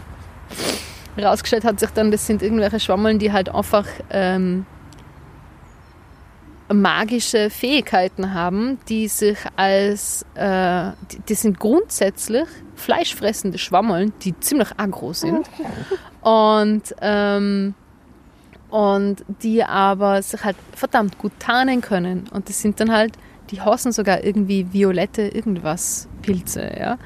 Rausgestellt 1.16 1.62
hat 1.62 1.78
sich 1.78 1.90
dann, 1.90 2.10
das 2.10 2.26
sind 2.26 2.42
irgendwelche 2.42 2.80
Schwammeln, 2.80 3.20
die 3.20 3.32
halt 3.32 3.48
einfach 3.48 3.86
ähm, 4.10 4.66
magische 6.72 7.50
Fähigkeiten 7.50 8.34
haben, 8.34 8.80
die 8.88 9.06
sich 9.06 9.38
als, 9.54 10.26
äh, 10.34 10.90
die, 11.12 11.20
die 11.28 11.34
sind 11.34 11.60
grundsätzlich 11.60 12.48
fleischfressende 12.74 13.58
Schwammeln, 13.58 14.12
die 14.22 14.36
ziemlich 14.40 14.70
aggro 14.78 15.12
sind. 15.12 15.48
Und, 16.22 16.92
ähm, 17.00 17.74
und 18.70 19.24
die 19.42 19.62
aber 19.62 20.22
sich 20.22 20.44
halt 20.44 20.56
verdammt 20.74 21.18
gut 21.18 21.32
tarnen 21.38 21.80
können. 21.80 22.28
Und 22.32 22.48
das 22.48 22.60
sind 22.60 22.80
dann 22.80 22.92
halt, 22.92 23.16
die 23.50 23.60
hassen 23.60 23.92
sogar 23.92 24.24
irgendwie 24.24 24.72
violette 24.72 25.22
irgendwas 25.22 26.08
Pilze, 26.22 26.70
ja. 26.78 26.98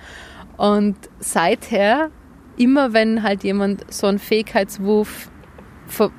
Und 0.57 0.97
seither, 1.21 2.11
immer 2.57 2.93
wenn 2.93 3.23
halt 3.23 3.45
jemand 3.45 3.85
so 3.93 4.07
einen 4.07 4.19
Fähigkeitswurf 4.19 5.29
ver, 5.87 6.11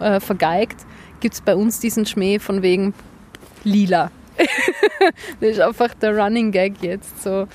äh, 0.00 0.20
vergeigt, 0.20 0.86
gibt 1.20 1.34
es 1.34 1.40
bei 1.40 1.54
uns 1.54 1.80
diesen 1.80 2.06
Schmäh 2.06 2.38
von 2.38 2.62
wegen 2.62 2.94
lila. 3.64 4.10
das 5.40 5.50
ist 5.50 5.60
einfach 5.60 5.94
der 5.94 6.16
Running 6.16 6.52
Gag 6.52 6.82
jetzt. 6.82 7.22
So, 7.22 7.48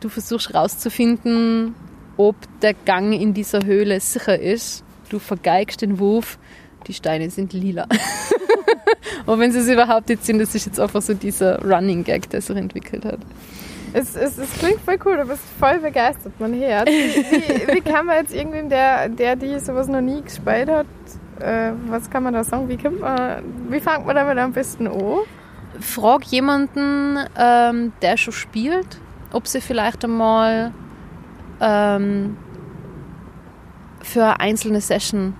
du 0.00 0.08
versuchst 0.08 0.54
rauszufinden, 0.54 1.74
ob 2.16 2.36
der 2.60 2.74
Gang 2.74 3.12
in 3.12 3.34
dieser 3.34 3.64
Höhle 3.64 4.00
sicher 4.00 4.38
ist. 4.38 4.84
Du 5.08 5.18
vergeigst 5.18 5.82
den 5.82 5.98
Wurf, 5.98 6.38
die 6.86 6.94
Steine 6.94 7.30
sind 7.30 7.52
lila. 7.52 7.86
Und 9.26 9.40
wenn 9.40 9.52
sie 9.52 9.58
es 9.58 9.68
überhaupt 9.68 10.08
jetzt 10.08 10.26
sind, 10.26 10.38
das 10.38 10.54
ist 10.54 10.66
jetzt 10.66 10.78
einfach 10.80 11.02
so 11.02 11.14
dieser 11.14 11.60
Running 11.62 12.04
Gag, 12.04 12.30
der 12.30 12.40
sich 12.40 12.56
entwickelt 12.56 13.04
hat. 13.04 13.18
Es, 13.92 14.14
es, 14.14 14.36
es 14.38 14.52
klingt 14.58 14.80
voll 14.80 14.98
cool, 15.04 15.16
du 15.16 15.26
bist 15.26 15.42
voll 15.58 15.78
begeistert, 15.78 16.38
man 16.38 16.54
hört. 16.54 16.88
Wie, 16.88 17.74
wie 17.74 17.80
kann 17.80 18.06
man 18.06 18.16
jetzt 18.16 18.34
irgendwem, 18.34 18.68
der, 18.68 19.08
der 19.08 19.36
die 19.36 19.58
sowas 19.58 19.88
noch 19.88 20.00
nie 20.00 20.22
gespielt 20.22 20.68
hat, 20.68 20.86
äh, 21.40 21.72
was 21.88 22.10
kann 22.10 22.22
man 22.22 22.34
da 22.34 22.44
sagen? 22.44 22.68
Wie, 22.68 22.76
man, 22.88 23.42
wie 23.68 23.80
fängt 23.80 24.06
man 24.06 24.14
damit 24.14 24.38
am 24.38 24.52
besten 24.52 24.86
an? 24.86 25.20
Frag 25.80 26.24
jemanden, 26.24 27.18
ähm, 27.38 27.92
der 28.02 28.16
schon 28.16 28.32
spielt, 28.32 28.98
ob 29.32 29.46
sie 29.46 29.60
vielleicht 29.60 30.04
einmal 30.04 30.72
ähm, 31.60 32.36
für 34.02 34.24
eine 34.24 34.40
einzelne 34.40 34.80
Session 34.80 35.34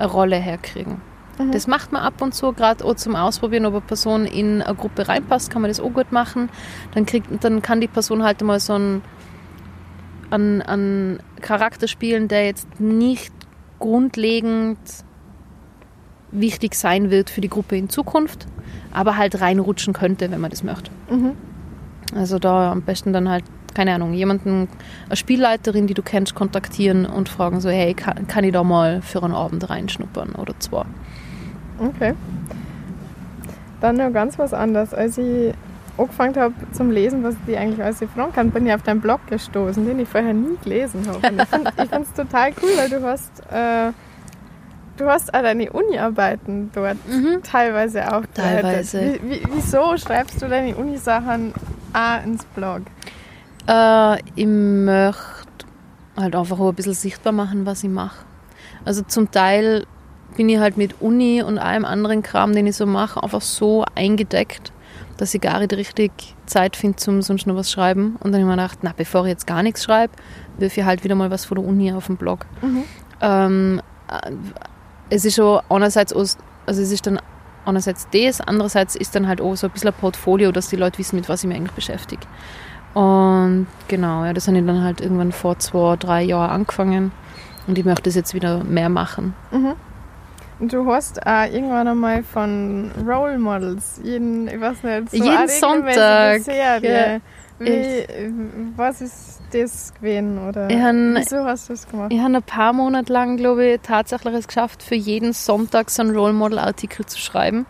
eine 0.00 0.10
Rolle 0.10 0.36
herkriegen. 0.36 1.00
Mhm. 1.38 1.52
Das 1.52 1.66
macht 1.66 1.92
man 1.92 2.02
ab 2.02 2.20
und 2.22 2.34
zu, 2.34 2.52
gerade 2.52 2.84
auch 2.84 2.94
zum 2.94 3.16
Ausprobieren, 3.16 3.66
ob 3.66 3.74
eine 3.74 3.80
Person 3.82 4.26
in 4.26 4.62
eine 4.62 4.74
Gruppe 4.74 5.08
reinpasst, 5.08 5.50
kann 5.50 5.62
man 5.62 5.70
das 5.70 5.80
auch 5.80 5.92
gut 5.92 6.12
machen. 6.12 6.48
Dann, 6.94 7.06
kriegt, 7.06 7.26
dann 7.44 7.62
kann 7.62 7.80
die 7.80 7.88
Person 7.88 8.22
halt 8.22 8.42
mal 8.42 8.60
so 8.60 8.74
einen, 8.74 9.02
einen, 10.30 10.62
einen 10.62 11.18
Charakter 11.40 11.88
spielen, 11.88 12.28
der 12.28 12.46
jetzt 12.46 12.80
nicht 12.80 13.32
grundlegend 13.78 14.78
wichtig 16.32 16.74
sein 16.74 17.10
wird 17.10 17.30
für 17.30 17.40
die 17.40 17.48
Gruppe 17.48 17.76
in 17.76 17.88
Zukunft, 17.88 18.46
aber 18.92 19.16
halt 19.16 19.40
reinrutschen 19.40 19.92
könnte, 19.92 20.30
wenn 20.30 20.40
man 20.40 20.50
das 20.50 20.62
möchte. 20.62 20.90
Mhm. 21.10 21.32
Also 22.14 22.38
da 22.38 22.72
am 22.72 22.82
besten 22.82 23.12
dann 23.12 23.28
halt, 23.28 23.44
keine 23.74 23.94
Ahnung, 23.94 24.12
jemanden, 24.12 24.68
eine 25.06 25.16
Spielleiterin, 25.16 25.86
die 25.86 25.94
du 25.94 26.02
kennst, 26.02 26.34
kontaktieren 26.34 27.06
und 27.06 27.28
fragen 27.28 27.60
so, 27.60 27.68
hey, 27.70 27.94
kann, 27.94 28.26
kann 28.26 28.44
ich 28.44 28.52
da 28.52 28.64
mal 28.64 29.02
für 29.02 29.22
einen 29.22 29.34
Abend 29.34 29.68
reinschnuppern 29.68 30.32
oder 30.32 30.54
zwei. 30.58 30.84
Okay. 31.78 32.14
Dann 33.80 33.96
noch 33.96 34.12
ganz 34.12 34.38
was 34.38 34.52
anderes. 34.52 34.92
Als 34.92 35.16
ich 35.18 35.54
angefangen 35.96 36.36
habe 36.36 36.54
zum 36.72 36.90
Lesen, 36.90 37.22
was 37.22 37.34
ich 37.46 37.56
eigentlich 37.56 37.82
alles 37.82 37.98
fragen 38.14 38.32
kann, 38.32 38.50
bin 38.50 38.66
ich 38.66 38.74
auf 38.74 38.82
deinen 38.82 39.00
Blog 39.00 39.20
gestoßen, 39.28 39.84
den 39.86 39.98
ich 39.98 40.08
vorher 40.08 40.34
nie 40.34 40.56
gelesen 40.62 41.06
habe. 41.06 41.26
Und 41.28 41.42
ich 41.42 41.48
finde 41.48 42.02
es 42.02 42.12
total 42.12 42.52
cool, 42.62 42.70
weil 42.76 42.90
du 42.90 43.02
hast, 43.02 43.40
äh, 43.50 43.92
du 44.96 45.06
hast 45.06 45.32
auch 45.32 45.42
deine 45.42 45.70
Uni-Arbeiten 45.72 46.70
dort 46.74 46.96
mhm. 47.08 47.42
teilweise 47.42 48.14
auch 48.14 48.22
Teilweise. 48.34 49.18
Wie, 49.22 49.30
wie, 49.30 49.42
wieso 49.54 49.96
schreibst 49.96 50.40
du 50.42 50.48
deine 50.48 50.74
Uni-Sachen 50.74 51.54
auch 51.92 52.24
ins 52.24 52.44
Blog? 52.46 52.82
Äh, 53.70 54.18
ich 54.34 54.46
möchte 54.46 55.66
halt 56.16 56.34
einfach 56.34 56.58
auch 56.58 56.70
ein 56.70 56.74
bisschen 56.74 56.94
sichtbar 56.94 57.32
machen, 57.32 57.66
was 57.66 57.84
ich 57.84 57.90
mache. 57.90 58.24
Also 58.84 59.02
zum 59.02 59.30
Teil 59.30 59.86
bin 60.36 60.48
ich 60.48 60.58
halt 60.58 60.76
mit 60.76 61.00
Uni 61.00 61.42
und 61.42 61.58
allem 61.58 61.84
anderen 61.84 62.22
Kram, 62.22 62.52
den 62.52 62.66
ich 62.66 62.76
so 62.76 62.86
mache, 62.86 63.22
einfach 63.22 63.40
so 63.40 63.84
eingedeckt, 63.94 64.72
dass 65.18 65.34
ich 65.34 65.40
gar 65.40 65.60
nicht 65.60 65.72
richtig 65.72 66.12
Zeit 66.46 66.76
finde, 66.76 66.96
zum 66.96 67.22
sonst 67.22 67.46
noch 67.46 67.56
was 67.56 67.70
schreiben. 67.70 68.16
Und 68.20 68.32
dann 68.32 68.34
habe 68.34 68.40
ich 68.40 68.46
mir 68.46 68.62
gedacht, 68.62 68.78
na, 68.82 68.92
bevor 68.96 69.24
ich 69.24 69.30
jetzt 69.30 69.46
gar 69.46 69.62
nichts 69.62 69.84
schreibe, 69.84 70.12
wirf 70.58 70.76
ich 70.76 70.84
halt 70.84 71.04
wieder 71.04 71.14
mal 71.14 71.30
was 71.30 71.44
von 71.44 71.56
der 71.56 71.64
Uni 71.64 71.92
auf 71.92 72.06
dem 72.06 72.16
Blog. 72.16 72.46
Mhm. 72.62 72.84
Ähm, 73.20 73.82
äh, 74.08 74.32
es 75.10 75.24
ist 75.24 75.36
schon 75.36 75.60
einerseits, 75.68 76.12
also 76.12 76.36
es 76.66 76.78
ist 76.78 77.06
dann 77.06 77.20
einerseits 77.64 78.08
das, 78.12 78.40
andererseits 78.40 78.96
ist 78.96 79.14
dann 79.14 79.28
halt 79.28 79.40
auch 79.40 79.54
so 79.56 79.66
ein 79.66 79.72
bisschen 79.72 79.90
ein 79.90 79.94
Portfolio, 79.94 80.52
dass 80.52 80.68
die 80.68 80.76
Leute 80.76 80.98
wissen, 80.98 81.16
mit 81.16 81.28
was 81.28 81.42
ich 81.42 81.48
mich 81.48 81.56
eigentlich 81.56 81.72
beschäftige. 81.72 82.26
Und 82.94 83.66
genau, 83.88 84.24
ja, 84.24 84.32
das 84.32 84.48
habe 84.48 84.58
ich 84.58 84.66
dann 84.66 84.82
halt 84.82 85.00
irgendwann 85.00 85.32
vor 85.32 85.58
zwei, 85.58 85.96
drei 85.96 86.22
Jahren 86.22 86.50
angefangen 86.50 87.12
und 87.66 87.78
ich 87.78 87.84
möchte 87.84 88.04
das 88.04 88.16
jetzt 88.16 88.34
wieder 88.34 88.64
mehr 88.64 88.88
machen. 88.88 89.34
Mhm. 89.52 89.74
Du 90.68 90.86
hast 90.92 91.24
auch 91.26 91.50
irgendwann 91.50 91.88
einmal 91.88 92.22
von 92.22 92.90
Role 93.06 93.38
Models, 93.38 94.00
jeden, 94.02 94.46
ich 94.48 94.60
weiß 94.60 94.82
nicht, 94.82 95.10
so 95.10 95.16
jeden 95.16 95.48
Sonntag. 95.48 96.40
Serie. 96.42 97.14
Ja. 97.14 97.20
Wie, 97.58 98.06
was 98.76 99.02
ist 99.02 99.40
das 99.52 99.92
gewesen? 99.94 100.38
Oder 100.48 100.68
han, 100.68 101.14
wieso 101.16 101.44
hast 101.44 101.68
du 101.68 101.74
das 101.74 101.86
gemacht? 101.86 102.10
Ich 102.10 102.18
habe 102.18 102.34
ein 102.34 102.42
paar 102.42 102.72
Monate 102.72 103.12
lang, 103.12 103.36
glaube 103.36 103.66
ich, 103.66 103.80
tatsächlich 103.82 104.34
es 104.34 104.48
geschafft, 104.48 104.82
für 104.82 104.94
jeden 104.94 105.32
Sonntag 105.32 105.90
so 105.90 106.02
einen 106.02 106.16
Role 106.16 106.32
Model 106.32 106.58
Artikel 106.58 107.04
zu 107.04 107.18
schreiben. 107.18 107.66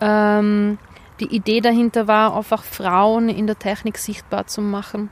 Ähm, 0.00 0.78
die 1.20 1.34
Idee 1.34 1.60
dahinter 1.60 2.08
war, 2.08 2.36
einfach 2.36 2.62
Frauen 2.62 3.28
in 3.28 3.46
der 3.46 3.58
Technik 3.58 3.98
sichtbar 3.98 4.46
zu 4.46 4.60
machen 4.60 5.10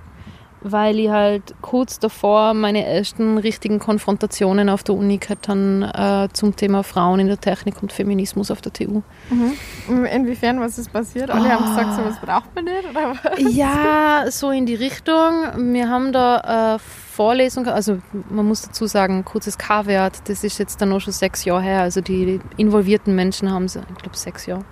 weil 0.61 0.99
ich 0.99 1.11
halt 1.11 1.55
kurz 1.61 1.99
davor 1.99 2.55
meine 2.55 2.85
ersten 2.85 3.39
richtigen 3.39 3.79
Konfrontationen 3.79 4.69
auf 4.69 4.83
der 4.83 4.95
Uni 4.95 5.19
hatte 5.19 6.29
äh, 6.29 6.33
zum 6.33 6.57
Thema 6.57 6.83
Frauen 6.83 7.21
in 7.21 7.29
der 7.29 7.41
Technik 7.41 7.83
und 7.83 7.93
Feminismus 7.93 8.51
auf 8.51 8.61
der 8.61 8.73
TU. 8.73 9.03
Mhm. 9.31 10.05
Inwiefern, 10.05 10.61
was 10.61 10.79
ist 10.79 10.93
passiert? 10.93 11.31
Alle 11.31 11.49
oh. 11.49 11.51
haben 11.51 11.65
gesagt, 11.65 11.95
sowas 11.95 12.21
braucht 12.21 12.55
man 12.55 12.65
nicht? 12.65 12.89
Oder 12.91 13.11
was? 13.11 13.55
Ja, 13.55 14.25
so 14.31 14.51
in 14.51 14.67
die 14.67 14.75
Richtung. 14.75 15.73
Wir 15.73 15.89
haben 15.89 16.13
da 16.13 16.75
äh, 16.75 16.79
Vorlesung, 16.79 17.67
also 17.67 17.99
man 18.31 18.47
muss 18.47 18.63
dazu 18.63 18.87
sagen, 18.87 19.25
kurzes 19.25 19.59
K-Wert, 19.59 20.29
das 20.29 20.45
ist 20.45 20.59
jetzt 20.59 20.81
dann 20.81 20.91
noch 20.91 21.01
schon 21.01 21.13
sechs 21.13 21.45
Jahre 21.45 21.63
her. 21.63 21.83
Also 21.83 22.01
die 22.01 22.41
involvierten 22.57 23.15
Menschen 23.15 23.51
haben 23.51 23.69
sich, 23.69 23.83
ich 23.91 24.03
glaube 24.03 24.17
sechs 24.17 24.47
Jahre, 24.47 24.65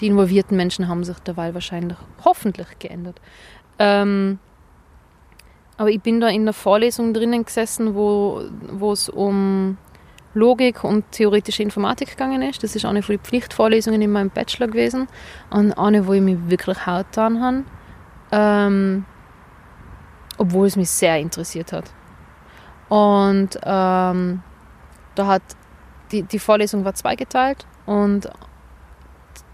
die 0.00 0.06
involvierten 0.06 0.56
Menschen 0.56 0.88
haben 0.88 1.04
sich 1.04 1.18
derweil 1.20 1.54
wahrscheinlich 1.54 1.98
hoffentlich 2.24 2.66
geändert. 2.78 3.20
Ähm, 3.78 4.38
aber 5.76 5.90
ich 5.90 6.00
bin 6.00 6.20
da 6.20 6.28
in 6.28 6.44
der 6.44 6.54
Vorlesung 6.54 7.12
drinnen 7.12 7.44
gesessen, 7.44 7.94
wo 7.94 8.92
es 8.92 9.08
um 9.08 9.76
Logik 10.32 10.84
und 10.84 11.10
theoretische 11.12 11.62
Informatik 11.62 12.10
gegangen 12.10 12.42
ist. 12.42 12.62
Das 12.62 12.76
ist 12.76 12.84
eine 12.84 13.02
von 13.02 13.16
den 13.16 13.22
Pflichtvorlesungen 13.22 14.00
in 14.02 14.12
meinem 14.12 14.30
Bachelor 14.30 14.68
gewesen. 14.68 15.08
Und 15.50 15.72
eine, 15.72 16.06
wo 16.06 16.12
ich 16.12 16.22
mich 16.22 16.38
wirklich 16.48 16.86
haut 16.86 17.06
getan 17.06 17.42
habe. 17.42 17.64
Ähm, 18.32 19.04
obwohl 20.38 20.66
es 20.66 20.76
mich 20.76 20.90
sehr 20.90 21.18
interessiert 21.18 21.72
hat. 21.72 21.90
Und 22.88 23.58
ähm, 23.62 24.42
da 25.14 25.26
hat 25.26 25.42
die, 26.12 26.22
die 26.22 26.38
Vorlesung 26.38 26.84
war 26.84 26.94
zweigeteilt 26.94 27.66
und 27.86 28.30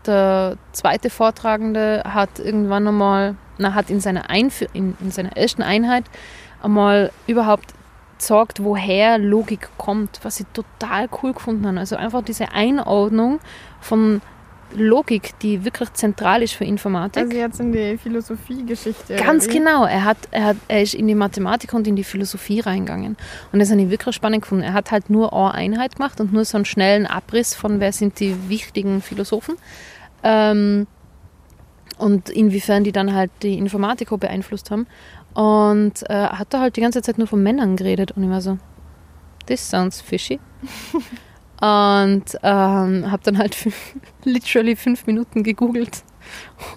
der 0.07 0.57
zweite 0.73 1.11
Vortragende 1.11 2.03
hat 2.05 2.39
irgendwann 2.39 2.87
einmal 2.89 3.37
na, 3.59 3.75
hat 3.75 3.91
in 3.91 4.01
seiner, 4.01 4.31
Einf 4.31 4.65
in, 4.73 4.97
in 5.01 5.11
seiner 5.11 5.37
ersten 5.37 5.63
Einheit 5.63 6.05
einmal 6.63 7.11
überhaupt 7.27 7.75
gesagt, 8.19 8.63
woher 8.63 9.19
Logik 9.19 9.69
kommt, 9.79 10.21
was 10.23 10.41
ich 10.41 10.47
total 10.53 11.09
cool 11.23 11.33
gefunden 11.33 11.67
habe. 11.67 11.79
Also 11.79 11.97
einfach 11.97 12.23
diese 12.23 12.53
Einordnung 12.53 13.41
von 13.81 14.21
Logik, 14.75 15.39
die 15.41 15.65
wirklich 15.65 15.93
zentral 15.93 16.43
ist 16.43 16.55
für 16.55 16.65
Informatik. 16.65 17.25
Also 17.25 17.37
jetzt 17.37 17.61
in 17.61 17.73
die 17.73 17.99
Philosophiegeschichte. 17.99 19.17
Ganz 19.17 19.49
genau. 19.49 19.85
Er, 19.85 20.05
hat, 20.05 20.17
er, 20.31 20.45
hat, 20.45 20.57
er 20.69 20.83
ist 20.83 20.95
in 20.95 21.09
die 21.09 21.15
Mathematik 21.15 21.75
und 21.75 21.87
in 21.87 21.97
die 21.97 22.05
Philosophie 22.05 22.61
reingegangen. 22.61 23.17
Und 23.53 23.59
das 23.59 23.71
habe 23.71 23.83
ich 23.83 23.91
wirklich 23.91 24.15
spannend 24.15 24.43
gefunden. 24.43 24.65
Er 24.65 24.73
hat 24.73 24.91
halt 24.91 25.11
nur 25.11 25.33
eine 25.33 25.53
Einheit 25.53 25.97
gemacht 25.97 26.21
und 26.21 26.33
nur 26.33 26.45
so 26.45 26.57
einen 26.57 26.65
schnellen 26.65 27.07
Abriss 27.07 27.55
von, 27.55 27.81
wer 27.81 27.93
sind 27.93 28.19
die 28.21 28.49
wichtigen 28.49 29.03
Philosophen. 29.03 29.57
Ähm, 30.23 30.87
und 31.99 32.31
inwiefern 32.31 32.85
die 32.85 32.93
dann 32.93 33.15
halt 33.15 33.31
die 33.43 33.59
Informatik 33.59 34.13
auch 34.13 34.19
beeinflusst 34.19 34.71
haben. 34.71 34.87
Und 35.35 36.09
äh, 36.11 36.15
hat 36.15 36.53
da 36.53 36.61
halt 36.61 36.77
die 36.77 36.81
ganze 36.81 37.03
Zeit 37.03 37.19
nur 37.19 37.27
von 37.27 37.43
Männern 37.43 37.77
geredet 37.77 38.13
und 38.13 38.23
ich 38.25 38.31
war 38.31 38.41
so, 38.41 38.59
this 39.47 39.69
sounds 39.69 40.01
fishy. 40.01 40.41
und 41.61 42.39
ähm, 42.43 43.11
habe 43.11 43.23
dann 43.23 43.39
halt 43.39 43.57
literally 44.25 44.77
fünf 44.77 45.07
Minuten 45.07 45.43
gegoogelt 45.43 46.03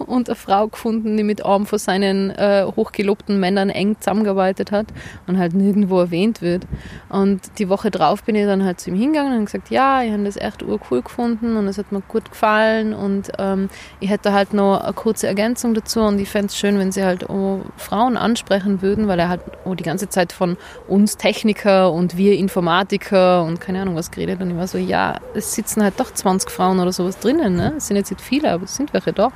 und 0.06 0.28
eine 0.28 0.36
Frau 0.36 0.68
gefunden, 0.68 1.16
die 1.16 1.24
mit 1.24 1.44
einem 1.44 1.66
von 1.66 1.78
seinen 1.78 2.30
äh, 2.30 2.64
hochgelobten 2.64 3.38
Männern 3.38 3.70
eng 3.70 3.96
zusammengearbeitet 3.98 4.72
hat 4.72 4.86
und 5.26 5.38
halt 5.38 5.54
nirgendwo 5.54 6.00
erwähnt 6.00 6.42
wird. 6.42 6.66
Und 7.08 7.40
die 7.58 7.68
Woche 7.68 7.90
drauf 7.90 8.22
bin 8.22 8.34
ich 8.34 8.46
dann 8.46 8.64
halt 8.64 8.80
zu 8.80 8.90
ihm 8.90 8.96
hingegangen 8.96 9.38
und 9.38 9.44
gesagt, 9.46 9.70
ja, 9.70 10.02
ich 10.02 10.12
habe 10.12 10.24
das 10.24 10.36
echt 10.36 10.62
urcool 10.62 11.02
gefunden 11.02 11.56
und 11.56 11.68
es 11.68 11.78
hat 11.78 11.92
mir 11.92 12.00
gut 12.02 12.30
gefallen 12.30 12.94
und 12.94 13.32
ähm, 13.38 13.68
ich 14.00 14.10
hätte 14.10 14.32
halt 14.32 14.52
noch 14.52 14.80
eine 14.80 14.92
kurze 14.92 15.26
Ergänzung 15.26 15.74
dazu 15.74 16.00
und 16.00 16.18
ich 16.18 16.28
fände 16.28 16.48
es 16.48 16.56
schön, 16.56 16.78
wenn 16.78 16.92
sie 16.92 17.04
halt 17.04 17.28
auch 17.28 17.60
Frauen 17.76 18.16
ansprechen 18.16 18.82
würden, 18.82 19.08
weil 19.08 19.18
er 19.18 19.28
halt 19.28 19.40
auch 19.64 19.74
die 19.74 19.84
ganze 19.84 20.08
Zeit 20.08 20.32
von 20.32 20.56
uns 20.88 21.16
Techniker 21.16 21.92
und 21.92 22.16
wir 22.16 22.36
Informatiker 22.36 23.44
und 23.44 23.60
keine 23.60 23.82
Ahnung 23.82 23.96
was 23.96 24.10
geredet 24.10 24.40
und 24.40 24.50
ich 24.50 24.56
war 24.56 24.66
so, 24.66 24.78
ja, 24.78 25.18
es 25.34 25.54
sitzen 25.54 25.82
halt 25.82 25.98
doch 25.98 26.12
20 26.12 26.50
Frauen 26.50 26.80
oder 26.80 26.92
sowas 26.92 27.18
drinnen, 27.18 27.56
ne? 27.56 27.74
es 27.76 27.86
sind 27.86 27.96
jetzt 27.96 28.10
nicht 28.10 28.20
viele, 28.20 28.50
aber 28.50 28.64
es 28.64 28.76
sind 28.76 28.92
welche 28.92 29.12
da. 29.12 29.32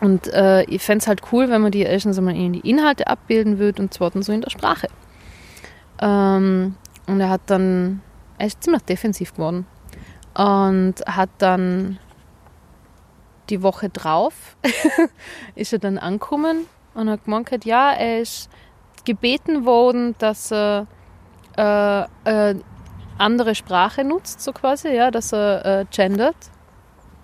Und 0.00 0.26
äh, 0.32 0.64
ich 0.64 0.82
fände 0.82 1.02
es 1.02 1.06
halt 1.06 1.22
cool, 1.32 1.48
wenn 1.48 1.62
man 1.62 1.70
die 1.70 1.82
erstens 1.82 2.18
einmal 2.18 2.34
in 2.34 2.54
die 2.54 2.68
Inhalte 2.68 3.06
abbilden 3.06 3.58
würde 3.58 3.82
und 3.82 3.94
zweitens 3.94 4.26
so 4.26 4.32
in 4.32 4.40
der 4.40 4.50
Sprache. 4.50 4.88
Ähm, 6.00 6.74
und 7.06 7.20
er 7.20 7.30
hat 7.30 7.42
dann 7.46 8.02
er 8.38 8.48
ist 8.48 8.64
ziemlich 8.64 8.82
defensiv 8.82 9.34
geworden 9.34 9.66
und 10.34 10.94
hat 11.06 11.30
dann 11.38 12.00
die 13.50 13.62
Woche 13.62 13.88
drauf 13.88 14.56
ist 15.54 15.72
er 15.72 15.78
dann 15.78 15.98
angekommen 15.98 16.66
und 16.94 17.08
hat 17.08 17.24
gemeint, 17.24 17.64
ja, 17.64 17.92
er 17.92 18.20
ist 18.20 18.50
gebeten 19.04 19.64
worden, 19.64 20.16
dass 20.18 20.52
er 20.52 20.86
äh, 21.56 22.02
äh, 22.24 22.56
andere 23.18 23.54
Sprache 23.54 24.02
nutzt, 24.02 24.40
so 24.40 24.52
quasi, 24.52 24.88
ja, 24.88 25.12
dass 25.12 25.32
er 25.32 25.64
äh, 25.64 25.84
gendert. 25.90 26.36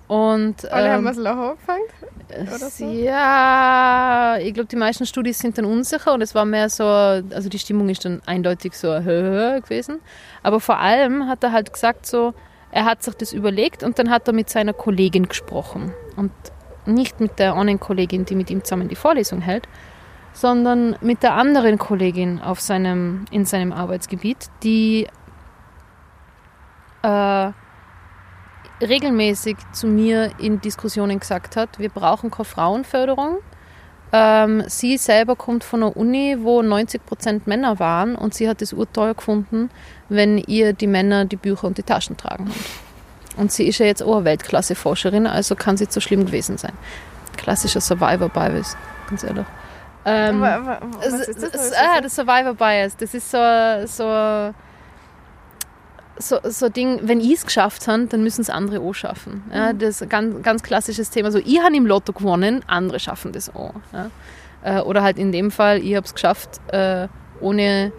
Und, 0.08 0.70
Alle 0.72 0.86
ähm, 0.86 0.92
haben 0.94 1.04
das 1.04 1.16
Loch 1.18 1.36
angefangen? 1.36 1.82
Oder 2.30 2.70
so? 2.70 2.84
Ja, 2.90 4.36
ich 4.40 4.54
glaube, 4.54 4.68
die 4.68 4.76
meisten 4.76 5.06
Studis 5.06 5.38
sind 5.38 5.58
dann 5.58 5.66
unsicher 5.66 6.14
und 6.14 6.22
es 6.22 6.34
war 6.34 6.44
mehr 6.44 6.70
so, 6.70 6.84
also 6.84 7.48
die 7.48 7.58
Stimmung 7.58 7.88
ist 7.90 8.04
dann 8.04 8.22
eindeutig 8.26 8.72
so 8.74 8.88
gewesen. 8.88 10.00
Aber 10.42 10.60
vor 10.60 10.78
allem 10.78 11.28
hat 11.28 11.44
er 11.44 11.52
halt 11.52 11.72
gesagt 11.72 12.06
so, 12.06 12.34
er 12.70 12.84
hat 12.84 13.02
sich 13.02 13.14
das 13.14 13.32
überlegt 13.32 13.82
und 13.82 13.98
dann 13.98 14.10
hat 14.10 14.26
er 14.26 14.34
mit 14.34 14.50
seiner 14.50 14.72
Kollegin 14.72 15.28
gesprochen. 15.28 15.92
Und 16.16 16.32
nicht 16.86 17.20
mit 17.20 17.38
der 17.38 17.54
einen 17.54 17.78
Kollegin, 17.78 18.24
die 18.24 18.34
mit 18.34 18.50
ihm 18.50 18.64
zusammen 18.64 18.88
die 18.88 18.96
Vorlesung 18.96 19.40
hält, 19.40 19.68
sondern 20.32 20.96
mit 21.00 21.22
der 21.22 21.34
anderen 21.34 21.78
Kollegin 21.78 22.40
auf 22.40 22.60
seinem, 22.60 23.26
in 23.30 23.44
seinem 23.44 23.72
Arbeitsgebiet, 23.72 24.48
die 24.62 25.06
äh, 27.02 27.50
regelmäßig 28.80 29.56
zu 29.72 29.86
mir 29.86 30.30
in 30.38 30.60
Diskussionen 30.60 31.18
gesagt 31.20 31.56
hat, 31.56 31.78
wir 31.78 31.88
brauchen 31.88 32.30
keine 32.30 32.44
Frauenförderung. 32.44 33.38
Ähm, 34.10 34.62
sie 34.68 34.96
selber 34.96 35.36
kommt 35.36 35.64
von 35.64 35.82
einer 35.82 35.96
Uni, 35.96 36.36
wo 36.40 36.62
90 36.62 37.04
Prozent 37.04 37.46
Männer 37.46 37.78
waren 37.78 38.14
und 38.16 38.32
sie 38.32 38.48
hat 38.48 38.62
es 38.62 38.72
urteuer 38.72 39.14
gefunden, 39.14 39.68
wenn 40.08 40.38
ihr 40.38 40.72
die 40.72 40.86
Männer 40.86 41.26
die 41.26 41.36
Bücher 41.36 41.64
und 41.66 41.76
die 41.76 41.82
Taschen 41.82 42.16
tragen. 42.16 42.50
Und 43.36 43.52
sie 43.52 43.68
ist 43.68 43.78
ja 43.78 43.86
jetzt 43.86 44.02
auch 44.02 44.16
eine 44.16 44.24
Weltklasse-Forscherin, 44.24 45.26
also 45.26 45.54
kann 45.54 45.76
sie 45.76 45.86
so 45.90 46.00
schlimm 46.00 46.24
gewesen 46.24 46.56
sein. 46.56 46.72
Klassischer 47.36 47.80
Survivor-Bias, 47.80 48.76
ganz 49.10 49.22
ehrlich. 49.24 49.46
Ähm, 50.06 50.40
Wa- 50.40 50.60
wa- 50.64 50.80
was 51.00 51.28
ist 51.28 51.42
das? 51.42 51.72
ah, 51.72 51.96
das? 52.00 52.02
das 52.04 52.16
Survivor 52.16 52.54
Bias. 52.54 52.96
Das 52.96 53.12
ist 53.12 53.30
so, 53.30 53.36
so, 53.84 54.54
so, 56.18 56.38
so 56.44 56.66
ein 56.66 56.72
Ding, 56.72 57.00
wenn 57.02 57.20
ich 57.20 57.32
es 57.34 57.44
geschafft 57.46 57.86
habe, 57.88 58.06
dann 58.06 58.22
müssen 58.22 58.40
es 58.42 58.50
andere 58.50 58.80
auch 58.80 58.92
schaffen. 58.94 59.42
Ja, 59.54 59.72
Mhm. 59.72 59.78
das 59.78 59.88
ist 59.90 60.02
ein 60.02 60.08
ganz, 60.08 60.42
ganz 60.42 60.62
klassisches 60.62 61.10
Thema. 61.10 61.30
So, 61.30 61.38
ich 61.38 61.60
habe 61.60 61.76
im 61.76 61.86
Lotto 61.86 62.12
gewonnen, 62.12 62.62
andere 62.66 62.98
schaffen 63.00 63.32
das 63.32 63.54
auch. 63.54 63.74
Ja. 63.92 64.10
Äh, 64.62 64.80
Oder 64.82 65.02
halt 65.02 65.18
in 65.18 65.30
dem 65.32 65.50
Fall, 65.50 65.78
ich 65.78 65.94
habe 65.94 66.04
es 66.06 66.14
geschafft, 66.14 66.60
äh, 66.72 67.06
ohne 67.40 67.92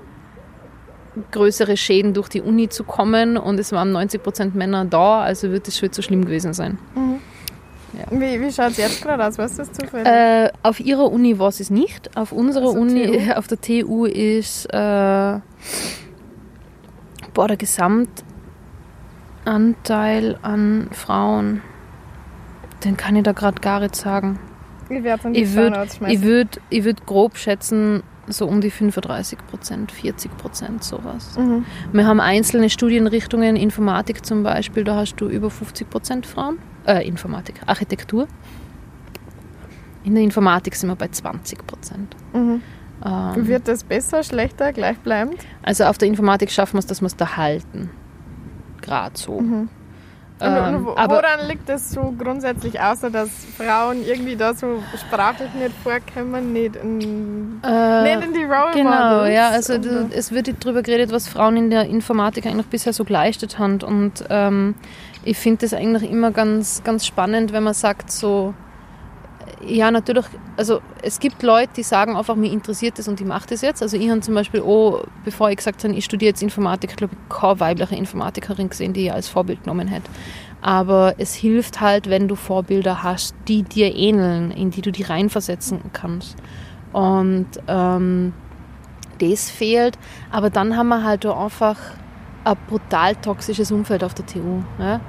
größere 1.32 1.76
Schäden 1.78 2.14
durch 2.14 2.30
die 2.30 2.42
Uni 2.42 2.70
zu 2.70 2.84
kommen 2.84 3.38
und 3.38 3.60
es 3.60 3.72
waren 3.72 3.92
90% 3.92 4.56
Männer 4.56 4.86
da, 4.86 5.22
also 5.22 5.52
wird 5.52 5.68
es 5.68 5.78
schon 5.78 5.92
so 5.92 6.02
schlimm 6.02 6.24
gewesen 6.26 6.54
sein. 6.54 6.78
Mhm. 6.96 7.20
Ja. 7.98 8.06
Wie, 8.12 8.40
wie 8.40 8.52
schaut 8.52 8.72
es 8.72 8.78
jetzt 8.78 9.02
gerade 9.02 9.26
aus? 9.26 9.38
Weißt 9.38 9.56
du 9.58 9.64
das 9.64 9.72
zufällig? 9.72 10.08
Äh, 10.08 10.52
auf 10.62 10.80
ihrer 10.80 11.12
Uni 11.12 11.40
war 11.40 11.48
es 11.50 11.70
nicht. 11.72 12.16
Auf 12.16 12.32
unserer 12.32 12.68
Also 12.68 12.80
Uni, 12.80 13.08
TU? 13.28 13.32
auf 13.36 13.48
der 13.48 13.60
TU 13.60 14.06
ist 14.06 14.66
äh, 14.72 15.40
boah, 17.34 17.48
der 17.48 17.58
Gesamtanteil 17.58 20.38
an 20.42 20.90
Frauen. 20.92 21.62
Den 22.84 22.98
kann 22.98 23.16
ich 23.16 23.24
da 23.24 23.34
gerade 23.34 23.62
gar 23.62 23.80
nicht 23.80 23.96
sagen. 23.96 24.40
ich 24.90 25.54
würde 25.54 25.88
ich 26.08 26.22
würd, 26.24 26.62
ich 26.70 26.84
würd 26.84 27.06
grob 27.06 27.38
schätzen, 27.38 28.04
so 28.28 28.48
um 28.48 28.62
die 28.62 28.72
35 28.72 29.40
Prozent, 29.48 29.92
40 29.92 30.38
Prozent, 30.38 30.84
sowas. 30.84 31.38
Mhm. 31.38 31.66
Wir 31.92 32.06
haben 32.06 32.20
einzelne 32.20 32.70
Studienrichtungen, 32.70 33.56
Informatik 33.56 34.26
zum 34.26 34.44
Beispiel, 34.44 34.84
da 34.84 34.96
hast 34.96 35.16
du 35.18 35.28
über 35.28 35.50
50 35.50 35.90
Prozent 35.90 36.26
Frauen. 36.26 36.60
Äh, 36.86 37.08
Informatik, 37.08 37.62
Architektur. 37.66 38.28
In 40.04 40.16
der 40.16 40.24
Informatik 40.24 40.76
sind 40.76 40.90
wir 40.90 40.96
bei 40.96 41.10
20 41.10 41.68
Prozent. 41.68 42.16
Mhm. 42.34 42.62
Ähm, 43.06 43.48
Wird 43.48 43.68
das 43.68 43.84
besser, 43.84 44.24
schlechter, 44.24 44.74
gleichbleibend? 44.74 45.38
also 45.64 45.86
auf 45.86 45.98
der 45.98 46.08
Informatik 46.08 46.52
schaffen 46.52 46.74
wir 46.74 46.80
es, 46.80 46.86
dass 46.86 47.02
wir 47.02 47.08
es 47.08 47.16
da 47.16 47.38
halten. 47.38 47.90
Gerade 48.82 49.18
so. 49.18 49.40
Mhm. 49.40 49.70
Ähm, 50.42 50.76
und 50.76 50.86
wo, 50.86 50.96
aber 50.96 51.16
woran 51.16 51.48
liegt 51.50 51.68
das 51.68 51.92
so 51.92 52.14
grundsätzlich, 52.18 52.80
außer 52.80 53.10
dass 53.10 53.30
Frauen 53.58 54.06
irgendwie 54.06 54.38
da 54.38 54.54
so 54.54 54.82
sprachlich 54.98 55.54
nicht 55.54 55.74
vorkommen, 55.84 56.54
nicht 56.54 56.78
in, 56.78 57.60
äh, 57.62 58.04
nicht 58.04 58.26
in 58.26 58.34
die 58.34 58.46
Role 58.46 58.72
Genau, 58.74 59.18
Models 59.18 59.36
ja, 59.36 59.50
also 59.50 59.78
du, 59.78 60.10
es 60.12 60.32
wird 60.32 60.64
darüber 60.64 60.82
geredet, 60.82 61.12
was 61.12 61.28
Frauen 61.28 61.58
in 61.58 61.70
der 61.70 61.88
Informatik 61.88 62.46
eigentlich 62.46 62.68
bisher 62.68 62.94
so 62.94 63.04
geleistet 63.04 63.60
haben 63.60 63.82
und 63.82 64.24
ähm, 64.30 64.76
ich 65.26 65.38
finde 65.38 65.66
das 65.66 65.74
eigentlich 65.74 66.10
immer 66.10 66.32
ganz, 66.32 66.84
ganz 66.86 67.06
spannend, 67.06 67.52
wenn 67.52 67.64
man 67.64 67.74
sagt 67.74 68.10
so, 68.10 68.54
ja 69.66 69.92
natürlich, 69.92 70.26
also 70.58 70.82
es 71.02 71.20
gibt 71.20 71.44
Leute, 71.44 71.72
die 71.78 71.84
sagen 71.84 72.16
einfach, 72.16 72.36
mir 72.36 72.52
interessiert 72.52 72.98
das 73.00 73.08
und 73.08 73.20
ich 73.20 73.28
mache 73.28 73.48
das 73.50 73.62
jetzt. 73.62 73.82
Also 73.82 73.98
ich 73.98 74.10
habe 74.10 74.22
zum 74.22 74.36
Beispiel 74.36 74.62
auch, 74.62 75.04
bevor 75.24 75.50
ich 75.50 75.58
gesagt 75.58 75.84
habe, 75.84 75.94
ich 75.94 76.06
studiere 76.06 76.30
jetzt 76.30 76.44
Informatik, 76.44 76.96
glaube 76.98 77.16
ich, 77.16 77.36
keine 77.36 77.60
weibliche 77.60 77.96
Informatikerin 77.96 78.70
gesehen, 78.70 78.94
die 78.94 79.06
ich 79.06 79.14
als 79.14 79.28
Vorbild 79.28 79.64
genommen 79.64 79.88
hätte. 79.88 80.10
Aber 80.62 81.16
es 81.18 81.34
hilft 81.34 81.80
halt, 81.80 82.10
wenn 82.10 82.28
du 82.28 82.36
Vorbilder 82.36 83.04
hast, 83.04 83.34
die 83.48 83.64
dir 83.64 83.96
ähneln, 83.96 84.52
in 84.52 84.72
die 84.72 84.82
du 84.82 84.92
dich 84.92 85.10
reinversetzen 85.10 85.80
kannst. 85.94 86.36
Und 86.92 87.48
ähm, 87.68 88.34
das 89.20 89.50
fehlt. 89.50 89.98
Aber 90.32 90.50
dann 90.50 90.76
haben 90.76 90.90
wir 90.90 91.04
halt 91.04 91.26
auch 91.26 91.44
einfach 91.44 91.78
ein 92.44 92.58
brutal 92.68 93.16
toxisches 93.16 93.72
Umfeld 93.72 94.04
auf 94.04 94.14
der 94.14 94.26
TU. 94.26 94.64
Ja? 94.80 95.00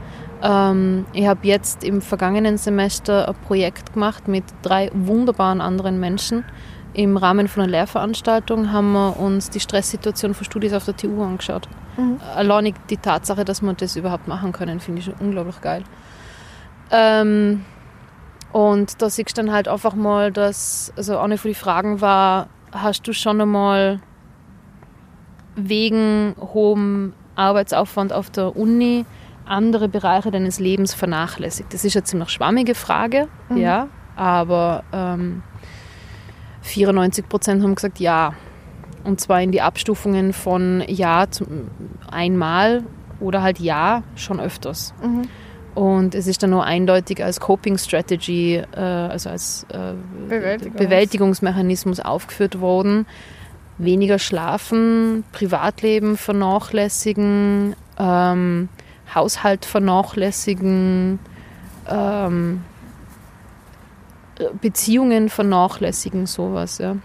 Ähm, 0.43 1.07
ich 1.13 1.27
habe 1.27 1.47
jetzt 1.47 1.85
im 1.85 2.01
vergangenen 2.01 2.57
Semester 2.57 3.29
ein 3.29 3.35
Projekt 3.47 3.93
gemacht 3.93 4.29
mit 4.29 4.45
drei 4.63 4.91
wunderbaren 4.95 5.61
anderen 5.61 6.01
Menschen. 6.01 6.45
Im 6.93 7.17
Rahmen 7.17 7.47
von 7.47 7.63
einer 7.63 7.73
Lehrveranstaltung 7.73 8.73
haben 8.73 8.93
wir 8.93 9.21
uns 9.21 9.51
die 9.51 9.61
Stresssituation 9.61 10.35
von 10.35 10.45
Studis 10.45 10.73
auf 10.73 10.85
der 10.85 10.97
TU 10.97 11.23
angeschaut. 11.23 11.69
Mhm. 11.97 12.21
Alleinig 12.35 12.75
die 12.89 12.97
Tatsache, 12.97 13.45
dass 13.45 13.63
wir 13.63 13.73
das 13.75 13.97
überhaupt 13.97 14.27
machen 14.27 14.53
können, 14.53 14.81
finde 14.81 15.01
ich 15.01 15.05
schon 15.05 15.15
unglaublich 15.21 15.61
geil. 15.61 15.85
Ähm, 16.91 17.65
und 18.53 19.01
da 19.01 19.09
siehst 19.09 19.39
du 19.39 19.43
dann 19.43 19.53
halt 19.53 19.69
einfach 19.69 19.95
mal, 19.95 20.33
dass, 20.33 20.93
also 20.97 21.19
eine 21.19 21.39
von 21.39 21.51
den 21.51 21.55
Fragen 21.55 22.01
war, 22.01 22.49
hast 22.73 23.07
du 23.07 23.13
schon 23.13 23.41
einmal 23.41 24.01
wegen 25.55 26.35
hohem 26.41 27.13
Arbeitsaufwand 27.37 28.13
auf 28.13 28.31
der 28.31 28.57
Uni 28.57 29.07
andere 29.51 29.89
Bereiche 29.89 30.31
deines 30.31 30.59
Lebens 30.59 30.95
vernachlässigt? 30.95 31.73
Das 31.75 31.85
ist 31.85 31.97
eine 31.97 32.05
ziemlich 32.05 32.31
schwammige 32.31 32.75
Frage, 32.75 33.29
Mhm. 33.49 33.57
ja, 33.57 33.89
aber 34.17 34.85
ähm, 34.93 35.43
94 36.63 37.29
Prozent 37.29 37.63
haben 37.63 37.75
gesagt 37.75 38.01
ja. 38.01 38.35
Und 39.03 39.21
zwar 39.21 39.41
in 39.41 39.51
die 39.51 39.63
Abstufungen 39.63 40.33
von 40.33 40.83
ja 40.87 41.27
zum 41.31 41.69
einmal 42.11 42.83
oder 43.19 43.43
halt 43.43 43.59
ja 43.59 44.03
schon 44.15 44.41
öfters. 44.41 44.93
Mhm. 45.03 45.23
Und 45.75 46.15
es 46.15 46.27
ist 46.27 46.43
dann 46.43 46.51
nur 46.51 46.65
eindeutig 46.65 47.23
als 47.25 47.41
Coping 47.41 47.79
Strategy, 47.79 48.57
äh, 48.57 48.79
also 48.79 49.31
als 49.31 49.65
äh, 49.71 49.95
Bewältigungs- 50.29 50.77
Bewältigungsmechanismus 50.77 52.01
aufgeführt 52.01 52.61
worden. 52.61 53.07
Weniger 53.79 54.19
schlafen, 54.19 55.25
Privatleben 55.33 56.19
vernachlässigen, 56.19 57.75
ähm, 57.99 58.69
Haushalt 59.15 59.65
vernachlässigen, 59.65 61.19
ähm, 61.89 62.63
Beziehungen 64.61 65.29
vernachlässigen, 65.29 66.27
sowas, 66.27 66.79
ja. 66.79 66.97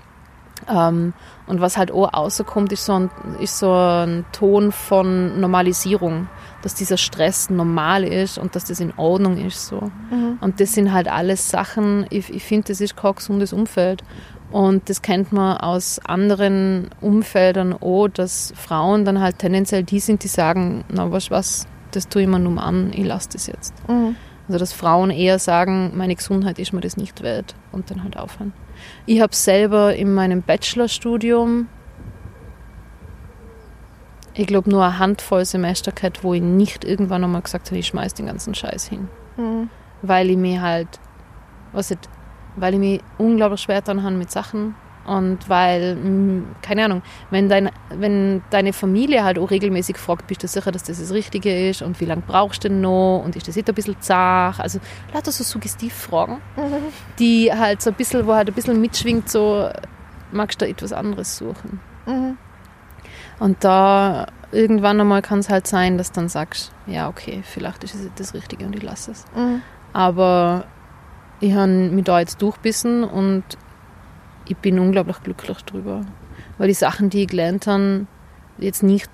Ähm, 0.69 1.13
und 1.47 1.61
was 1.61 1.77
halt 1.77 1.91
auch 1.91 2.11
rauskommt, 2.13 2.71
ist 2.71 2.85
so, 2.85 2.93
ein, 2.93 3.09
ist 3.39 3.59
so 3.59 3.71
ein 3.71 4.25
Ton 4.31 4.71
von 4.71 5.39
Normalisierung, 5.39 6.27
dass 6.63 6.73
dieser 6.73 6.97
Stress 6.97 7.49
normal 7.49 8.03
ist 8.03 8.37
und 8.37 8.55
dass 8.55 8.65
das 8.65 8.79
in 8.79 8.93
Ordnung 8.97 9.37
ist. 9.37 9.67
So. 9.67 9.91
Mhm. 10.09 10.37
Und 10.41 10.59
das 10.59 10.73
sind 10.73 10.91
halt 10.91 11.07
alles 11.07 11.49
Sachen, 11.49 12.07
ich, 12.09 12.33
ich 12.33 12.43
finde, 12.43 12.69
das 12.69 12.81
ist 12.81 12.97
kein 12.97 13.15
gesundes 13.15 13.53
Umfeld. 13.53 14.03
Und 14.51 14.89
das 14.89 15.01
kennt 15.01 15.33
man 15.33 15.57
aus 15.57 15.99
anderen 15.99 16.89
Umfeldern 17.01 17.73
auch, 17.73 18.07
dass 18.07 18.53
Frauen 18.55 19.03
dann 19.03 19.19
halt 19.19 19.39
tendenziell 19.39 19.83
die 19.83 19.99
sind, 19.99 20.23
die 20.23 20.27
sagen, 20.27 20.85
na 20.87 21.11
was, 21.11 21.29
was, 21.29 21.67
das 21.95 22.07
tue 22.07 22.23
ich 22.23 22.27
mir 22.27 22.39
nur 22.39 22.61
an, 22.61 22.91
ich 22.93 23.05
lasse 23.05 23.29
das 23.33 23.47
jetzt. 23.47 23.73
Mhm. 23.87 24.15
Also 24.47 24.59
dass 24.59 24.73
Frauen 24.73 25.09
eher 25.09 25.39
sagen, 25.39 25.93
meine 25.95 26.15
Gesundheit 26.15 26.59
ist 26.59 26.73
mir 26.73 26.81
das 26.81 26.97
nicht 26.97 27.23
wert 27.23 27.55
und 27.71 27.89
dann 27.89 28.03
halt 28.03 28.17
aufhören. 28.17 28.53
Ich 29.05 29.21
habe 29.21 29.33
selber 29.33 29.95
in 29.95 30.13
meinem 30.13 30.41
Bachelorstudium, 30.41 31.67
ich 34.33 34.47
glaube 34.47 34.69
nur 34.69 34.83
eine 34.83 34.99
Handvoll 34.99 35.45
Semester 35.45 35.91
gehabt, 35.91 36.23
wo 36.23 36.33
ich 36.33 36.41
nicht 36.41 36.83
irgendwann 36.83 37.23
einmal 37.23 37.41
gesagt 37.41 37.67
habe, 37.67 37.79
ich 37.79 37.87
schmeiß 37.87 38.13
den 38.13 38.27
ganzen 38.27 38.53
Scheiß 38.53 38.85
hin. 38.87 39.07
Mhm. 39.37 39.69
Weil 40.01 40.29
ich 40.29 40.37
mir 40.37 40.61
halt, 40.61 40.99
was 41.71 41.91
ich, 41.91 41.97
weil 42.55 42.73
ich 42.73 42.79
mich 42.79 43.01
unglaublich 43.17 43.61
schwer 43.61 43.81
dran 43.81 44.03
habe 44.03 44.15
mit 44.15 44.29
Sachen 44.29 44.75
Und 45.05 45.49
weil, 45.49 45.95
mh, 45.95 46.43
keine 46.63 46.85
Ahnung, 46.85 47.01
wenn, 47.29 47.47
dein, 47.47 47.69
wenn 47.89 48.41
deine 48.49 48.73
Familie 48.73 49.23
halt 49.23 49.37
auch 49.37 49.51
regelmäßig 49.51 49.97
fragt, 49.97 50.25
bist 50.25 50.41
du 50.41 50.47
sicher, 50.47 50.71
dass 50.71 50.83
das 50.83 50.99
das 50.99 51.11
Richtige 51.11 51.69
ist 51.69 51.83
und 51.83 51.99
wie 52.01 52.05
lange 52.05 52.23
brauchst 52.25 52.63
du 52.63 52.69
denn 52.69 52.81
noch 52.81 53.21
und 53.23 53.35
ist 53.35 53.47
das 53.47 53.55
nicht 53.55 53.69
ein 53.69 53.75
bisschen 53.75 53.97
zart? 53.99 54.59
Also 54.59 54.79
lauter 55.13 55.31
so 55.31 55.43
Suggestivfragen, 55.43 56.37
die 57.19 57.53
halt 57.53 57.83
so 57.83 57.91
ein 57.91 57.95
bisschen, 57.95 58.25
wo 58.25 58.33
halt 58.33 58.47
ein 58.47 58.55
bisschen 58.55 58.81
mitschwingt, 58.81 59.29
so 59.29 59.69
magst 60.31 60.59
du 60.59 60.65
da 60.65 60.71
etwas 60.71 60.91
anderes 60.91 61.37
suchen. 61.37 61.79
Mhm. 62.07 62.37
Und 63.39 63.63
da 63.63 64.27
irgendwann 64.51 64.99
einmal 64.99 65.21
kann 65.21 65.39
es 65.39 65.49
halt 65.49 65.67
sein, 65.67 65.99
dass 65.99 66.11
du 66.11 66.21
dann 66.21 66.29
sagst, 66.29 66.71
ja 66.87 67.09
okay, 67.09 67.41
vielleicht 67.43 67.83
ist 67.83 67.93
es 67.93 68.09
das 68.15 68.33
Richtige 68.33 68.65
und 68.65 68.75
ich 68.75 68.81
lasse 68.81 69.11
es. 69.11 69.25
Mhm. 69.35 69.61
Aber 69.93 70.65
ich 71.41 71.53
habe 71.53 71.67
mich 71.67 72.05
da 72.05 72.19
jetzt 72.19 72.41
durchbissen 72.41 73.03
und 73.03 73.43
ich 74.47 74.57
bin 74.57 74.79
unglaublich 74.79 75.21
glücklich 75.23 75.61
drüber. 75.63 76.01
Weil 76.57 76.67
die 76.67 76.73
Sachen, 76.73 77.09
die 77.09 77.23
ich 77.23 77.27
gelernt 77.27 77.67
habe, 77.67 78.07
jetzt 78.57 78.83
nicht 78.83 79.09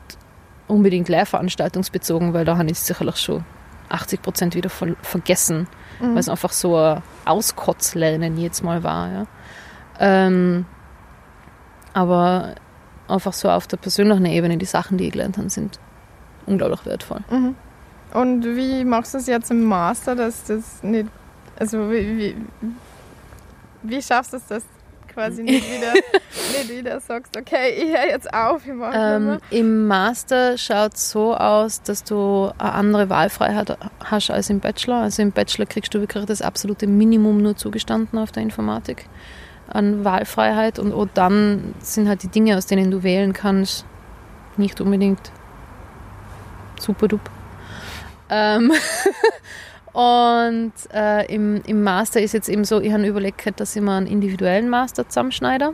unbedingt 0.67 1.09
lehrveranstaltungsbezogen, 1.09 2.33
weil 2.33 2.45
da 2.45 2.57
habe 2.57 2.69
ich 2.69 2.79
sicherlich 2.79 3.17
schon 3.17 3.43
80 3.89 4.21
Prozent 4.21 4.55
wieder 4.55 4.69
ver 4.69 4.95
vergessen, 5.01 5.67
Mhm. 5.99 6.11
weil 6.13 6.19
es 6.19 6.29
einfach 6.29 6.51
so 6.51 6.77
ein 6.77 7.01
Auskotzlernen 7.25 8.37
jetzt 8.37 8.63
mal 8.63 8.83
war. 8.83 9.11
Ja. 9.11 9.25
Ähm, 9.99 10.65
aber 11.93 12.55
einfach 13.07 13.33
so 13.33 13.49
auf 13.49 13.67
der 13.67 13.77
persönlichen 13.77 14.25
Ebene, 14.25 14.57
die 14.57 14.65
Sachen, 14.65 14.97
die 14.97 15.05
ich 15.07 15.11
gelernt 15.11 15.37
habe, 15.37 15.49
sind 15.49 15.79
unglaublich 16.45 16.85
wertvoll. 16.85 17.19
Mhm. 17.29 17.55
Und 18.13 18.43
wie 18.45 18.83
machst 18.85 19.13
du 19.13 19.17
es 19.19 19.27
jetzt 19.27 19.51
im 19.51 19.63
Master, 19.63 20.15
dass 20.15 20.43
das 20.45 20.81
nicht, 20.83 21.07
also 21.59 21.89
wie, 21.91 22.17
wie, 22.17 22.35
wie 23.83 24.01
schaffst 24.01 24.33
du 24.33 24.37
es, 24.37 24.47
dass 24.47 24.63
quasi 25.13 25.43
nicht 25.43 25.65
wieder, 25.69 25.93
nicht 26.57 26.69
wieder 26.69 26.99
sagst, 26.99 27.37
okay, 27.37 27.69
ich 27.77 27.89
höre 27.89 28.07
jetzt 28.07 28.33
auf, 28.33 28.61
ich 28.65 28.73
Ähm, 28.93 29.37
Im 29.49 29.87
Master 29.87 30.57
schaut 30.57 30.95
es 30.95 31.11
so 31.11 31.35
aus, 31.35 31.81
dass 31.81 32.03
du 32.03 32.51
eine 32.57 32.73
andere 32.73 33.09
Wahlfreiheit 33.09 33.77
hast 34.03 34.31
als 34.31 34.49
im 34.49 34.59
Bachelor. 34.59 34.97
Also 34.97 35.21
im 35.21 35.31
Bachelor 35.31 35.65
kriegst 35.65 35.93
du 35.93 35.99
wirklich 35.99 36.25
das 36.25 36.41
absolute 36.41 36.87
Minimum 36.87 37.41
nur 37.41 37.55
zugestanden 37.55 38.19
auf 38.19 38.31
der 38.31 38.43
Informatik 38.43 39.05
an 39.67 40.03
Wahlfreiheit 40.03 40.79
und 40.79 40.93
auch 40.93 41.07
dann 41.13 41.73
sind 41.79 42.07
halt 42.09 42.23
die 42.23 42.27
Dinge, 42.27 42.57
aus 42.57 42.65
denen 42.65 42.91
du 42.91 43.03
wählen 43.03 43.33
kannst, 43.33 43.85
nicht 44.57 44.81
unbedingt 44.81 45.31
super 46.79 47.07
duper. 47.07 47.31
Ähm 48.29 48.71
und 49.93 50.73
äh, 50.93 51.25
im, 51.33 51.61
im 51.65 51.83
Master 51.83 52.21
ist 52.21 52.33
jetzt 52.33 52.47
eben 52.47 52.63
so, 52.63 52.79
ich 52.79 52.93
habe 52.93 53.05
überlegt, 53.05 53.59
dass 53.59 53.75
ich 53.75 53.81
mir 53.81 53.93
einen 53.93 54.07
individuellen 54.07 54.69
Master 54.69 55.07
zusammenschneide. 55.07 55.73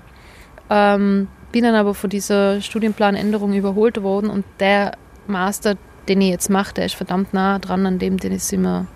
Ähm, 0.69 1.27
bin 1.51 1.63
dann 1.63 1.75
aber 1.75 1.93
von 1.93 2.09
dieser 2.09 2.61
Studienplanänderung 2.61 3.53
überholt 3.53 4.01
worden 4.01 4.29
und 4.29 4.45
der 4.59 4.97
Master, 5.27 5.75
den 6.07 6.21
ich 6.21 6.29
jetzt 6.29 6.49
mache, 6.49 6.73
der 6.73 6.85
ist 6.85 6.95
verdammt 6.95 7.33
nah 7.33 7.59
dran 7.59 7.85
an 7.85 7.99
dem, 7.99 8.17
den 8.17 8.31
ich 8.33 8.51
immer 8.51 8.87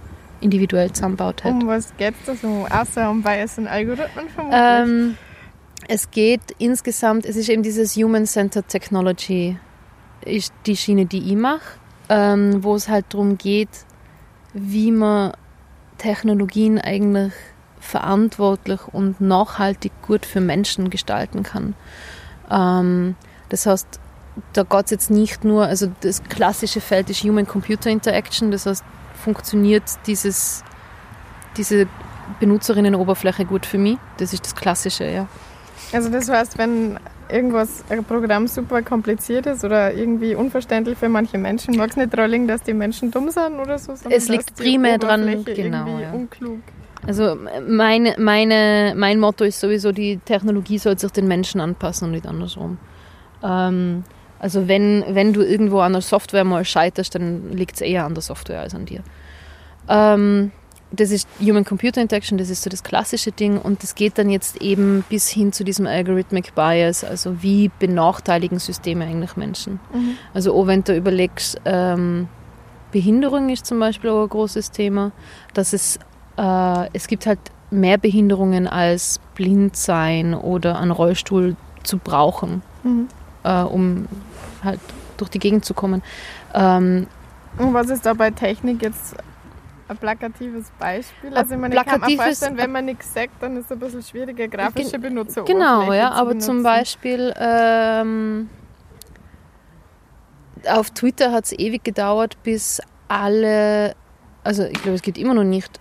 individuell 0.42 0.92
zusammengebaut 0.92 1.44
mehr. 1.44 1.54
hätte. 1.54 1.66
Um 1.66 1.70
was 1.70 1.96
geht 1.98 2.16
es 2.20 2.26
da 2.26 2.36
so? 2.36 2.68
Außer 2.70 3.10
um 3.10 3.22
Bias 3.22 3.58
und 3.58 3.68
Algorithmen 3.68 4.28
vermutlich. 4.30 4.62
Ähm, 4.62 5.18
es 5.88 6.10
geht 6.12 6.42
insgesamt, 6.58 7.26
es 7.26 7.36
ist 7.36 7.50
eben 7.50 7.64
dieses 7.64 7.96
Human-Centered 7.96 8.68
Technology, 8.68 9.58
ist 10.26 10.54
die 10.66 10.76
Schiene, 10.76 11.06
die 11.06 11.32
ich 11.32 11.36
mache, 11.36 11.80
ähm, 12.10 12.64
wo 12.64 12.76
es 12.76 12.90
halt 12.90 13.06
darum 13.10 13.38
geht, 13.38 13.70
wie 14.54 14.92
man 14.92 15.34
Technologien 15.98 16.80
eigentlich 16.80 17.34
verantwortlich 17.80 18.82
und 18.92 19.22
nachhaltig 19.22 19.92
gut 20.02 20.26
für 20.26 20.42
Menschen 20.42 20.90
gestalten 20.90 21.44
kann. 21.44 21.76
Ähm, 22.50 23.16
das 23.50 23.66
heißt, 23.66 24.00
da 24.54 24.64
geht 24.64 24.86
es 24.86 24.92
jetzt 24.92 25.12
nicht 25.12 25.44
nur, 25.44 25.66
also 25.66 25.92
das 26.02 26.24
klassische 26.24 26.80
Feld 26.80 27.10
ist 27.10 27.24
Human-Computer-Interaction, 27.24 28.52
das 28.52 28.66
heißt, 28.66 28.84
funktioniert 29.14 29.84
dieses, 30.08 30.64
diese 31.58 31.88
Benutzerinnenoberfläche 32.40 33.46
gut 33.46 33.66
für 33.66 33.78
mich? 33.78 33.98
Das 34.18 34.34
ist 34.34 34.46
das 34.46 34.56
Klassische, 34.56 35.06
ja. 35.06 35.28
Also 35.92 36.10
das 36.10 36.30
heißt, 36.30 36.58
wenn 36.58 36.98
irgendwas, 37.32 37.84
ein 37.90 38.04
Programm 38.04 38.48
super 38.48 38.82
kompliziert 38.82 39.46
ist 39.46 39.64
oder 39.64 39.94
irgendwie 39.94 40.36
unverständlich 40.36 40.98
für 40.98 41.10
manche 41.10 41.38
Menschen, 41.38 41.76
mag 41.78 41.90
es 41.90 41.98
nicht 41.98 42.16
liegen, 42.16 42.48
dass 42.48 42.64
die 42.64 42.74
Menschen 42.74 43.12
dumm 43.12 43.30
sind 43.30 43.60
oder 43.60 43.78
so, 43.78 43.94
Es 44.10 44.28
liegt 44.30 44.56
primär 44.56 44.98
dran, 44.98 45.44
genau, 45.46 46.00
ja. 46.00 46.12
unklug. 46.12 46.60
Also 47.06 47.36
meine, 47.68 48.16
meine, 48.20 48.94
mein 48.96 49.20
Motto 49.20 49.44
ist 49.44 49.60
sowieso, 49.60 49.92
die 49.92 50.18
Technologie 50.18 50.78
soll 50.78 50.98
sich 51.00 51.12
den 51.12 51.28
Menschen 51.28 51.60
anpassen 51.60 52.06
und 52.06 52.12
nicht 52.12 52.28
andersrum. 52.28 52.78
Ähm, 53.44 54.04
also 54.40 54.68
wenn, 54.68 55.04
wenn 55.10 55.34
du 55.34 55.42
irgendwo 55.42 55.80
an 55.80 55.94
der 55.94 56.02
Software 56.02 56.44
mal 56.44 56.64
scheiterst, 56.64 57.16
dann 57.16 57.52
liegt 57.52 57.76
es 57.76 57.82
eher 57.82 58.06
an 58.06 58.14
der 58.14 58.22
Software 58.22 58.62
als 58.62 58.76
an 58.76 58.86
dir. 58.86 59.02
Ähm, 59.90 60.52
das 60.92 61.12
ist 61.12 61.28
Human-Computer 61.40 62.02
Interaction, 62.02 62.38
das 62.38 62.50
ist 62.50 62.64
so 62.64 62.70
das 62.70 62.84
klassische 62.84 63.32
Ding 63.32 63.58
und 63.58 63.82
das 63.82 63.96
geht 63.96 64.18
dann 64.18 64.30
jetzt 64.30 64.62
eben 64.62 65.04
bis 65.10 65.30
hin 65.30 65.54
zu 65.54 65.64
diesem 65.64 65.88
Algorithmic 65.88 66.54
Bias, 66.54 67.04
also 67.04 67.42
wie 67.42 67.72
benachteiligen 67.80 68.60
Systeme 68.60 69.06
eigentlich 69.06 69.38
Menschen. 69.38 69.80
Mhm. 69.94 70.18
Also 70.34 70.54
auch 70.54 70.68
wenn 70.68 70.84
du 70.84 70.96
überlegst, 70.96 71.62
ähm, 71.66 72.28
Behinderung 72.92 73.50
ist 73.50 73.66
zum 73.66 73.80
Beispiel 73.80 74.10
auch 74.10 74.24
ein 74.24 74.30
großes 74.30 74.72
Thema, 74.72 75.12
dass 75.54 75.72
es, 75.72 75.98
äh, 76.38 76.90
es 76.94 77.08
gibt 77.08 77.26
halt 77.26 77.40
mehr 77.70 77.98
Behinderungen 77.98 78.68
als 78.68 79.20
blind 79.36 79.78
sein 79.78 80.34
oder 80.34 80.78
einen 80.78 80.92
Rollstuhl 80.92 81.56
zu 81.84 81.98
brauchen, 82.00 82.62
Mhm. 82.84 83.08
äh, 83.44 83.62
um 83.62 84.08
halt 84.62 84.82
durch 85.16 85.30
die 85.30 85.40
Gegend 85.40 85.64
zu 85.64 85.74
kommen. 85.74 86.04
Ähm, 86.54 87.08
Und 87.58 87.74
was 87.74 87.90
ist 87.90 88.06
da 88.06 88.14
bei 88.14 88.30
Technik 88.32 88.82
jetzt 88.82 89.16
ein 89.92 89.98
plakatives 89.98 90.72
Beispiel? 90.80 91.34
Also 91.36 91.56
ich 91.56 91.86
kann 91.86 92.02
mir 92.02 92.18
vorstellen, 92.18 92.58
wenn 92.58 92.72
man 92.72 92.86
nichts 92.86 93.14
sagt, 93.14 93.42
dann 93.42 93.58
ist 93.58 93.66
es 93.66 93.72
ein 93.72 93.80
bisschen 93.80 94.02
schwieriger, 94.02 94.48
grafische 94.48 94.98
Benutzer 94.98 95.44
Genau, 95.44 95.92
ja, 95.94 96.12
aber 96.12 96.40
zum 96.40 96.64
Beispiel 96.64 97.34
ähm, 97.38 98.50
auf 100.68 100.92
Twitter 100.92 101.32
hat 101.32 101.46
es 101.46 101.52
ewig 101.54 101.84
gedauert, 101.84 102.38
bis 102.44 102.82
alle, 103.08 103.96
also 104.44 104.64
ich 104.64 104.82
glaube, 104.82 104.96
es 104.96 105.02
gibt 105.02 105.18
immer 105.18 105.34
noch 105.34 105.44
nicht, 105.44 105.80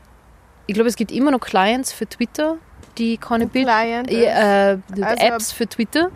ich 0.67 0.75
glaube, 0.75 0.89
es 0.89 0.97
gibt 0.97 1.13
immer 1.13 1.31
noch 1.31 1.41
Clients 1.41 1.93
für 1.93 2.07
Twitter, 2.07 2.57
die 2.99 3.17
keine 3.17 3.47
Bild, 3.47 3.67
ja, 3.69 4.73
äh, 4.73 4.79
die 4.97 5.03
Also- 5.05 5.25
Apps 5.25 5.53
für 5.53 5.67
Twitter, 5.67 6.11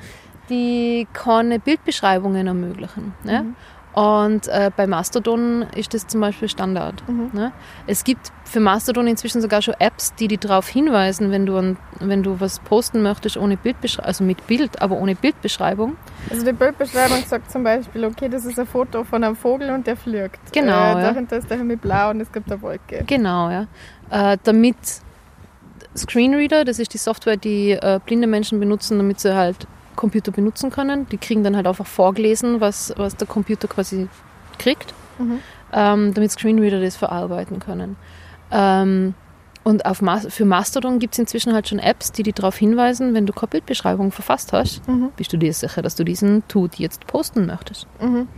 die 0.50 1.06
keine 1.12 1.58
Bildbeschreibungen 1.58 2.46
ermöglichen. 2.46 3.14
Mhm. 3.24 3.56
Und 3.94 4.48
äh, 4.48 4.72
bei 4.76 4.88
Mastodon 4.88 5.66
ist 5.76 5.94
das 5.94 6.08
zum 6.08 6.20
Beispiel 6.20 6.48
Standard. 6.48 7.08
Mhm. 7.08 7.30
Ne? 7.32 7.52
Es 7.86 8.02
gibt 8.02 8.32
für 8.44 8.58
Mastodon 8.58 9.06
inzwischen 9.06 9.40
sogar 9.40 9.62
schon 9.62 9.74
Apps, 9.78 10.14
die 10.16 10.26
dich 10.26 10.40
darauf 10.40 10.66
hinweisen, 10.66 11.30
wenn 11.30 11.46
du, 11.46 11.56
ein, 11.56 11.76
wenn 12.00 12.24
du 12.24 12.40
was 12.40 12.58
posten 12.58 13.02
möchtest 13.02 13.36
ohne 13.36 13.56
Bildbeschreibung, 13.56 14.06
also 14.06 14.24
mit 14.24 14.44
Bild, 14.48 14.82
aber 14.82 14.96
ohne 14.96 15.14
Bildbeschreibung. 15.14 15.96
Also 16.28 16.44
die 16.44 16.52
Bildbeschreibung 16.52 17.22
sagt 17.24 17.52
zum 17.52 17.62
Beispiel, 17.62 18.04
okay, 18.04 18.28
das 18.28 18.44
ist 18.44 18.58
ein 18.58 18.66
Foto 18.66 19.04
von 19.04 19.22
einem 19.22 19.36
Vogel 19.36 19.70
und 19.70 19.86
der 19.86 19.96
fliegt. 19.96 20.52
Genau, 20.52 20.72
Äh, 20.96 21.00
ja. 21.00 21.12
Dahinter 21.12 21.36
ist 21.36 21.48
der 21.48 21.58
Himmel 21.58 21.76
blau 21.76 22.10
und 22.10 22.20
es 22.20 22.32
gibt 22.32 22.50
eine 22.50 22.60
Wolke. 22.62 23.04
Genau, 23.06 23.48
ja. 23.48 23.66
Äh, 24.10 24.38
damit 24.42 24.76
Screenreader, 25.96 26.64
das 26.64 26.80
ist 26.80 26.92
die 26.94 26.98
Software, 26.98 27.36
die 27.36 27.70
äh, 27.70 28.00
blinde 28.04 28.26
Menschen 28.26 28.58
benutzen, 28.58 28.98
damit 28.98 29.20
sie 29.20 29.34
halt 29.36 29.68
Computer 30.04 30.32
benutzen 30.32 30.70
können. 30.70 31.06
Die 31.08 31.18
kriegen 31.18 31.42
dann 31.44 31.56
halt 31.56 31.66
einfach 31.66 31.86
vorgelesen, 31.86 32.60
was, 32.60 32.92
was 32.96 33.16
der 33.16 33.26
Computer 33.26 33.68
quasi 33.68 34.08
kriegt, 34.58 34.92
Mhm. 35.18 35.38
ähm, 35.72 36.12
damit 36.14 36.30
Screenreader 36.30 36.80
das 36.80 36.96
verarbeiten 36.96 37.58
können. 37.58 37.96
Ähm, 38.50 39.14
und 39.64 39.86
auf 39.86 40.02
Mas 40.02 40.26
für 40.28 40.44
Mastodon 40.44 40.98
gibt 40.98 41.14
es 41.14 41.18
inzwischen 41.18 41.54
halt 41.54 41.68
schon 41.68 41.78
Apps, 41.78 42.12
die 42.12 42.22
dich 42.22 42.34
darauf 42.34 42.56
hinweisen, 42.56 43.14
wenn 43.14 43.24
du 43.24 43.32
keine 43.32 43.48
Bildbeschreibung 43.50 44.12
verfasst 44.12 44.52
hast, 44.52 44.86
Mhm. 44.86 45.10
bist 45.16 45.32
du 45.32 45.38
dir 45.38 45.52
sicher, 45.54 45.80
dass 45.80 45.94
du 45.94 46.04
diesen 46.04 46.46
Tut 46.48 46.74
jetzt 46.76 47.06
posten 47.06 47.46
möchtest. 47.46 47.86
Mhm. 48.00 48.28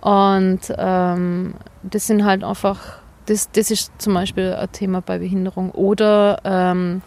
Und 0.00 0.60
ähm, 0.76 1.54
das 1.84 2.06
sind 2.08 2.24
halt 2.24 2.42
einfach, 2.42 2.80
das, 3.26 3.50
das 3.52 3.70
ist 3.70 3.92
zum 3.98 4.14
Beispiel 4.14 4.52
ein 4.52 4.70
Thema 4.72 5.00
bei 5.00 5.18
Behinderung. 5.18 5.70
Oder 5.70 6.40
ähm, 6.44 7.02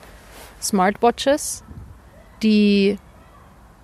Smartwatches, 0.62 1.64
die 2.42 2.98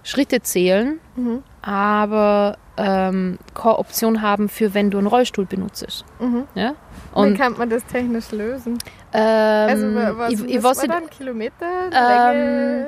Schritte 0.04 0.42
zählen, 0.42 1.00
Mhm. 1.16 1.44
aber 1.62 2.58
ähm, 2.76 3.38
keine 3.54 3.78
Option 3.80 4.22
haben 4.22 4.50
für 4.50 4.74
wenn 4.74 4.90
du 4.92 4.98
einen 4.98 5.08
Rollstuhl 5.08 5.46
benutzt. 5.46 6.04
Mhm. 6.20 6.44
Ja? 6.56 6.74
Wie 7.14 7.20
Und 7.20 7.38
kann 7.38 7.54
man 7.58 7.70
das 7.70 7.86
technisch 7.86 8.32
lösen? 8.32 8.80
ähm, 9.14 9.70
Also 9.70 9.96
wa- 9.96 10.14
was 10.18 10.34
ich, 10.34 10.40
muss 10.40 10.50
ich 10.50 10.64
weiß 10.64 10.78
man 10.78 10.88
nicht, 10.88 11.00
dann? 11.04 11.10
Kilometer? 11.10 11.66
Ähm? 11.94 12.86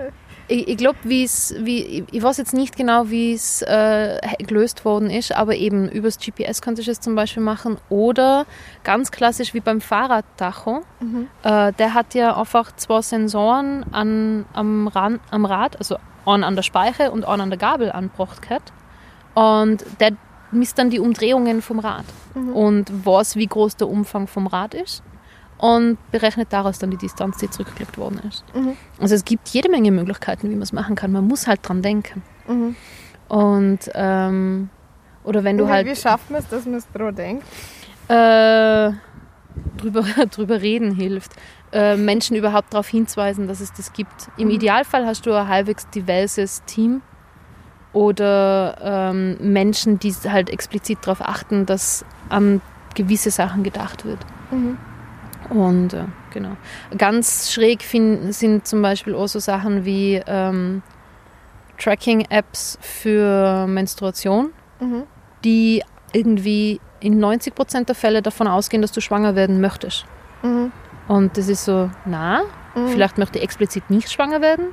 Ich, 0.48 0.68
ich 0.68 0.78
glaube, 0.78 0.98
wie 1.04 1.24
es, 1.24 1.56
wie, 1.60 1.84
ich- 1.84 2.04
ich 2.12 2.22
weiß 2.22 2.38
jetzt 2.38 2.54
nicht 2.54 2.76
genau, 2.76 3.10
wie 3.10 3.34
es 3.34 3.62
äh, 3.64 4.20
gelöst 4.40 4.86
worden 4.86 5.10
ist, 5.10 5.36
aber 5.36 5.56
eben 5.56 5.88
übers 5.90 6.20
GPS 6.20 6.62
könntest 6.62 6.88
du 6.88 6.92
es 6.92 7.00
zum 7.00 7.16
Beispiel 7.16 7.42
machen 7.42 7.78
oder 7.90 8.46
ganz 8.84 9.10
klassisch 9.12 9.54
wie 9.56 9.60
beim 9.60 9.82
Fahrradtacho. 9.82 10.82
Mhm. 11.00 11.28
Äh, 11.44 11.74
der 11.74 11.94
hat 11.96 12.14
ja 12.14 12.36
einfach 12.40 12.72
zwei 12.76 13.02
Sensoren 13.02 13.86
an, 13.92 14.46
am, 14.54 14.88
Ran, 14.88 15.20
am 15.32 15.46
Rad, 15.46 15.78
also 15.78 15.98
einen 16.26 16.44
an 16.44 16.56
der 16.56 16.64
Speiche 16.64 17.12
und 17.12 17.26
einen 17.26 17.42
an 17.42 17.50
der 17.50 17.60
Gabel 17.60 17.92
angebracht 17.92 18.50
hat. 18.50 18.74
Und 19.34 19.86
der 20.00 20.12
misst 20.52 20.78
dann 20.78 20.90
die 20.90 21.00
Umdrehungen 21.00 21.62
vom 21.62 21.80
Rad 21.80 22.06
und 22.34 23.06
weiß, 23.06 23.36
wie 23.36 23.48
groß 23.48 23.76
der 23.76 23.90
Umfang 23.90 24.28
vom 24.28 24.48
Rad 24.48 24.74
ist 24.74 25.04
und 25.58 25.98
berechnet 26.12 26.52
daraus 26.52 26.80
dann 26.80 26.92
die 26.92 26.98
Distanz, 26.98 27.38
die 27.38 27.50
zurückgelegt 27.50 27.98
worden 27.98 28.22
ist. 28.28 28.44
Mhm. 28.54 28.78
Also 29.00 29.16
es 29.16 29.26
gibt 29.26 29.50
jede 29.50 29.70
Menge 29.70 29.92
Möglichkeiten, 29.92 30.50
wie 30.50 30.54
man 30.54 30.62
es 30.62 30.72
machen 30.72 30.96
kann. 30.96 31.12
Man 31.12 31.28
muss 31.28 31.48
halt 31.48 31.68
dran 31.68 31.82
denken. 31.82 32.24
Mhm. 32.48 32.76
Und 33.28 33.80
ähm, 33.94 34.70
oder 35.24 35.44
wenn 35.44 35.58
du 35.58 35.66
wie, 35.66 35.72
halt 35.72 35.88
wie 35.88 35.96
schafft 35.96 36.30
man 36.30 36.40
es, 36.42 36.48
dass 36.48 36.66
man 36.66 36.76
es 36.76 36.88
dran 36.92 37.16
denkt? 37.16 37.46
äh, 38.08 38.92
drüber, 39.78 40.04
drüber 40.32 40.62
reden 40.62 40.94
hilft. 40.94 41.32
Äh, 41.72 41.98
Menschen 41.98 42.36
überhaupt 42.38 42.74
darauf 42.74 42.88
hinzuweisen, 42.88 43.48
dass 43.48 43.60
es 43.60 43.74
das 43.74 43.92
gibt. 43.92 44.30
Im 44.38 44.50
Idealfall 44.50 45.06
hast 45.06 45.26
du 45.26 45.34
ein 45.34 45.48
halbwegs 45.48 45.90
diverses 45.90 46.64
Team 46.66 47.02
oder 47.92 48.78
ähm, 48.82 49.38
Menschen, 49.40 50.00
die 50.00 50.14
halt 50.28 50.50
explizit 50.50 51.00
darauf 51.02 51.22
achten, 51.22 51.66
dass 51.66 52.06
an 52.30 52.62
gewisse 52.94 53.32
Sachen 53.32 53.64
gedacht 53.64 54.06
wird. 54.06 54.20
Mhm. 54.52 54.78
Und 55.50 55.94
äh, 55.94 56.06
genau. 56.32 56.58
Ganz 56.98 57.52
schräg 57.52 57.84
find, 57.84 58.34
sind 58.34 58.68
zum 58.68 58.82
Beispiel 58.82 59.14
auch 59.16 59.28
so 59.28 59.40
Sachen 59.40 59.86
wie 59.86 60.22
ähm, 60.28 60.82
Tracking-Apps 61.78 62.78
für 62.82 63.68
Menstruation, 63.68 64.52
Mhm. 64.80 65.04
die 65.46 65.84
irgendwie 66.12 66.82
in 67.00 67.24
90% 67.24 67.86
der 67.86 67.96
Fälle 67.96 68.22
davon 68.22 68.48
ausgehen, 68.48 68.82
dass 68.82 68.92
du 68.92 69.00
schwanger 69.00 69.36
werden 69.36 69.62
möchtest. 69.62 70.06
Mhm. 70.44 70.72
Und 71.08 71.38
das 71.38 71.48
ist 71.50 71.66
so, 71.66 71.90
na, 72.06 72.42
Mhm. 72.76 72.88
vielleicht 72.90 73.18
möchte 73.18 73.38
ich 73.38 73.44
explizit 73.44 73.90
nicht 73.90 74.12
schwanger 74.12 74.42
werden. 74.42 74.68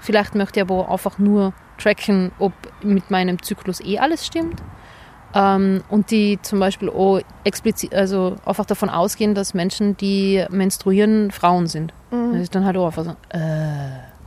Vielleicht 0.00 0.34
möchte 0.34 0.60
ich 0.60 0.62
aber 0.62 0.90
einfach 0.90 1.18
nur 1.18 1.52
tracken, 1.76 2.30
ob 2.38 2.52
mit 2.82 3.10
meinem 3.10 3.42
Zyklus 3.42 3.80
eh 3.80 3.98
alles 3.98 4.26
stimmt. 4.26 4.62
Ähm, 5.34 5.82
und 5.88 6.10
die 6.10 6.38
zum 6.42 6.58
Beispiel 6.60 6.88
auch 6.88 7.20
explizit, 7.44 7.94
also 7.94 8.36
einfach 8.46 8.64
davon 8.64 8.88
ausgehen, 8.88 9.34
dass 9.34 9.52
Menschen, 9.54 9.96
die 9.96 10.44
menstruieren, 10.50 11.30
Frauen 11.30 11.66
sind. 11.66 11.92
Mhm. 12.10 12.32
Das 12.32 12.42
ist 12.42 12.54
dann 12.54 12.64
halt 12.64 12.76
auch 12.76 12.86
einfach 12.86 13.04
so, 13.04 13.10
äh, 13.30 13.38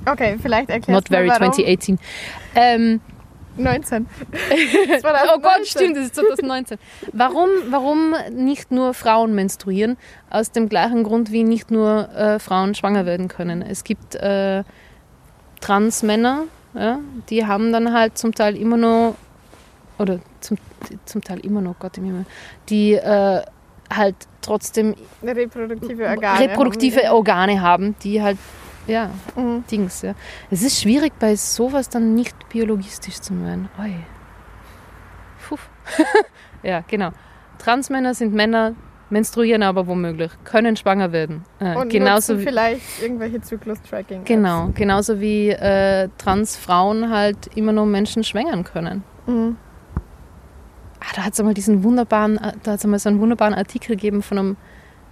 Okay, 0.04 0.36
vielleicht 0.42 0.70
erklärst 0.72 0.90
not 0.90 1.10
du 1.10 1.14
very 1.14 1.28
warum 1.30 1.54
2018. 1.54 2.00
Ähm, 2.56 3.02
19. 3.58 4.08
oh 5.04 5.40
Gott, 5.40 5.66
stimmt, 5.66 5.98
das 5.98 6.06
ist 6.06 6.16
2019. 6.16 6.78
Warum, 7.14 7.50
warum 7.70 8.16
nicht 8.32 8.72
nur 8.72 8.94
Frauen 8.94 9.34
menstruieren? 9.36 9.98
Aus 10.30 10.52
dem 10.52 10.70
gleichen 10.70 11.04
Grund, 11.04 11.32
wie 11.32 11.44
nicht 11.44 11.72
nur 11.72 12.10
äh, 12.16 12.40
Frauen 12.40 12.76
schwanger 12.76 13.06
werden 13.06 13.28
können. 13.28 13.62
Es 13.62 13.84
gibt 13.84 14.16
äh, 14.16 14.64
Transmänner, 15.60 16.44
ja, 16.74 17.00
die 17.30 17.46
haben 17.46 17.72
dann 17.72 17.94
halt 17.94 18.18
zum 18.18 18.34
Teil 18.34 18.56
immer 18.56 18.78
noch, 18.78 19.16
oder 20.00 20.20
zum, 20.40 20.58
zum 21.06 21.24
Teil 21.24 21.40
immer 21.40 21.62
noch, 21.62 21.78
Gott 21.80 21.98
im 21.98 22.06
Himmel, 22.06 22.26
die 22.70 22.94
äh, 22.94 23.42
halt 23.96 24.16
trotzdem 24.42 24.96
Reproduktive 25.24 26.08
Organe. 26.08 26.40
reproduktive 26.40 27.04
haben 27.06 27.16
Organe 27.16 27.62
haben, 27.62 27.96
die 28.04 28.22
halt, 28.22 28.38
ja. 28.92 29.10
Mhm. 29.36 29.64
Dings. 29.72 30.02
Ja. 30.04 30.14
Es 30.52 30.62
ist 30.62 30.82
schwierig, 30.82 31.14
bei 31.20 31.36
sowas 31.36 31.90
dann 31.90 32.14
nicht 32.14 32.50
biologistisch 32.50 33.20
zu 33.20 33.34
werden. 33.44 33.70
Oi. 33.80 33.96
Puh. 35.48 35.58
ja, 36.64 36.84
genau. 36.88 37.12
Transmänner 37.58 38.14
sind 38.14 38.34
Männer, 38.34 38.76
menstruieren 39.10 39.64
aber 39.64 39.88
womöglich, 39.88 40.32
können 40.44 40.76
schwanger 40.76 41.12
werden. 41.12 41.44
Äh, 41.60 41.76
Und 41.76 41.90
genauso 41.90 42.40
wie, 42.40 42.44
vielleicht 42.44 43.02
irgendwelche 43.02 43.42
Zyklus-Tracking. 43.42 44.24
genau, 44.24 44.70
genauso 44.74 45.20
wie 45.20 45.50
äh, 45.50 46.10
Transfrauen 46.18 47.10
halt 47.10 47.48
immer 47.56 47.72
noch 47.72 47.86
Menschen 47.86 48.24
schwängern 48.24 48.64
können. 48.64 49.04
Mhm. 49.28 49.58
Ah, 51.00 51.14
da 51.16 51.24
hat 51.24 51.34
es 51.34 51.40
einmal 51.40 51.54
diesen 51.56 51.84
wunderbaren, 51.84 52.40
da 52.64 52.72
hat's 52.72 52.84
einmal 52.84 53.00
so 53.00 53.10
einen 53.10 53.20
wunderbaren 53.20 53.54
Artikel 53.56 53.96
gegeben 53.96 54.22
von 54.22 54.38
einem 54.38 54.58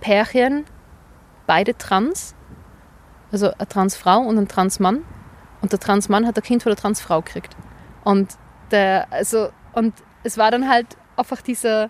Pärchen, 0.02 0.66
beide 1.48 1.76
trans, 1.78 2.36
also 3.32 3.52
eine 3.52 3.68
Transfrau 3.68 4.20
und 4.20 4.38
ein 4.38 4.48
Transmann. 4.48 5.04
Und 5.62 5.72
der 5.72 5.80
Transmann 5.80 6.26
hat 6.26 6.38
ein 6.38 6.44
Kind 6.44 6.64
von 6.64 6.70
der 6.72 6.78
Transfrau 6.78 7.22
gekriegt. 7.22 7.56
Und 8.04 8.38
der, 8.72 9.08
also, 9.12 9.50
und 9.74 9.94
es 10.24 10.38
war 10.38 10.52
dann 10.52 10.70
halt 10.70 10.88
einfach 11.16 11.42
dieser, 11.42 11.90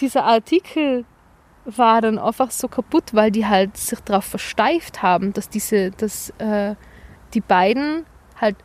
dieser 0.00 0.24
Artikel 0.24 1.04
war 1.64 2.00
dann 2.02 2.18
einfach 2.18 2.50
so 2.50 2.68
kaputt, 2.68 3.14
weil 3.14 3.30
die 3.30 3.46
halt 3.46 3.76
sich 3.76 4.00
darauf 4.00 4.24
versteift 4.24 5.02
haben, 5.02 5.32
dass 5.32 5.48
diese, 5.48 5.92
dass 5.92 6.30
äh, 6.38 6.74
die 7.32 7.40
beiden 7.40 8.04
halt 8.38 8.56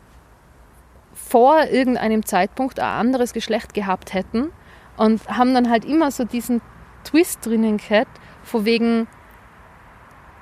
vor 1.12 1.64
irgendeinem 1.64 2.24
Zeitpunkt 2.24 2.78
ein 2.78 2.86
anderes 2.86 3.32
Geschlecht 3.32 3.72
gehabt 3.72 4.12
hätten 4.12 4.52
und 4.96 5.26
haben 5.28 5.54
dann 5.54 5.70
halt 5.70 5.84
immer 5.84 6.10
so 6.10 6.24
diesen 6.24 6.60
Twist 7.04 7.46
drinnen 7.46 7.78
gehabt, 7.78 8.20
von 8.42 8.64
wegen 8.64 9.06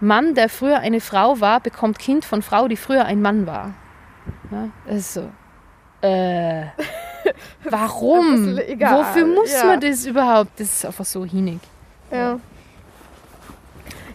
Mann, 0.01 0.35
der 0.35 0.49
früher 0.49 0.79
eine 0.79 1.01
Frau 1.01 1.41
war, 1.41 1.61
bekommt 1.61 1.99
Kind 1.99 2.25
von 2.25 2.43
Frau, 2.43 2.69
die 2.69 2.77
früher 2.77 3.05
ein 3.05 3.21
Mann 3.21 3.47
war. 3.47 3.75
Ja, 4.51 4.69
das 4.87 4.97
ist 4.97 5.15
so. 5.15 5.29
Äh, 6.01 6.67
warum? 7.65 8.57
Wofür 8.57 9.27
muss 9.27 9.53
ja. 9.53 9.65
man 9.65 9.81
das 9.81 10.07
überhaupt? 10.07 10.53
Das 10.59 10.69
ist 10.69 10.87
einfach 10.87 11.05
so 11.05 11.25
hinig. 11.25 11.59
Ja. 12.13 12.39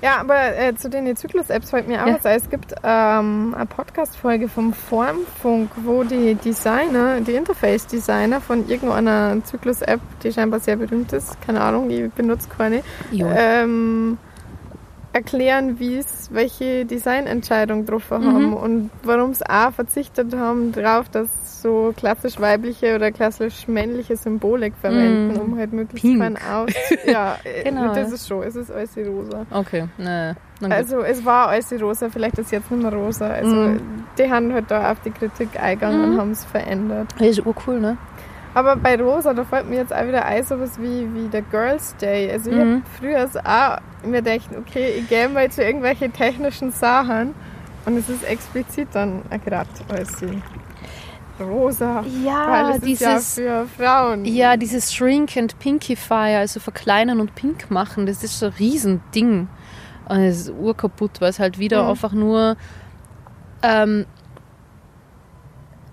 Ja, 0.01 0.17
aber 0.19 0.57
äh, 0.57 0.75
zu 0.75 0.89
den 0.89 1.15
Zyklus-Apps 1.15 1.69
fällt 1.69 1.87
mir 1.87 2.03
auch 2.03 2.07
Ja. 2.07 2.15
was 2.15 2.25
ein. 2.25 2.35
Es 2.35 2.49
gibt 2.49 2.75
ähm, 2.83 3.55
eine 3.55 3.65
Podcast-Folge 3.65 4.49
vom 4.49 4.73
Formfunk, 4.73 5.71
wo 5.77 6.03
die 6.03 6.35
Designer, 6.35 7.21
die 7.21 7.35
Interface-Designer 7.35 8.41
von 8.41 8.67
irgendeiner 8.67 9.41
Zyklus-App, 9.45 10.01
die 10.21 10.33
scheinbar 10.33 10.59
sehr 10.59 10.75
berühmt 10.75 11.13
ist, 11.13 11.39
keine 11.41 11.61
Ahnung, 11.61 11.89
ich 11.89 12.11
benutze 12.11 12.49
keine, 12.49 12.83
ähm, 13.13 14.17
erklären, 15.13 15.79
wie 15.79 15.97
es 15.97 16.29
welche 16.33 16.85
Designentscheidung 16.85 17.85
getroffen 17.85 18.25
haben 18.25 18.47
Mhm. 18.49 18.53
und 18.53 18.89
warum 19.03 19.33
sie 19.33 19.47
auch 19.49 19.71
verzichtet 19.71 20.35
haben 20.35 20.71
darauf, 20.71 21.07
dass 21.09 21.61
so 21.61 21.93
klassisch 21.95 22.39
weibliche 22.41 22.95
oder 22.95 23.11
klassisch 23.11 23.67
männliche 23.69 24.17
Symbolik 24.17 24.73
verwenden, 24.81 25.33
Mhm. 25.35 25.39
um 25.39 25.57
halt 25.57 25.71
möglichst 25.71 26.03
Pink. 26.03 26.39
aus. 26.51 26.71
Ja, 27.05 27.37
äh, 27.45 27.63
Genau, 27.63 27.93
das 27.93 28.11
ist 28.11 28.27
schon, 28.27 28.43
es 28.43 28.55
ist 28.57 28.69
alles 28.71 28.97
rosa. 28.97 29.45
Okay, 29.51 29.85
ne. 29.97 30.35
Also 30.69 31.01
es 31.01 31.23
war 31.25 31.49
alles 31.49 31.71
rosa, 31.81 32.09
vielleicht 32.09 32.37
ist 32.39 32.51
jetzt 32.51 32.69
nicht 32.71 32.81
mehr 32.83 32.93
rosa. 32.93 33.27
Also 33.27 33.55
Mhm. 33.55 33.79
die 34.17 34.29
haben 34.29 34.53
halt 34.53 34.65
da 34.69 34.91
auf 34.91 34.99
die 35.01 35.11
Kritik 35.11 35.49
eingegangen 35.61 36.01
Mhm. 36.01 36.11
und 36.13 36.19
haben 36.19 36.31
es 36.31 36.43
verändert. 36.45 37.07
das 37.17 37.27
ist 37.27 37.45
urcool, 37.45 37.79
ne? 37.79 37.97
Aber 38.55 38.75
bei 38.75 38.99
Rosa, 39.01 39.33
da 39.33 39.43
fällt 39.43 39.67
mir 39.69 39.77
jetzt 39.77 39.93
auch 39.93 40.05
wieder 40.07 40.25
ein, 40.25 40.43
sowas 40.43 40.79
wie, 40.79 41.07
wie 41.13 41.27
der 41.27 41.41
Girls 41.41 41.95
Day. 41.97 42.31
Also 42.31 42.51
ich 42.51 42.55
Mhm. 42.55 42.83
hab 42.83 42.87
früher 42.99 43.29
auch 43.43 44.07
mir 44.07 44.21
gedacht, 44.21 44.49
okay, 44.59 44.95
ich 44.99 45.07
gehe 45.07 45.27
mal 45.29 45.49
zu 45.49 45.63
irgendwelchen 45.63 46.13
technischen 46.13 46.71
Sachen 46.71 47.33
und 47.85 47.97
es 47.97 48.09
ist 48.09 48.23
explizit 48.23 48.89
dann 48.93 49.23
gerade 49.43 49.67
als 49.89 50.19
sie 50.19 50.41
rosa. 51.39 52.03
Ja, 52.23 52.77
dieses, 52.77 53.37
ist 53.37 53.37
ja 53.39 53.65
für 53.65 53.67
Frauen. 53.77 54.23
ja, 54.25 54.55
dieses 54.55 54.93
Shrink 54.93 55.35
and 55.35 55.57
Pinkify, 55.59 56.35
also 56.37 56.59
verkleinern 56.59 57.19
und 57.19 57.33
pink 57.35 57.71
machen, 57.71 58.05
das 58.05 58.23
ist 58.23 58.37
so 58.39 58.47
ein 58.47 58.53
Riesending. 58.59 59.47
Und 60.07 60.19
es 60.19 60.41
ist 60.41 60.53
urkaputt, 60.59 61.21
weil 61.21 61.29
es 61.29 61.39
halt 61.39 61.57
wieder 61.59 61.83
Mhm. 61.83 61.89
einfach 61.89 62.11
nur 62.11 62.55
ähm, 63.63 64.05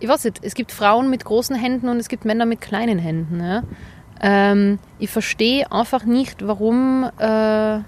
ich 0.00 0.08
weiß 0.08 0.24
nicht, 0.24 0.40
es 0.42 0.54
gibt 0.54 0.72
Frauen 0.72 1.10
mit 1.10 1.24
großen 1.24 1.54
Händen 1.54 1.88
und 1.88 1.98
es 1.98 2.08
gibt 2.08 2.24
Männer 2.24 2.46
mit 2.46 2.60
kleinen 2.60 2.98
Händen. 2.98 3.40
Ja? 3.40 3.62
Ähm, 4.20 4.78
ich 4.98 5.10
verstehe 5.10 5.70
einfach 5.70 6.04
nicht, 6.04 6.46
warum, 6.46 7.08
äh, 7.18 7.78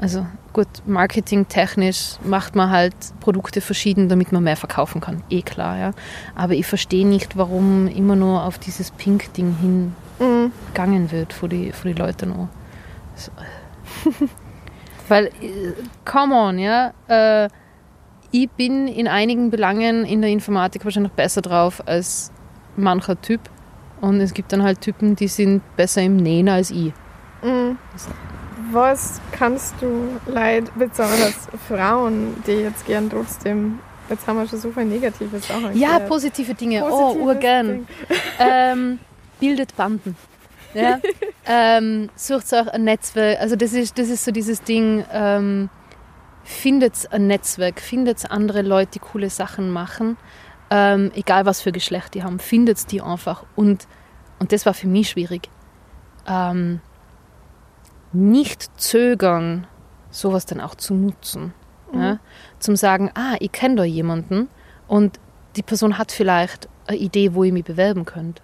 also 0.00 0.26
gut, 0.52 0.68
marketingtechnisch 0.86 2.16
macht 2.24 2.54
man 2.54 2.70
halt 2.70 2.94
Produkte 3.20 3.60
verschieden, 3.60 4.08
damit 4.08 4.32
man 4.32 4.44
mehr 4.44 4.56
verkaufen 4.56 5.00
kann. 5.00 5.22
Eh 5.28 5.42
klar, 5.42 5.76
ja. 5.78 5.90
Aber 6.34 6.54
ich 6.54 6.66
verstehe 6.66 7.06
nicht, 7.06 7.36
warum 7.36 7.88
immer 7.88 8.16
nur 8.16 8.44
auf 8.44 8.58
dieses 8.58 8.90
Pink-Ding 8.92 9.92
Mhm. 10.18 10.52
hingegangen 10.68 11.10
wird 11.12 11.32
für 11.32 11.48
die, 11.48 11.72
für 11.72 11.88
die 11.88 12.00
Leute 12.00 12.26
noch. 12.26 12.48
So. 13.14 13.30
Weil, 15.08 15.26
äh, 15.26 15.72
come 16.04 16.34
on, 16.34 16.58
ja. 16.58 16.92
Äh, 17.08 17.48
ich 18.30 18.50
bin 18.50 18.88
in 18.88 19.08
einigen 19.08 19.50
Belangen 19.50 20.04
in 20.04 20.20
der 20.20 20.30
Informatik 20.30 20.84
wahrscheinlich 20.84 21.12
besser 21.12 21.42
drauf 21.42 21.82
als 21.86 22.30
mancher 22.76 23.20
Typ. 23.20 23.40
Und 24.00 24.20
es 24.20 24.32
gibt 24.34 24.52
dann 24.52 24.62
halt 24.62 24.80
Typen, 24.80 25.16
die 25.16 25.28
sind 25.28 25.62
besser 25.76 26.02
im 26.02 26.16
Nähen 26.16 26.48
als 26.48 26.70
ich. 26.70 26.92
Mhm. 27.42 27.78
Was 28.70 29.20
kannst 29.32 29.74
du 29.80 30.08
leid, 30.26 30.70
besonders 30.76 31.48
Frauen, 31.68 32.36
die 32.46 32.52
jetzt 32.52 32.86
gern 32.86 33.08
trotzdem, 33.08 33.78
jetzt 34.10 34.26
haben 34.26 34.38
wir 34.38 34.46
schon 34.46 34.58
so 34.58 34.70
viele 34.70 34.86
negative 34.86 35.38
Sachen 35.38 35.76
Ja, 35.76 35.94
gehört. 35.94 36.08
positive 36.08 36.54
Dinge. 36.54 36.80
Positives 36.80 37.22
oh, 37.22 37.26
urgern. 37.26 37.86
Ähm, 38.40 39.00
bildet 39.40 39.74
Banden. 39.76 40.16
Ja? 40.74 41.00
ähm, 41.46 42.08
sucht 42.14 42.52
euch 42.52 42.68
ein 42.68 42.84
Netzwerk. 42.84 43.40
Also 43.40 43.56
das 43.56 43.72
ist, 43.72 43.98
das 43.98 44.08
ist 44.08 44.24
so 44.24 44.30
dieses 44.30 44.62
Ding, 44.62 45.04
ähm, 45.12 45.70
findet 46.48 47.12
ein 47.12 47.26
Netzwerk, 47.26 47.78
findet 47.78 48.30
andere 48.30 48.62
Leute, 48.62 48.92
die 48.92 48.98
coole 49.00 49.28
Sachen 49.28 49.70
machen, 49.70 50.16
ähm, 50.70 51.12
egal 51.14 51.44
was 51.44 51.60
für 51.60 51.72
Geschlecht 51.72 52.14
die 52.14 52.22
haben, 52.22 52.38
findet 52.38 52.90
die 52.90 53.02
einfach. 53.02 53.44
Und, 53.54 53.86
und 54.38 54.50
das 54.50 54.64
war 54.64 54.72
für 54.72 54.86
mich 54.86 55.10
schwierig. 55.10 55.50
Ähm, 56.26 56.80
nicht 58.12 58.80
zögern, 58.80 59.66
sowas 60.10 60.46
dann 60.46 60.62
auch 60.62 60.74
zu 60.74 60.94
nutzen. 60.94 61.52
Mhm. 61.92 62.00
Ja? 62.00 62.18
Zum 62.60 62.76
sagen, 62.76 63.10
ah, 63.14 63.36
ich 63.40 63.52
kenne 63.52 63.76
da 63.76 63.84
jemanden 63.84 64.48
und 64.86 65.20
die 65.56 65.62
Person 65.62 65.98
hat 65.98 66.12
vielleicht 66.12 66.66
eine 66.86 66.96
Idee, 66.96 67.34
wo 67.34 67.44
ihr 67.44 67.52
mich 67.52 67.64
bewerben 67.64 68.06
könnt. 68.06 68.40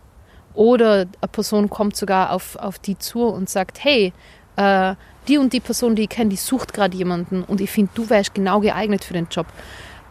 Oder 0.52 1.06
eine 1.22 1.28
Person 1.32 1.70
kommt 1.70 1.96
sogar 1.96 2.32
auf, 2.32 2.56
auf 2.56 2.78
die 2.78 2.98
zu 2.98 3.24
und 3.24 3.48
sagt, 3.48 3.82
hey, 3.82 4.12
äh, 4.56 4.94
die 5.28 5.38
und 5.38 5.52
die 5.52 5.60
Person, 5.60 5.96
die 5.96 6.02
ich 6.02 6.08
kenne, 6.08 6.30
die 6.30 6.36
sucht 6.36 6.72
gerade 6.72 6.96
jemanden 6.96 7.42
und 7.42 7.60
ich 7.60 7.70
finde, 7.70 7.92
du 7.94 8.08
wärst 8.10 8.34
genau 8.34 8.60
geeignet 8.60 9.04
für 9.04 9.14
den 9.14 9.28
Job. 9.30 9.46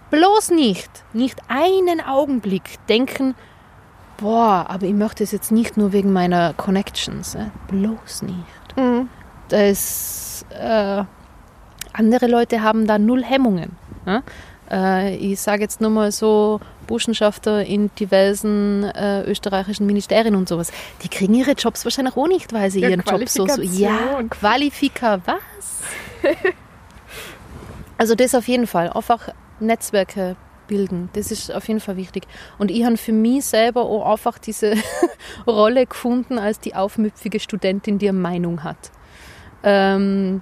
Bloß 0.10 0.52
nicht, 0.52 0.90
nicht 1.14 1.40
einen 1.48 2.02
Augenblick 2.02 2.64
denken, 2.88 3.36
boah, 4.18 4.66
aber 4.70 4.86
ich 4.86 4.94
möchte 4.94 5.24
es 5.24 5.32
jetzt 5.32 5.52
nicht 5.52 5.76
nur 5.78 5.92
wegen 5.92 6.14
meiner 6.14 6.54
Connections. 6.54 7.36
Äh? 7.36 7.46
Bloß 7.68 8.24
nicht. 8.24 8.78
Mhm. 8.78 9.10
Das, 9.50 10.46
äh, 10.50 11.04
andere 11.94 12.28
Leute 12.28 12.62
haben 12.62 12.88
da 12.88 12.98
null 12.98 13.24
Hemmungen. 13.24 13.72
Ne? 14.06 14.24
Äh, 14.70 15.16
ich 15.16 15.40
sage 15.40 15.62
jetzt 15.62 15.82
nur 15.82 15.90
mal 15.90 16.12
so, 16.12 16.60
Burschenschafter 16.84 17.66
in 17.66 17.90
diversen 17.96 18.84
äh, 18.84 19.24
österreichischen 19.24 19.86
Ministerien 19.86 20.36
und 20.36 20.48
sowas, 20.48 20.72
die 21.02 21.10
kriegen 21.10 21.34
ihre 21.34 21.52
Jobs 21.52 21.86
wahrscheinlich 21.86 22.16
auch 22.16 22.28
nicht, 22.28 22.54
weil 22.54 22.70
sie 22.72 22.82
ja, 22.82 22.90
ihren 22.90 23.02
Job 23.02 23.28
so, 23.28 23.48
so. 23.48 23.62
Ja, 23.62 24.22
Qualifika, 24.30 25.22
was? 25.26 25.82
also 27.98 28.16
das 28.16 28.36
auf 28.36 28.48
jeden 28.48 28.68
Fall. 28.68 28.90
Einfach 28.90 29.30
Netzwerke 29.60 30.36
bilden. 30.68 31.10
Das 31.14 31.32
ist 31.32 31.54
auf 31.54 31.68
jeden 31.68 31.80
Fall 31.80 31.98
wichtig. 31.98 32.26
Und 32.58 32.72
ich 32.72 32.84
habe 32.84 32.98
für 32.98 33.12
mich 33.12 33.46
selber 33.46 33.82
auch 33.82 34.12
einfach 34.12 34.38
diese 34.38 34.76
Rolle 35.48 35.86
gefunden 35.86 36.38
als 36.38 36.60
die 36.60 36.76
aufmüpfige 36.76 37.40
Studentin, 37.40 38.00
die 38.00 38.10
eine 38.10 38.18
Meinung 38.18 38.64
hat. 38.64 38.92
Ähm, 39.64 40.42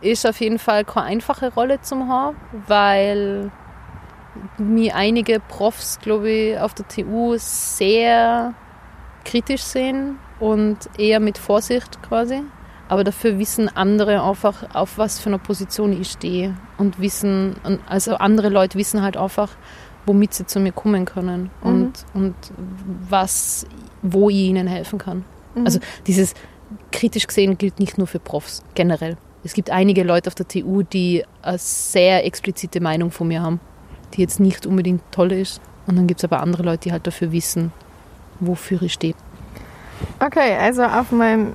ist 0.00 0.26
auf 0.26 0.40
jeden 0.40 0.58
Fall 0.58 0.84
keine 0.84 1.06
einfache 1.06 1.52
Rolle 1.52 1.80
zum 1.82 2.08
haben, 2.08 2.36
weil 2.66 3.50
mir 4.58 4.94
einige 4.94 5.40
Profs, 5.40 5.98
glaube 6.00 6.30
ich, 6.30 6.58
auf 6.58 6.74
der 6.74 6.86
TU 6.88 7.34
sehr 7.38 8.54
kritisch 9.24 9.62
sehen 9.62 10.18
und 10.40 10.78
eher 10.98 11.20
mit 11.20 11.38
Vorsicht 11.38 12.02
quasi. 12.02 12.42
Aber 12.88 13.04
dafür 13.04 13.38
wissen 13.38 13.68
andere 13.68 14.22
einfach, 14.22 14.74
auf 14.74 14.96
was 14.96 15.18
für 15.18 15.28
einer 15.28 15.38
Position 15.38 15.98
ich 16.00 16.10
stehe. 16.10 16.56
Und 16.78 17.00
wissen, 17.00 17.56
also 17.86 18.14
andere 18.14 18.48
Leute 18.48 18.78
wissen 18.78 19.02
halt 19.02 19.16
einfach, 19.16 19.50
womit 20.06 20.32
sie 20.32 20.46
zu 20.46 20.58
mir 20.58 20.72
kommen 20.72 21.04
können 21.04 21.50
und, 21.60 22.04
mhm. 22.14 22.20
und 22.20 22.34
was, 23.10 23.66
wo 24.02 24.30
ich 24.30 24.36
ihnen 24.36 24.66
helfen 24.66 24.98
kann. 24.98 25.24
Mhm. 25.54 25.66
Also 25.66 25.80
dieses 26.06 26.32
kritisch 26.90 27.26
gesehen 27.26 27.58
gilt 27.58 27.78
nicht 27.78 27.98
nur 27.98 28.06
für 28.06 28.18
Profs, 28.18 28.62
generell. 28.74 29.18
Es 29.44 29.52
gibt 29.52 29.70
einige 29.70 30.02
Leute 30.02 30.28
auf 30.28 30.34
der 30.34 30.48
TU, 30.48 30.82
die 30.82 31.24
eine 31.42 31.58
sehr 31.58 32.24
explizite 32.24 32.80
Meinung 32.80 33.10
von 33.10 33.28
mir 33.28 33.42
haben, 33.42 33.60
die 34.14 34.20
jetzt 34.20 34.40
nicht 34.40 34.66
unbedingt 34.66 35.02
toll 35.10 35.32
ist. 35.32 35.60
Und 35.86 35.96
dann 35.96 36.06
gibt 36.06 36.20
es 36.20 36.24
aber 36.24 36.40
andere 36.40 36.62
Leute, 36.62 36.84
die 36.84 36.92
halt 36.92 37.06
dafür 37.06 37.32
wissen, 37.32 37.72
wofür 38.40 38.82
ich 38.82 38.92
stehe. 38.92 39.14
Okay, 40.20 40.56
also 40.56 40.84
auf 40.84 41.10
meinem 41.10 41.54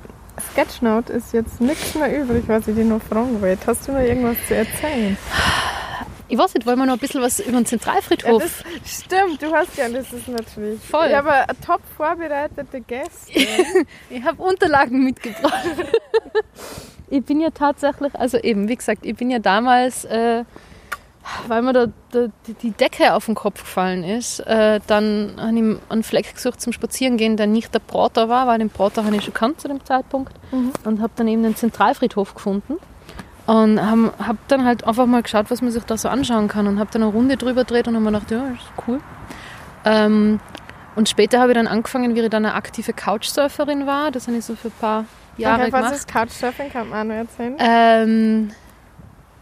Sketchnote 0.52 1.12
ist 1.12 1.32
jetzt 1.32 1.60
nichts 1.60 1.94
mehr 1.94 2.22
übrig, 2.22 2.44
was 2.46 2.66
ich 2.66 2.74
dir 2.74 2.84
noch 2.84 3.02
fragen 3.02 3.40
wollte. 3.40 3.66
Hast 3.66 3.86
du 3.86 3.92
noch 3.92 4.00
irgendwas 4.00 4.36
zu 4.48 4.54
erzählen? 4.54 5.16
Ich 6.26 6.38
weiß 6.38 6.54
nicht, 6.54 6.66
wollen 6.66 6.78
wir 6.78 6.86
noch 6.86 6.94
ein 6.94 6.98
bisschen 6.98 7.20
was 7.20 7.38
über 7.38 7.58
den 7.58 7.66
Zentralfriedhof? 7.66 8.42
Ja, 8.42 8.70
das 8.82 9.00
stimmt, 9.00 9.42
du 9.42 9.52
hast 9.52 9.76
ja, 9.76 9.88
das 9.88 10.12
ist 10.12 10.26
natürlich. 10.26 10.80
Voll. 10.80 11.06
Ich 11.08 11.14
habe 11.14 11.30
eine 11.30 11.46
top 11.64 11.80
vorbereitete 11.96 12.80
Gäste. 12.80 13.32
ich 14.10 14.22
habe 14.24 14.42
Unterlagen 14.42 15.04
mitgebracht. 15.04 15.68
ich 17.10 17.24
bin 17.24 17.40
ja 17.40 17.50
tatsächlich, 17.50 18.14
also 18.16 18.38
eben, 18.38 18.68
wie 18.68 18.76
gesagt, 18.76 19.04
ich 19.04 19.14
bin 19.14 19.30
ja 19.30 19.38
damals, 19.38 20.06
äh, 20.06 20.44
weil 21.48 21.62
mir 21.62 21.72
da, 21.72 21.86
da, 22.10 22.26
die 22.62 22.70
Decke 22.70 23.14
auf 23.14 23.26
den 23.26 23.34
Kopf 23.34 23.62
gefallen 23.62 24.04
ist, 24.04 24.40
äh, 24.40 24.80
dann 24.86 25.34
habe 25.38 25.56
ich 25.56 25.76
einen 25.88 26.02
Fleck 26.02 26.34
gesucht 26.34 26.60
zum 26.60 26.72
Spazierengehen, 26.72 27.36
der 27.36 27.46
nicht 27.46 27.72
der 27.72 27.78
Prater 27.78 28.28
war, 28.28 28.46
weil 28.46 28.58
den 28.58 28.70
Prater 28.70 29.04
habe 29.04 29.16
ich 29.16 29.24
schon 29.24 29.34
kannt 29.34 29.60
zu 29.60 29.68
dem 29.68 29.84
Zeitpunkt 29.84 30.32
mhm. 30.52 30.72
und 30.84 31.00
habe 31.00 31.12
dann 31.16 31.28
eben 31.28 31.42
den 31.42 31.56
Zentralfriedhof 31.56 32.34
gefunden. 32.34 32.76
Und 33.46 33.80
habe 33.80 34.12
hab 34.26 34.36
dann 34.48 34.64
halt 34.64 34.84
einfach 34.86 35.04
mal 35.04 35.22
geschaut, 35.22 35.50
was 35.50 35.60
man 35.60 35.70
sich 35.70 35.84
da 35.84 35.98
so 35.98 36.08
anschauen 36.08 36.48
kann 36.48 36.66
und 36.66 36.78
habe 36.78 36.90
dann 36.90 37.02
eine 37.02 37.12
Runde 37.12 37.36
drüber 37.36 37.64
gedreht 37.64 37.86
und 37.88 37.94
habe 37.94 38.04
mir 38.04 38.12
gedacht, 38.12 38.30
ja, 38.30 38.46
ist 38.48 38.86
cool. 38.88 39.00
Ähm, 39.84 40.40
und 40.96 41.08
später 41.08 41.40
habe 41.40 41.52
ich 41.52 41.56
dann 41.56 41.66
angefangen, 41.66 42.14
wie 42.14 42.20
ich 42.20 42.30
dann 42.30 42.46
eine 42.46 42.54
aktive 42.54 42.92
Couchsurferin 42.92 43.86
war. 43.86 44.10
Das 44.10 44.28
habe 44.28 44.38
ich 44.38 44.44
so 44.44 44.54
für 44.54 44.68
ein 44.68 44.74
paar 44.80 45.04
Jahre 45.36 45.62
okay, 45.62 45.70
gemacht. 45.70 45.84
Was 45.90 45.98
ist 45.98 46.08
Couchsurfing? 46.08 46.70
Kann 46.70 46.88
man 46.88 47.10
erzählen? 47.10 47.56
Ähm, 47.58 48.50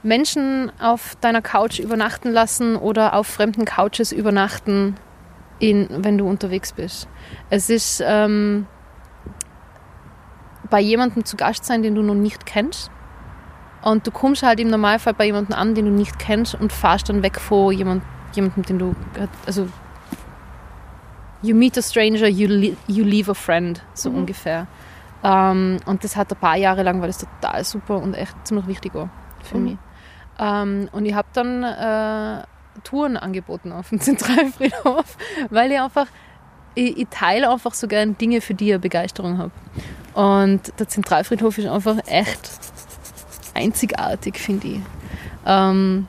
Menschen 0.03 0.73
auf 0.81 1.17
deiner 1.21 1.43
Couch 1.43 1.79
übernachten 1.79 2.31
lassen 2.31 2.77
oder 2.77 3.15
auf 3.15 3.27
fremden 3.27 3.65
Couches 3.65 4.13
übernachten, 4.13 4.97
in, 5.59 5.89
wenn 5.91 6.19
du 6.19 6.29
unterwegs 6.29 6.73
bist. 6.73 7.09
Es 7.51 7.71
ist 7.71 8.03
ähm, 8.05 8.67
bei 10.69 10.81
jemandem 10.81 11.25
zu 11.25 11.37
Gast 11.37 11.65
sein, 11.65 11.83
den 11.83 11.95
du 11.95 12.03
noch 12.03 12.15
nicht 12.15 12.47
kennst. 12.47 12.91
Und 13.83 14.07
du 14.07 14.11
kommst 14.11 14.43
halt 14.43 14.61
im 14.61 14.69
Normalfall 14.69 15.15
bei 15.15 15.27
jemandem 15.27 15.57
an, 15.57 15.75
den 15.75 15.87
du 15.87 15.91
nicht 15.91 16.19
kennst 16.19 16.55
und 16.55 16.73
fahrst 16.73 17.09
dann 17.09 17.23
weg 17.23 17.41
vor 17.41 17.73
jemand, 17.73 18.03
jemandem, 18.33 18.63
den 18.65 18.79
du. 18.79 18.95
Also, 19.45 19.69
you 21.43 21.55
meet 21.55 21.77
a 21.79 21.83
stranger, 21.83 22.27
you, 22.27 22.75
you 22.87 23.05
leave 23.05 23.31
a 23.31 23.35
friend, 23.35 23.83
so 23.95 24.11
mhm. 24.11 24.19
ungefähr. 24.19 24.67
Ähm, 25.25 25.79
und 25.87 26.05
das 26.05 26.17
hat 26.17 26.33
ein 26.33 26.39
paar 26.39 26.57
Jahre 26.57 26.83
lang, 26.83 27.01
war 27.01 27.09
das 27.09 27.19
total 27.19 27.65
super 27.65 28.01
und 28.01 28.15
echt 28.15 28.35
ziemlich 28.45 28.67
wichtig 28.67 28.95
auch 28.95 29.09
für 29.43 29.59
mhm. 29.59 29.65
mich. 29.65 29.79
Ähm, 30.39 30.89
und 30.93 31.07
ich 31.07 31.15
habe 31.15 31.29
dann 31.33 31.63
äh, 31.63 32.45
Touren 32.85 33.17
angeboten 33.17 33.73
auf 33.73 33.91
dem 33.91 34.01
Zentralfriedhof, 34.01 35.17
weil 35.51 35.73
ich 35.73 35.81
einfach, 35.81 36.07
ich, 36.75 36.99
ich, 36.99 37.09
teile 37.11 37.51
einfach 37.51 37.75
so 37.75 37.87
gern 37.87 38.17
Dinge, 38.19 38.41
für 38.41 38.55
die 38.55 38.73
ich 38.73 38.81
Begeisterung 38.81 39.39
habe. 39.39 39.53
Und 40.15 40.79
der 40.79 40.89
Zentralfriedhof 40.89 41.59
ist 41.59 41.67
einfach 41.67 41.99
echt 42.07 42.51
einzigartig, 43.55 44.39
finde 44.39 44.67
ich. 44.69 44.81
Ähm, 45.47 46.07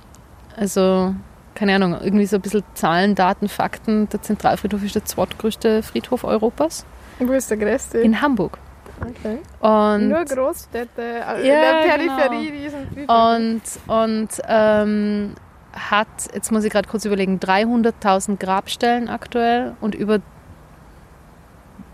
also, 0.55 1.15
keine 1.55 1.75
Ahnung, 1.75 1.97
irgendwie 2.01 2.25
so 2.25 2.37
ein 2.37 2.41
bisschen 2.41 2.63
Zahlen, 2.73 3.15
Daten, 3.15 3.47
Fakten. 3.47 4.09
Der 4.09 4.21
Zentralfriedhof 4.21 4.83
ist 4.83 4.95
der 4.95 5.05
zweitgrößte 5.05 5.83
Friedhof 5.83 6.23
Europas. 6.23 6.85
Wo 7.19 7.31
ist 7.33 7.49
der 7.49 7.57
größte? 7.57 7.99
In 7.99 8.21
Hamburg. 8.21 8.57
Okay. 9.01 9.39
Und 9.59 10.09
Nur 10.09 10.23
Großstädte, 10.25 11.01
äh, 11.01 11.19
ja, 11.19 11.35
in 11.35 11.43
der 11.43 11.83
Peripherie 11.87 12.51
genau. 12.51 13.37
diesen 13.37 13.57
Und, 13.57 13.61
und 13.87 14.41
ähm, 14.47 15.35
hat, 15.73 16.07
jetzt 16.33 16.51
muss 16.51 16.63
ich 16.63 16.71
gerade 16.71 16.87
kurz 16.87 17.05
überlegen, 17.05 17.39
300.000 17.39 18.37
Grabstellen 18.37 19.09
aktuell 19.09 19.75
und 19.81 19.95
über 19.95 20.19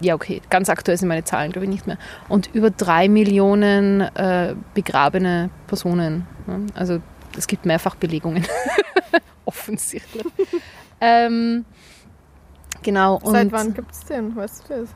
ja, 0.01 0.15
okay, 0.15 0.41
ganz 0.49 0.69
aktuell 0.69 0.97
sind 0.97 1.09
meine 1.09 1.25
Zahlen, 1.25 1.51
glaube 1.51 1.65
ich, 1.65 1.71
nicht 1.71 1.85
mehr. 1.85 1.97
Und 2.29 2.53
über 2.53 2.69
drei 2.69 3.09
Millionen 3.09 4.01
äh, 4.01 4.55
begrabene 4.73 5.49
Personen. 5.67 6.25
Ne? 6.47 6.67
Also 6.73 7.01
es 7.37 7.47
gibt 7.47 7.65
mehrfach 7.65 7.95
Belegungen. 7.95 8.45
Offensichtlich. 9.45 10.25
ähm, 11.01 11.65
genau. 12.81 13.19
Seit 13.25 13.51
wann 13.51 13.73
gibt 13.73 13.91
es 13.91 14.05
den? 14.05 14.35
Weißt 14.35 14.69
du 14.69 14.81
das? 14.81 14.89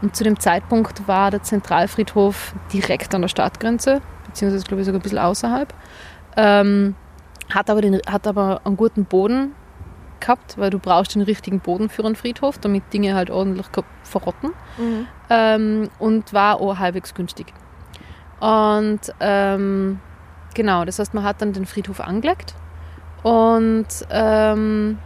Und 0.00 0.14
zu 0.14 0.24
dem 0.24 0.38
Zeitpunkt 0.38 1.06
war 1.08 1.30
der 1.30 1.42
Zentralfriedhof 1.42 2.54
direkt 2.72 3.14
an 3.14 3.22
der 3.22 3.28
Stadtgrenze, 3.28 4.00
beziehungsweise 4.26 4.64
glaube 4.64 4.80
ich 4.80 4.86
sogar 4.86 5.00
ein 5.00 5.02
bisschen 5.02 5.18
außerhalb. 5.18 5.74
Ähm, 6.36 6.94
hat, 7.52 7.68
aber 7.68 7.80
den, 7.80 8.00
hat 8.06 8.26
aber 8.26 8.60
einen 8.64 8.76
guten 8.76 9.04
Boden 9.04 9.54
gehabt, 10.20 10.58
weil 10.58 10.70
du 10.70 10.78
brauchst 10.78 11.14
den 11.14 11.22
richtigen 11.22 11.60
Boden 11.60 11.88
für 11.88 12.04
einen 12.04 12.16
Friedhof, 12.16 12.58
damit 12.58 12.92
Dinge 12.92 13.14
halt 13.14 13.30
ordentlich 13.30 13.66
verrotten. 14.02 14.50
Mhm. 14.76 15.06
Ähm, 15.30 15.90
und 15.98 16.32
war 16.32 16.60
auch 16.60 16.78
halbwegs 16.78 17.14
günstig. 17.14 17.52
Und 18.40 19.00
ähm, 19.20 20.00
genau, 20.58 20.84
das 20.84 20.98
heißt, 20.98 21.14
man 21.14 21.24
hat 21.24 21.40
dann 21.40 21.54
den 21.54 21.64
Friedhof 21.64 22.00
angelegt 22.00 22.54
und, 23.22 23.86
ähm, 24.10 24.98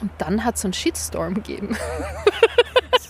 und 0.00 0.10
dann 0.18 0.44
hat 0.44 0.54
es 0.54 0.64
einen 0.64 0.72
Shitstorm 0.72 1.34
gegeben. 1.34 1.76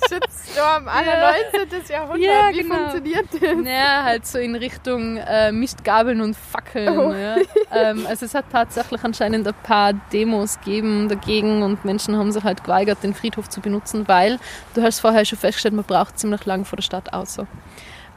Shitstorm, 0.09 0.89
alle 0.89 1.07
Ja. 1.07 1.33
19. 1.61 1.83
Jahrhundert. 1.89 2.21
Ja, 2.21 2.49
Wie 2.51 2.63
genau. 2.63 2.75
funktioniert 2.77 3.27
das? 3.33 3.57
Naja, 3.65 4.03
halt 4.05 4.27
so 4.27 4.39
in 4.39 4.55
Richtung 4.55 5.17
äh, 5.19 5.53
Mistgabeln 5.53 6.21
und 6.21 6.37
Fackeln. 6.37 6.99
Oh. 6.99 7.13
Ja. 7.13 7.37
Ähm, 7.73 8.07
also 8.09 8.25
es 8.25 8.35
hat 8.35 8.47
tatsächlich 8.53 9.03
anscheinend 9.05 9.47
ein 9.47 9.55
paar 9.63 9.93
Demos 10.13 10.59
gegeben 10.61 11.09
dagegen 11.09 11.63
und 11.63 11.85
Menschen 11.85 12.17
haben 12.17 12.33
sich 12.33 12.45
halt 12.45 12.63
geweigert, 12.65 13.03
den 13.03 13.15
Friedhof 13.15 13.49
zu 13.49 13.61
benutzen, 13.61 14.07
weil, 14.09 14.39
du 14.75 14.83
hast 14.83 15.01
vorher 15.01 15.25
schon 15.25 15.39
festgestellt, 15.39 15.75
man 15.75 15.85
braucht 15.85 16.19
ziemlich 16.19 16.45
lang 16.47 16.65
vor 16.65 16.77
der 16.77 16.83
Stadt 16.85 17.13
außer. 17.13 17.47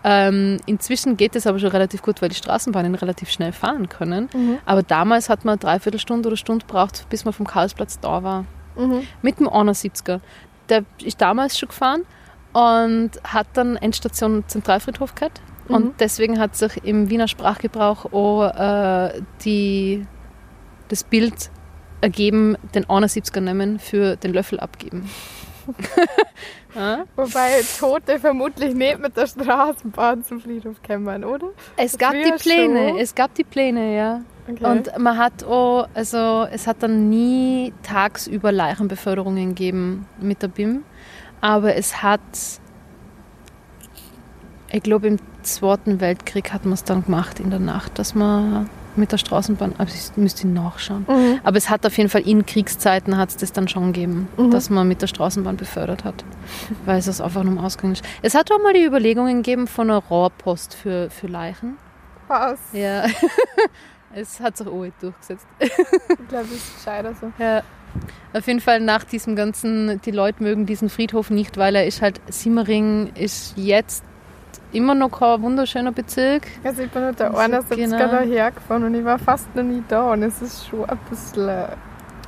Ähm, 0.03 0.57
inzwischen 0.65 1.17
geht 1.17 1.35
es 1.35 1.45
aber 1.45 1.59
schon 1.59 1.69
relativ 1.69 2.01
gut, 2.01 2.21
weil 2.21 2.29
die 2.29 2.35
Straßenbahnen 2.35 2.95
relativ 2.95 3.29
schnell 3.29 3.51
fahren 3.51 3.89
können. 3.89 4.29
Mhm. 4.33 4.59
Aber 4.65 4.83
damals 4.83 5.29
hat 5.29 5.45
man 5.45 5.53
eine 5.53 5.59
Dreiviertelstunde 5.59 6.27
oder 6.27 6.37
Stunde 6.37 6.65
gebraucht, 6.65 7.05
bis 7.09 7.25
man 7.25 7.33
vom 7.33 7.47
Karlsplatz 7.47 7.99
da 7.99 8.23
war. 8.23 8.45
Mhm. 8.77 9.03
Mit 9.21 9.39
dem 9.39 9.47
71er. 9.47 10.21
Der 10.69 10.83
ist 11.03 11.21
damals 11.21 11.57
schon 11.57 11.69
gefahren 11.69 12.05
und 12.53 13.11
hat 13.23 13.47
dann 13.53 13.75
Endstation 13.75 14.43
Zentralfriedhof 14.47 15.15
gehabt. 15.15 15.41
Mhm. 15.67 15.75
Und 15.75 15.99
deswegen 15.99 16.39
hat 16.39 16.55
sich 16.55 16.83
im 16.83 17.09
Wiener 17.09 17.27
Sprachgebrauch 17.27 18.11
auch 18.13 18.43
äh, 18.43 19.21
die, 19.43 20.05
das 20.87 21.03
Bild 21.03 21.51
ergeben, 22.01 22.55
den 22.73 22.85
71er 22.85 23.41
nehmen 23.41 23.79
für 23.79 24.15
den 24.15 24.33
Löffel 24.33 24.59
abgeben. 24.59 25.09
Wobei 27.15 27.61
Tote 27.79 28.19
vermutlich 28.19 28.73
nicht 28.73 28.99
mit 28.99 29.15
der 29.17 29.27
Straßenbahn 29.27 30.23
zum 30.23 30.39
Friedhof 30.39 30.81
kommen, 30.85 31.23
oder? 31.23 31.49
Es 31.77 31.97
gab 31.97 32.11
Früher 32.11 32.23
die 32.23 32.43
Pläne, 32.43 32.89
schon. 32.89 32.97
es 32.99 33.15
gab 33.15 33.33
die 33.35 33.43
Pläne, 33.43 33.95
ja. 33.95 34.21
Okay. 34.49 34.65
Und 34.65 34.97
man 34.97 35.17
hat 35.17 35.43
auch, 35.43 35.87
also 35.93 36.47
es 36.51 36.65
hat 36.65 36.81
dann 36.81 37.09
nie 37.09 37.73
tagsüber 37.83 38.51
Leichenbeförderungen 38.51 39.49
gegeben 39.49 40.07
mit 40.19 40.41
der 40.41 40.47
BIM, 40.47 40.83
aber 41.41 41.75
es 41.75 42.01
hat, 42.01 42.21
ich 44.71 44.83
glaube 44.83 45.07
im 45.07 45.17
Zweiten 45.43 46.01
Weltkrieg 46.01 46.51
hat 46.51 46.65
man 46.65 46.73
es 46.73 46.83
dann 46.83 47.05
gemacht 47.05 47.39
in 47.39 47.49
der 47.49 47.59
Nacht, 47.59 47.99
dass 47.99 48.15
man 48.15 48.69
mit 48.99 49.11
der 49.11 49.17
Straßenbahn, 49.17 49.73
aber 49.77 49.89
ich 49.89 50.15
müsste 50.17 50.47
nachschauen. 50.47 51.05
Mhm. 51.07 51.39
Aber 51.43 51.57
es 51.57 51.69
hat 51.69 51.85
auf 51.85 51.97
jeden 51.97 52.09
Fall 52.09 52.21
in 52.27 52.45
Kriegszeiten 52.45 53.17
hat 53.17 53.29
es 53.29 53.37
das 53.37 53.51
dann 53.53 53.67
schon 53.67 53.91
gegeben, 53.93 54.27
Mhm. 54.37 54.51
dass 54.51 54.69
man 54.69 54.87
mit 54.87 55.01
der 55.01 55.07
Straßenbahn 55.07 55.57
befördert 55.57 56.03
hat, 56.03 56.23
weil 56.85 56.99
es 56.99 57.19
einfach 57.21 57.43
nur 57.43 57.63
Ausgang 57.63 57.93
ist. 57.93 58.03
Es 58.21 58.35
hat 58.35 58.51
auch 58.51 58.61
mal 58.61 58.73
die 58.73 58.83
Überlegungen 58.83 59.37
gegeben 59.37 59.67
von 59.67 59.89
einer 59.89 59.99
Rohrpost 59.99 60.75
für, 60.75 61.09
für 61.09 61.27
Leichen. 61.27 61.77
Was? 62.27 62.59
Ja, 62.73 63.05
es 64.13 64.39
hat 64.39 64.57
sich 64.57 64.67
auch 64.67 64.85
durchgesetzt. 65.01 65.47
Ich 65.59 65.71
glaube, 66.27 66.45
das 66.45 66.51
ist 66.51 66.75
gescheiter 66.77 67.13
so. 67.19 67.31
Ja. 67.43 67.63
Auf 68.33 68.45
jeden 68.45 68.59
Fall 68.61 68.79
nach 68.79 69.03
diesem 69.03 69.35
ganzen, 69.35 69.99
die 70.01 70.11
Leute 70.11 70.43
mögen 70.43 70.67
diesen 70.67 70.89
Friedhof 70.89 71.31
nicht, 71.31 71.57
weil 71.57 71.75
er 71.75 71.87
ist 71.87 72.03
halt, 72.03 72.21
Simmering 72.29 73.11
ist 73.15 73.53
jetzt 73.57 74.03
immer 74.71 74.93
noch 74.95 75.09
kein 75.09 75.41
wunderschöner 75.41 75.91
Bezirk. 75.91 76.47
Also 76.63 76.83
ich 76.83 76.91
bin 76.91 77.05
mit 77.05 77.19
der 77.19 77.33
Also, 77.33 77.57
71er 77.57 77.75
genau. 77.75 77.97
daher 77.97 78.51
gefahren 78.51 78.83
und 78.83 78.95
ich 78.95 79.03
war 79.05 79.19
fast 79.19 79.53
noch 79.55 79.63
nie 79.63 79.83
da 79.87 80.11
und 80.11 80.23
es 80.23 80.41
ist 80.41 80.67
schon 80.67 80.85
ein 80.89 80.99
bisschen 81.09 81.47
äh, 81.49 81.67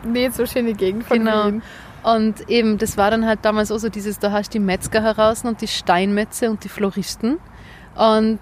nicht 0.05 0.33
so 0.33 0.45
schöne 0.45 0.73
Gegend 0.73 1.03
von 1.03 1.19
Genau. 1.19 1.47
Wien. 1.47 1.61
Und 2.03 2.49
eben, 2.49 2.79
das 2.79 2.97
war 2.97 3.11
dann 3.11 3.27
halt 3.27 3.39
damals 3.43 3.71
auch 3.71 3.77
so 3.77 3.89
dieses, 3.89 4.17
da 4.17 4.31
hast 4.31 4.49
du 4.53 4.57
die 4.57 4.63
Metzger 4.63 5.03
heraus 5.03 5.45
und 5.45 5.61
die 5.61 5.67
Steinmetze 5.67 6.49
und 6.49 6.63
die 6.63 6.69
Floristen. 6.69 7.37
Und 7.95 8.39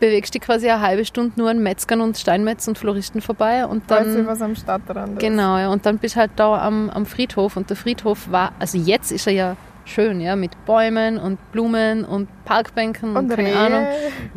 bewegst 0.00 0.34
dich 0.34 0.42
quasi 0.42 0.68
eine 0.68 0.80
halbe 0.80 1.04
Stunde 1.04 1.34
nur 1.36 1.50
an 1.50 1.62
Metzgern 1.62 2.00
und 2.00 2.18
Steinmetz 2.18 2.66
und 2.66 2.78
Floristen 2.78 3.20
vorbei 3.20 3.64
und 3.64 3.88
Weißt 3.88 4.06
du, 4.08 4.14
dann... 4.16 4.26
was 4.26 4.42
am 4.42 4.56
Stadtrand 4.56 5.12
ist? 5.12 5.18
Genau, 5.20 5.56
ja. 5.56 5.68
Und 5.68 5.86
dann 5.86 5.98
bist 5.98 6.16
du 6.16 6.20
halt 6.20 6.32
da 6.36 6.60
am, 6.60 6.90
am 6.90 7.06
Friedhof 7.06 7.56
und 7.56 7.70
der 7.70 7.76
Friedhof 7.76 8.30
war, 8.30 8.52
also 8.58 8.76
jetzt 8.76 9.12
ist 9.12 9.28
er 9.28 9.32
ja 9.32 9.56
schön, 9.84 10.20
ja, 10.20 10.36
mit 10.36 10.52
Bäumen 10.64 11.18
und 11.18 11.52
Blumen 11.52 12.04
und 12.04 12.28
Parkbänken 12.44 13.16
und, 13.16 13.30
Und 13.30 13.36
keine 13.36 13.48
Rehe. 13.48 13.58
Ahnung. 13.58 13.86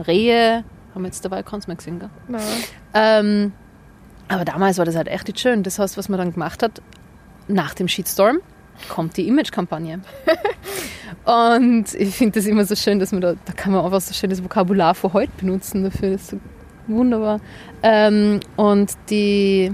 Rehe. 0.06 0.64
Haben 0.94 1.02
wir 1.04 1.08
jetzt 1.08 1.26
dabei 1.26 1.44
mehr 1.68 1.76
gesehen, 1.76 2.00
gell? 2.00 2.10
Nein. 2.28 2.42
Ähm, 2.94 3.52
aber 4.28 4.46
damals 4.46 4.78
war 4.78 4.86
das 4.86 4.96
halt 4.96 5.08
echt 5.08 5.28
nicht 5.28 5.40
schön. 5.40 5.64
Das 5.64 5.78
heißt, 5.78 5.98
was 5.98 6.10
man 6.10 6.18
dann 6.18 6.34
gemacht 6.34 6.64
hat, 6.64 6.82
nach 7.48 7.74
dem 7.74 7.88
Shitstorm 7.88 8.40
kommt 8.90 9.18
die 9.18 9.28
Image-Kampagne. 9.28 10.02
und 11.26 11.94
ich 11.94 12.16
finde 12.16 12.40
das 12.40 12.46
immer 12.46 12.66
so 12.66 12.76
schön, 12.76 13.00
dass 13.00 13.12
man 13.12 13.22
da, 13.22 13.34
da 13.46 13.54
kann 13.54 13.74
man 13.74 13.86
einfach 13.86 14.02
so 14.02 14.14
schönes 14.14 14.44
Vokabular 14.44 14.96
von 14.96 15.14
heute 15.14 15.32
benutzen 15.38 15.84
dafür. 15.84 16.12
Das 16.12 16.22
ist 16.22 16.30
so 16.32 16.40
wunderbar. 16.88 17.40
Ähm, 17.84 18.40
und 18.56 18.94
die, 19.10 19.74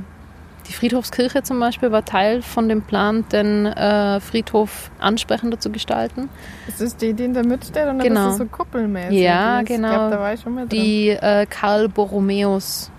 die 0.72 0.78
Friedhofskirche 0.78 1.44
zum 1.44 1.60
Beispiel 1.60 1.92
war 1.92 2.06
Teil 2.06 2.42
von 2.42 2.70
dem 2.70 2.82
Plan, 2.82 3.26
den 3.30 3.66
äh, 3.66 4.22
Friedhof 4.22 4.90
ansprechender 5.00 5.60
zu 5.60 5.70
gestalten. 5.70 6.30
Ist 6.68 6.80
das 6.80 6.96
die, 6.96 7.14
die 7.14 7.26
in 7.26 7.34
der 7.34 7.46
Mitte 7.46 7.68
steht? 7.68 7.84
Oder 7.84 7.96
Genau. 7.96 8.24
das 8.26 8.32
ist 8.34 8.38
so 8.38 8.46
kuppelmäßig? 8.46 9.20
Ja, 9.20 9.60
ist? 9.60 9.68
genau. 9.68 10.10
Drin. 10.10 10.70
Die 10.70 11.10
äh, 11.10 11.46
Karl 11.50 11.90
Borromäus 11.90 12.90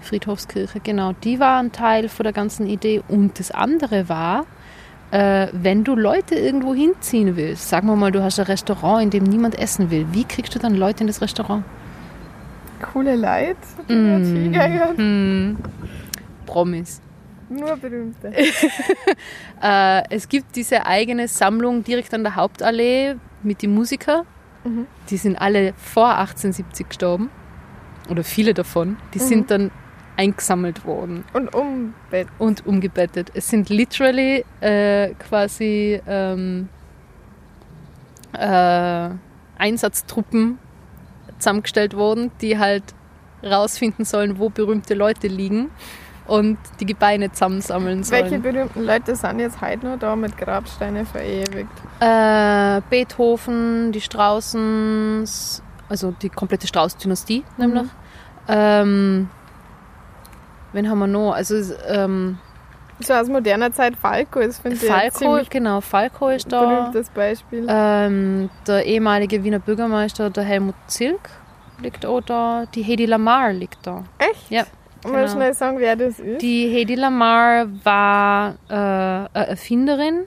Friedhofskirche, 0.00 0.80
genau, 0.80 1.12
die 1.22 1.38
war 1.38 1.60
ein 1.60 1.70
Teil 1.70 2.08
von 2.08 2.24
der 2.24 2.32
ganzen 2.32 2.66
Idee. 2.66 3.00
Und 3.08 3.38
das 3.38 3.52
andere 3.52 4.08
war, 4.08 4.46
äh, 5.12 5.46
wenn 5.52 5.84
du 5.84 5.94
Leute 5.94 6.34
irgendwo 6.34 6.74
hinziehen 6.74 7.36
willst, 7.36 7.68
sagen 7.68 7.86
wir 7.86 7.94
mal, 7.94 8.10
du 8.10 8.24
hast 8.24 8.40
ein 8.40 8.46
Restaurant, 8.46 9.02
in 9.04 9.10
dem 9.10 9.22
niemand 9.22 9.56
essen 9.56 9.92
will, 9.92 10.06
wie 10.10 10.24
kriegst 10.24 10.52
du 10.56 10.58
dann 10.58 10.74
Leute 10.74 11.02
in 11.02 11.06
das 11.06 11.20
Restaurant? 11.20 11.62
Coole 12.92 13.14
Leute, 13.14 13.56
die 13.88 13.94
Mm. 13.94 15.52
mm. 15.52 15.56
Promis. 16.46 17.00
Nur 17.48 17.76
berühmte. 17.76 18.32
Äh, 19.62 20.02
es 20.10 20.28
gibt 20.28 20.56
diese 20.56 20.86
eigene 20.86 21.28
Sammlung 21.28 21.84
direkt 21.84 22.12
an 22.14 22.24
der 22.24 22.34
Hauptallee 22.34 23.14
mit 23.44 23.62
den 23.62 23.72
Musikern. 23.74 24.26
Mhm. 24.64 24.86
Die 25.08 25.16
sind 25.16 25.36
alle 25.40 25.72
vor 25.74 26.08
1870 26.18 26.88
gestorben. 26.88 27.30
Oder 28.08 28.24
viele 28.24 28.54
davon. 28.54 28.96
Die 29.14 29.18
Mhm. 29.20 29.22
sind 29.22 29.50
dann 29.52 29.70
eingesammelt 30.16 30.84
worden 30.84 31.24
Und 31.32 31.54
Umbett. 31.54 32.26
und 32.40 32.66
umgebettet. 32.66 33.30
Es 33.34 33.48
sind 33.48 33.68
literally 33.70 34.44
äh, 34.60 35.14
quasi 35.14 36.00
ähm, 36.08 36.68
äh, 38.32 39.10
Einsatztruppen 39.58 40.58
zusammengestellt 41.38 41.94
worden, 41.94 42.30
die 42.40 42.58
halt 42.58 42.82
rausfinden 43.44 44.04
sollen, 44.04 44.38
wo 44.38 44.48
berühmte 44.50 44.94
Leute 44.94 45.28
liegen 45.28 45.70
und 46.26 46.58
die 46.80 46.86
Gebeine 46.86 47.32
zusammensammeln 47.32 48.04
sollen. 48.04 48.22
Welche 48.30 48.38
berühmten 48.38 48.84
Leute 48.84 49.16
sind 49.16 49.40
jetzt 49.40 49.60
heute 49.60 49.86
noch 49.86 49.98
da 49.98 50.14
mit 50.16 50.36
Grabsteine 50.38 51.04
verewigt? 51.04 51.70
Äh, 52.00 52.80
Beethoven, 52.90 53.92
die 53.92 54.00
Straußens, 54.00 55.62
also 55.88 56.12
die 56.22 56.28
komplette 56.28 56.66
Strauß-Dynastie 56.66 57.44
nämlich. 57.56 57.88
Ähm, 58.48 59.28
wen 60.72 60.88
haben 60.90 60.98
wir 60.98 61.06
noch? 61.06 61.32
Also 61.32 61.54
ähm, 61.88 62.38
So 63.00 63.14
aus 63.14 63.28
moderner 63.28 63.72
Zeit 63.72 63.96
Falco 63.96 64.40
ist, 64.40 64.60
finde 64.60 64.76
ich, 64.76 64.84
Falco, 64.84 65.38
genau, 65.48 65.80
Falco 65.80 66.28
ist 66.28 66.50
da. 66.52 66.60
berühmtes 66.60 67.10
Beispiel. 67.10 67.66
Ähm, 67.68 68.48
der 68.66 68.84
ehemalige 68.86 69.42
Wiener 69.44 69.58
Bürgermeister, 69.58 70.30
der 70.30 70.44
Helmut 70.44 70.74
Zilk, 70.86 71.20
liegt 71.80 72.06
auch 72.06 72.20
da. 72.20 72.64
Die 72.74 72.82
Hedy 72.82 73.06
Lamar 73.06 73.52
liegt 73.52 73.86
da. 73.86 74.04
Echt? 74.18 74.50
ja, 74.50 74.64
Mal 75.04 75.22
genau. 75.22 75.32
schnell 75.32 75.54
sagen, 75.54 75.78
wer 75.78 75.96
das 75.96 76.20
ist. 76.20 76.42
Die 76.42 76.68
Hedy 76.68 76.94
Lamar 76.94 77.66
war 77.82 78.54
äh, 78.68 78.74
eine 78.74 79.28
Erfinderin 79.48 80.26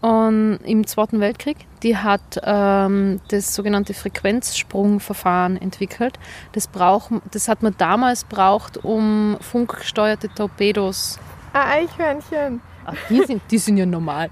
und 0.00 0.58
im 0.64 0.86
Zweiten 0.86 1.20
Weltkrieg. 1.20 1.56
Die 1.82 1.96
hat 1.96 2.40
ähm, 2.42 3.20
das 3.28 3.54
sogenannte 3.54 3.94
Frequenzsprungverfahren 3.94 5.60
entwickelt. 5.60 6.18
Das, 6.52 6.68
braucht, 6.68 7.12
das 7.32 7.48
hat 7.48 7.62
man 7.62 7.74
damals 7.78 8.24
braucht, 8.24 8.76
um 8.84 9.36
funkgesteuerte 9.40 10.28
Torpedos. 10.28 11.18
Ah, 11.52 11.70
Eichhörnchen. 11.70 12.60
Ach, 12.84 12.94
die, 13.08 13.22
sind, 13.24 13.42
die 13.50 13.58
sind 13.58 13.76
ja 13.76 13.86
normal. 13.86 14.30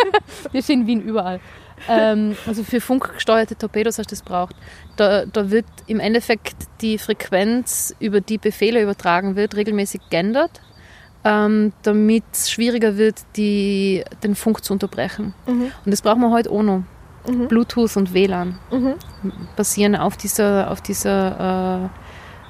die 0.52 0.60
sind 0.60 0.82
in 0.82 0.86
Wien 0.86 1.02
überall. 1.02 1.40
Ähm, 1.88 2.36
also 2.46 2.64
für 2.64 2.80
funkgesteuerte 2.80 3.56
Torpedos 3.56 3.98
hast 3.98 4.10
du 4.10 4.14
das 4.14 4.22
braucht. 4.22 4.56
Da, 4.96 5.26
da 5.26 5.50
wird 5.50 5.66
im 5.86 6.00
Endeffekt 6.00 6.56
die 6.80 6.98
Frequenz, 6.98 7.94
über 8.00 8.20
die 8.20 8.38
Befehle 8.38 8.82
übertragen 8.82 9.36
wird, 9.36 9.54
regelmäßig 9.56 10.00
geändert, 10.10 10.60
ähm, 11.24 11.72
damit 11.82 12.24
es 12.32 12.50
schwieriger 12.50 12.96
wird, 12.96 13.16
die, 13.36 14.04
den 14.22 14.34
Funk 14.34 14.64
zu 14.64 14.72
unterbrechen. 14.72 15.34
Mhm. 15.46 15.72
Und 15.84 15.90
das 15.90 16.02
brauchen 16.02 16.20
wir 16.20 16.30
heute 16.30 16.50
auch 16.50 16.62
noch. 16.62 16.82
Mhm. 17.28 17.48
Bluetooth 17.48 17.96
und 17.96 18.14
WLAN 18.14 18.58
Mhm. 18.70 18.94
basieren 19.56 19.96
auf 19.96 20.16
dieser, 20.16 20.70
auf 20.70 20.80
dieser 20.80 21.90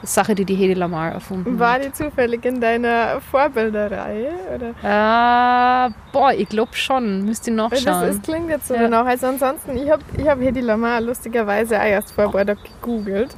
Sache, 0.03 0.35
die 0.35 0.45
die 0.45 0.55
Hedy 0.55 0.75
Lamar 0.75 1.13
erfunden 1.13 1.59
War 1.59 1.75
hat. 1.75 1.85
die 1.85 1.93
zufällig 1.93 2.45
in 2.45 2.61
deiner 2.61 3.21
Vorbilderreihe? 3.21 4.31
Oder? 4.55 5.87
Äh, 5.87 5.91
boah, 6.13 6.33
ich 6.33 6.49
glaube 6.49 6.75
schon. 6.75 7.25
Müsst 7.25 7.47
ihr 7.49 7.57
Weil 7.57 7.71
das, 7.71 7.85
nachschauen. 7.85 8.07
das 8.09 8.23
klingt 8.23 8.49
jetzt 8.51 8.69
so 8.69 8.75
Ja. 8.75 8.83
danach. 8.83 9.07
Also 9.07 9.27
ansonsten, 9.27 9.77
ich 9.77 9.91
habe 9.91 10.03
ich 10.17 10.29
hab 10.29 10.41
Hedy 10.41 10.61
Lamar 10.61 11.01
lustigerweise 11.01 11.79
auch 11.79 11.85
erst 11.85 12.13
vor 12.13 12.31
Bord 12.31 12.47
gegoogelt. 12.81 13.35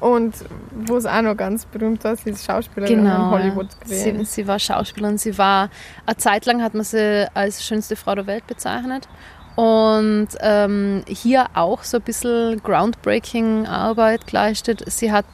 Und 0.00 0.34
wo 0.72 0.96
es 0.96 1.04
auch 1.04 1.20
noch 1.20 1.36
ganz 1.36 1.66
berühmt 1.66 2.02
war, 2.04 2.16
sie 2.16 2.30
ist 2.30 2.44
Schauspielerin 2.46 3.00
in 3.00 3.04
Genau. 3.04 3.30
Hollywood 3.32 3.68
ja. 3.86 3.94
sie, 3.96 4.12
gewesen. 4.12 4.24
sie 4.24 4.46
war 4.48 4.58
Schauspielerin. 4.58 5.18
Sie 5.18 5.36
war, 5.36 5.68
eine 6.06 6.16
Zeit 6.16 6.46
lang 6.46 6.62
hat 6.62 6.72
man 6.74 6.84
sie 6.84 7.26
als 7.34 7.62
schönste 7.64 7.96
Frau 7.96 8.14
der 8.14 8.26
Welt 8.26 8.46
bezeichnet. 8.46 9.08
Und 9.56 10.28
ähm, 10.40 11.02
hier 11.06 11.46
auch 11.52 11.82
so 11.82 11.98
ein 11.98 12.02
bisschen 12.02 12.62
groundbreaking 12.62 13.66
Arbeit 13.66 14.26
geleistet. 14.26 14.82
Sie 14.86 15.12
hat 15.12 15.26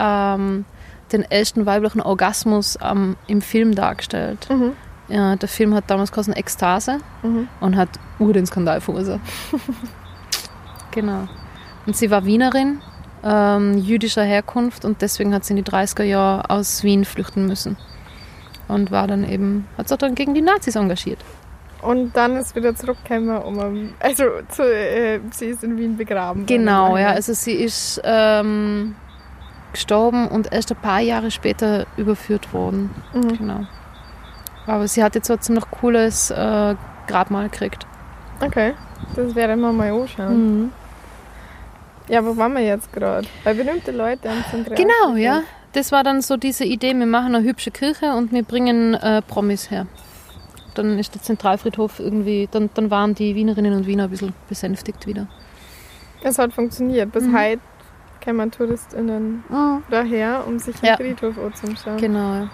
ähm, 0.00 0.64
den 1.12 1.22
ersten 1.22 1.66
weiblichen 1.66 2.00
Orgasmus 2.00 2.78
ähm, 2.82 3.16
im 3.26 3.42
Film 3.42 3.74
dargestellt. 3.74 4.48
Mhm. 4.50 4.72
Ja, 5.08 5.34
der 5.36 5.48
Film 5.48 5.74
hat 5.74 5.84
damals 5.88 6.12
geheißen 6.12 6.34
Ekstase 6.34 6.98
Mhm. 7.22 7.48
und 7.60 7.76
hat 7.76 7.88
ur 8.20 8.32
den 8.32 8.46
Skandal 8.46 8.80
verursacht. 8.80 9.20
genau. 10.92 11.28
Und 11.86 11.96
sie 11.96 12.10
war 12.10 12.24
Wienerin, 12.24 12.80
ähm, 13.24 13.76
jüdischer 13.78 14.22
Herkunft 14.22 14.84
und 14.84 15.02
deswegen 15.02 15.34
hat 15.34 15.44
sie 15.44 15.54
in 15.54 15.62
die 15.64 15.70
30er 15.70 16.04
Jahre 16.04 16.48
aus 16.50 16.82
Wien 16.84 17.04
flüchten 17.04 17.46
müssen. 17.46 17.76
Und 18.68 18.92
war 18.92 19.08
dann 19.08 19.28
eben, 19.28 19.66
hat 19.76 19.88
sich 19.88 19.98
dann 19.98 20.14
gegen 20.14 20.32
die 20.34 20.42
Nazis 20.42 20.76
engagiert. 20.76 21.18
Und 21.82 22.14
dann 22.16 22.36
ist 22.36 22.54
wieder 22.54 22.74
zurückgekommen, 22.76 23.36
um, 23.38 23.94
also 23.98 24.24
zu, 24.48 24.62
äh, 24.62 25.18
sie 25.32 25.46
ist 25.46 25.64
in 25.64 25.76
Wien 25.78 25.96
begraben. 25.96 26.46
Genau, 26.46 26.96
ja. 26.96 27.08
Also 27.08 27.32
sie 27.32 27.52
ist 27.54 28.00
ähm, 28.04 28.94
gestorben 29.72 30.28
und 30.28 30.52
erst 30.52 30.70
ein 30.72 30.76
paar 30.80 31.00
Jahre 31.00 31.30
später 31.30 31.86
überführt 31.96 32.52
worden. 32.52 32.90
Mhm. 33.14 33.38
Genau. 33.38 33.60
Aber 34.66 34.86
sie 34.88 35.02
hat 35.02 35.14
jetzt 35.14 35.26
trotzdem 35.26 35.56
noch 35.56 35.70
cooles 35.70 36.30
äh, 36.30 36.74
Grabmal 37.06 37.48
gekriegt. 37.48 37.86
Okay, 38.44 38.74
das 39.16 39.34
werden 39.34 39.60
wir 39.60 39.72
mal 39.72 39.90
anschauen. 39.92 40.62
Mhm. 40.62 40.72
Ja, 42.08 42.24
wo 42.24 42.36
waren 42.36 42.54
wir 42.54 42.62
jetzt 42.62 42.92
gerade? 42.92 43.26
Bei 43.44 43.54
berühmte 43.54 43.92
Leute 43.92 44.30
am 44.30 44.44
Zentral. 44.50 44.76
Genau, 44.76 45.16
ja. 45.16 45.42
Das 45.72 45.92
war 45.92 46.02
dann 46.02 46.20
so 46.22 46.36
diese 46.36 46.64
Idee, 46.64 46.94
wir 46.94 47.06
machen 47.06 47.34
eine 47.34 47.44
hübsche 47.44 47.70
Kirche 47.70 48.12
und 48.14 48.32
wir 48.32 48.42
bringen 48.42 48.94
äh, 48.94 49.22
Promis 49.22 49.70
her. 49.70 49.86
Dann 50.74 50.98
ist 50.98 51.14
der 51.14 51.22
Zentralfriedhof 51.22 52.00
irgendwie, 52.00 52.48
dann, 52.50 52.70
dann 52.74 52.90
waren 52.90 53.14
die 53.14 53.34
Wienerinnen 53.36 53.74
und 53.74 53.86
Wiener 53.86 54.04
ein 54.04 54.10
bisschen 54.10 54.32
besänftigt 54.48 55.06
wieder. 55.06 55.28
Es 56.22 56.38
hat 56.38 56.52
funktioniert. 56.52 57.12
Bis 57.12 57.24
Mhm. 57.24 57.38
heute 57.38 57.60
kommen 58.24 58.50
TouristInnen 58.50 59.44
daher, 59.90 60.44
um 60.46 60.58
sich 60.58 60.76
den. 60.82 60.96
Friedhof 60.96 61.36
anzuschauen. 61.38 61.96
Genau. 61.96 62.48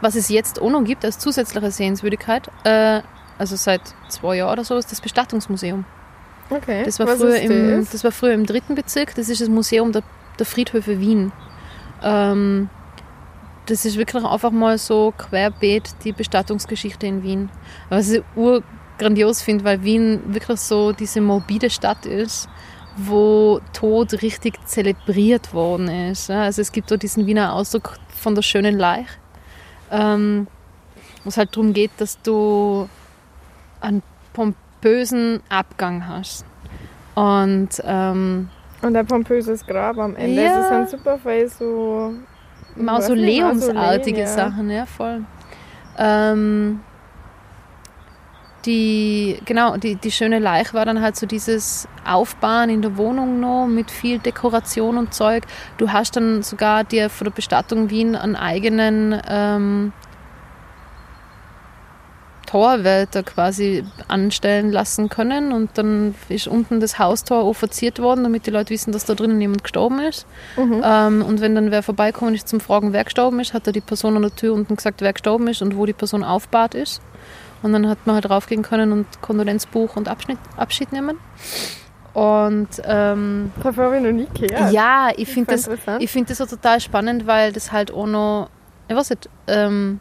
Was 0.00 0.14
es 0.14 0.28
jetzt 0.28 0.60
auch 0.60 0.70
noch 0.70 0.84
gibt 0.84 1.04
als 1.04 1.18
zusätzliche 1.18 1.70
Sehenswürdigkeit, 1.70 2.48
äh, 2.64 3.00
also 3.38 3.56
seit 3.56 3.80
zwei 4.08 4.36
Jahren 4.36 4.52
oder 4.52 4.64
so, 4.64 4.76
ist 4.76 4.92
das 4.92 5.00
Bestattungsmuseum. 5.00 5.84
Okay. 6.50 6.82
Das 6.84 6.98
war, 6.98 7.06
Was 7.06 7.18
früher 7.18 7.36
im, 7.40 7.80
das? 7.80 7.90
das 7.90 8.04
war 8.04 8.12
früher 8.12 8.32
im 8.32 8.44
dritten 8.44 8.74
Bezirk, 8.74 9.14
das 9.14 9.28
ist 9.28 9.40
das 9.40 9.48
Museum 9.48 9.92
der, 9.92 10.02
der 10.38 10.46
Friedhöfe 10.46 11.00
Wien. 11.00 11.32
Ähm, 12.02 12.68
das 13.66 13.84
ist 13.84 13.96
wirklich 13.96 14.24
einfach 14.24 14.50
mal 14.50 14.78
so 14.78 15.14
querbeet 15.16 15.94
die 16.04 16.12
Bestattungsgeschichte 16.12 17.06
in 17.06 17.22
Wien. 17.22 17.50
Was 17.88 18.10
ich 18.10 18.22
urgrandios 18.34 19.42
finde, 19.42 19.64
weil 19.64 19.84
Wien 19.84 20.20
wirklich 20.26 20.60
so 20.60 20.92
diese 20.92 21.20
morbide 21.20 21.70
Stadt 21.70 22.04
ist, 22.04 22.48
wo 22.96 23.60
Tod 23.72 24.22
richtig 24.22 24.54
zelebriert 24.66 25.54
worden 25.54 25.88
ist. 25.88 26.30
Also 26.30 26.62
es 26.62 26.72
gibt 26.72 26.88
so 26.88 26.96
diesen 26.96 27.26
Wiener 27.26 27.54
Ausdruck 27.54 27.98
von 28.08 28.34
der 28.34 28.42
schönen 28.42 28.78
Leich, 28.78 29.06
ähm, 29.90 30.46
wo 31.24 31.28
es 31.28 31.36
halt 31.36 31.54
darum 31.54 31.72
geht, 31.72 31.92
dass 31.98 32.20
du 32.22 32.88
einen 33.80 34.02
pompösen 34.32 35.40
Abgang 35.48 36.06
hast. 36.06 36.44
Und 37.14 37.70
ähm, 37.84 38.48
Und 38.82 38.96
ein 38.96 39.06
pompöses 39.06 39.66
Grab 39.66 39.98
am 39.98 40.16
Ende. 40.16 40.42
Ja. 40.42 40.58
Das 40.58 40.68
sind 40.68 40.90
super 40.90 41.18
viel 41.18 41.48
so 41.48 42.14
Mausoleumsartige 42.76 43.74
Mausoleum, 43.74 44.16
ja. 44.16 44.26
Sachen, 44.26 44.70
ja, 44.70 44.86
voll. 44.86 45.24
Ähm, 45.98 46.80
die, 48.66 49.38
genau, 49.44 49.76
die, 49.76 49.96
die 49.96 50.10
schöne 50.10 50.38
Leich 50.38 50.74
war 50.74 50.84
dann 50.84 51.00
halt 51.00 51.16
so 51.16 51.26
dieses 51.26 51.88
Aufbauen 52.04 52.70
in 52.70 52.82
der 52.82 52.96
Wohnung 52.96 53.40
noch 53.40 53.66
mit 53.66 53.90
viel 53.90 54.18
Dekoration 54.18 54.98
und 54.98 55.14
Zeug. 55.14 55.44
Du 55.78 55.92
hast 55.92 56.16
dann 56.16 56.42
sogar 56.42 56.84
dir 56.84 57.10
von 57.10 57.26
der 57.26 57.32
Bestattung 57.32 57.90
Wien 57.90 58.16
einen 58.16 58.36
eigenen 58.36 59.20
ähm, 59.28 59.92
Torwärter 62.50 63.22
quasi 63.22 63.84
anstellen 64.08 64.72
lassen 64.72 65.08
können 65.08 65.52
und 65.52 65.70
dann 65.78 66.16
ist 66.28 66.48
unten 66.48 66.80
das 66.80 66.98
Haustor 66.98 67.54
verziert 67.54 68.00
worden, 68.00 68.24
damit 68.24 68.46
die 68.46 68.50
Leute 68.50 68.70
wissen, 68.70 68.90
dass 68.90 69.04
da 69.04 69.14
drinnen 69.14 69.40
jemand 69.40 69.62
gestorben 69.62 70.00
ist. 70.00 70.26
Mhm. 70.56 70.82
Ähm, 70.84 71.22
und 71.22 71.40
wenn 71.40 71.54
dann 71.54 71.70
wer 71.70 71.84
vorbeikommen 71.84 72.34
ist 72.34 72.48
zum 72.48 72.58
Fragen, 72.58 72.92
wer 72.92 73.04
gestorben 73.04 73.38
ist, 73.38 73.54
hat 73.54 73.68
er 73.68 73.72
die 73.72 73.80
Person 73.80 74.16
an 74.16 74.22
der 74.22 74.34
Tür 74.34 74.52
unten 74.54 74.74
gesagt, 74.74 75.00
wer 75.00 75.12
gestorben 75.12 75.46
ist 75.46 75.62
und 75.62 75.76
wo 75.76 75.86
die 75.86 75.92
Person 75.92 76.24
aufbahrt 76.24 76.74
ist. 76.74 77.00
Und 77.62 77.72
dann 77.72 77.88
hat 77.88 77.98
man 78.06 78.14
halt 78.14 78.28
raufgehen 78.30 78.62
können 78.62 78.92
und 78.92 79.06
Kondolenzbuch 79.20 79.96
und 79.96 80.08
Abschnitt, 80.08 80.38
Abschied 80.56 80.92
nehmen. 80.92 81.18
Und 82.14 82.68
ähm, 82.84 83.52
Davor 83.62 83.84
habe 83.84 83.98
ich 83.98 84.02
noch 84.02 84.12
nie 84.12 84.26
gehört. 84.34 84.72
ja, 84.72 85.10
ich 85.16 85.28
finde 85.28 85.52
das, 85.52 85.68
ich 86.00 86.10
find 86.10 86.28
das 86.28 86.38
so 86.38 86.46
total 86.46 86.80
spannend, 86.80 87.26
weil 87.26 87.52
das 87.52 87.70
halt 87.70 87.92
auch 87.92 88.06
noch, 88.06 88.48
ich 88.88 88.96
weiß 88.96 89.10
nicht, 89.10 89.28
ähm, 89.46 90.00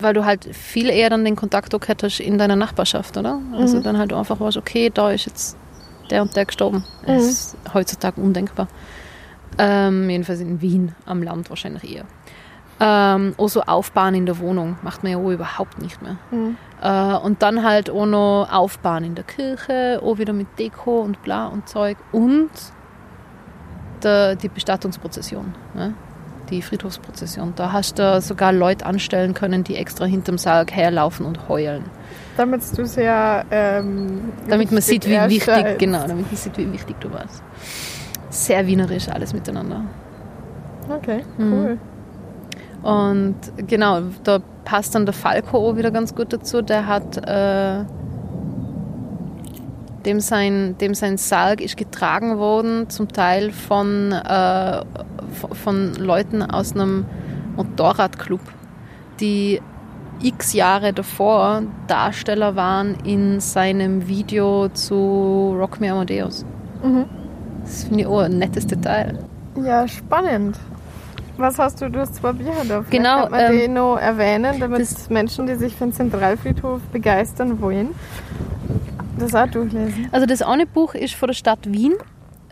weil 0.00 0.14
du 0.14 0.24
halt 0.24 0.44
viel 0.56 0.88
eher 0.90 1.10
dann 1.10 1.24
den 1.24 1.36
Kontakt 1.36 1.74
auch 1.74 1.86
hättest 1.86 2.20
in 2.20 2.38
deiner 2.38 2.56
Nachbarschaft, 2.56 3.16
oder? 3.16 3.40
Also 3.52 3.76
Mhm. 3.78 3.82
dann 3.82 3.98
halt 3.98 4.12
einfach 4.12 4.40
warst, 4.40 4.56
okay, 4.56 4.90
da 4.92 5.10
ist 5.10 5.26
jetzt 5.26 5.56
der 6.10 6.22
und 6.22 6.34
der 6.34 6.46
gestorben. 6.46 6.84
Mhm. 7.02 7.06
Das 7.06 7.24
ist 7.24 7.56
heutzutage 7.74 8.20
undenkbar. 8.20 8.66
Ähm, 9.58 10.08
jedenfalls 10.08 10.40
in 10.40 10.60
Wien, 10.60 10.94
am 11.04 11.22
Land 11.22 11.50
wahrscheinlich 11.50 11.94
eher. 11.94 12.04
Ähm, 12.80 13.34
auch 13.36 13.48
so 13.48 13.62
Aufbauen 13.62 14.14
in 14.14 14.26
der 14.26 14.38
Wohnung 14.38 14.76
macht 14.82 15.02
man 15.02 15.12
ja 15.12 15.18
auch 15.18 15.30
überhaupt 15.30 15.80
nicht 15.82 16.00
mehr. 16.00 16.16
Mhm. 16.30 16.56
Äh, 16.80 17.16
und 17.16 17.42
dann 17.42 17.64
halt 17.64 17.90
auch 17.90 18.06
noch 18.06 18.48
Aufbauen 18.50 19.02
in 19.04 19.14
der 19.16 19.24
Kirche, 19.24 20.00
auch 20.02 20.18
wieder 20.18 20.32
mit 20.32 20.46
Deko 20.58 21.00
und 21.00 21.22
bla 21.22 21.48
und 21.48 21.68
Zeug. 21.68 21.96
Und 22.12 22.50
der, 24.02 24.36
die 24.36 24.48
Bestattungsprozession, 24.48 25.54
ne? 25.74 25.94
die 26.50 26.62
Friedhofsprozession. 26.62 27.52
Da 27.56 27.72
hast 27.72 27.98
du 27.98 28.20
sogar 28.20 28.52
Leute 28.52 28.86
anstellen 28.86 29.34
können, 29.34 29.64
die 29.64 29.76
extra 29.76 30.04
hinterm 30.04 30.38
Sarg 30.38 30.72
herlaufen 30.72 31.26
und 31.26 31.48
heulen. 31.48 31.84
Damit 32.36 32.62
du 32.78 32.86
sehr 32.86 33.44
ähm, 33.50 34.32
Damit 34.48 34.70
man 34.70 34.80
sieht, 34.80 35.06
wie 35.06 35.18
wichtig, 35.28 35.78
genau, 35.78 36.06
damit 36.06 36.26
man 36.30 36.36
sieht, 36.36 36.56
wie 36.56 36.72
wichtig 36.72 36.96
du 37.00 37.12
warst. 37.12 37.42
Sehr 38.30 38.66
wienerisch 38.66 39.08
alles 39.08 39.32
miteinander. 39.32 39.82
Okay, 40.88 41.24
Mhm. 41.36 41.78
Und 42.82 43.36
genau, 43.66 44.02
da 44.24 44.38
passt 44.64 44.94
dann 44.94 45.04
der 45.04 45.14
Falco 45.14 45.58
auch 45.58 45.76
wieder 45.76 45.90
ganz 45.90 46.14
gut 46.14 46.32
dazu. 46.32 46.62
Der 46.62 46.86
hat, 46.86 47.16
äh, 47.16 47.84
dem, 50.04 50.20
sein, 50.20 50.76
dem 50.78 50.94
sein 50.94 51.16
Sarg 51.16 51.60
ist 51.60 51.76
getragen 51.76 52.38
worden, 52.38 52.88
zum 52.88 53.08
Teil 53.08 53.50
von, 53.50 54.12
äh, 54.12 54.82
von 55.52 55.94
Leuten 55.94 56.42
aus 56.42 56.72
einem 56.72 57.04
Motorradclub, 57.56 58.40
die 59.20 59.60
x 60.20 60.52
Jahre 60.52 60.92
davor 60.92 61.62
Darsteller 61.86 62.56
waren 62.56 62.96
in 63.04 63.40
seinem 63.40 64.08
Video 64.08 64.68
zu 64.68 65.54
Rock 65.58 65.80
Me 65.80 65.92
Amadeus. 65.92 66.44
Mhm. 66.82 67.04
Das 67.62 67.84
finde 67.84 68.00
ich 68.00 68.06
auch 68.06 68.20
ein 68.20 68.38
nettes 68.38 68.66
Detail. 68.66 69.18
Ja, 69.64 69.86
spannend. 69.86 70.56
Was 71.38 71.58
hast 71.58 71.80
du? 71.80 71.88
Du 71.88 72.00
hast 72.00 72.16
zwei 72.16 72.32
Bücher 72.32 72.52
da. 72.68 72.84
Genau, 72.90 73.22
Kann 73.22 73.30
man 73.30 73.40
ähm, 73.52 73.58
die 73.58 73.68
noch 73.68 73.96
erwähnen, 73.96 74.58
damit 74.58 74.86
Menschen, 75.08 75.46
die 75.46 75.54
sich 75.54 75.74
für 75.74 75.84
den 75.84 75.92
Zentralfriedhof 75.92 76.80
begeistern 76.92 77.60
wollen, 77.60 77.94
das 79.18 79.34
auch 79.34 79.46
durchlesen. 79.46 80.08
Also 80.10 80.26
das 80.26 80.42
eine 80.42 80.66
Buch 80.66 80.94
ist 80.94 81.14
von 81.14 81.28
der 81.28 81.34
Stadt 81.34 81.60
Wien, 81.72 81.94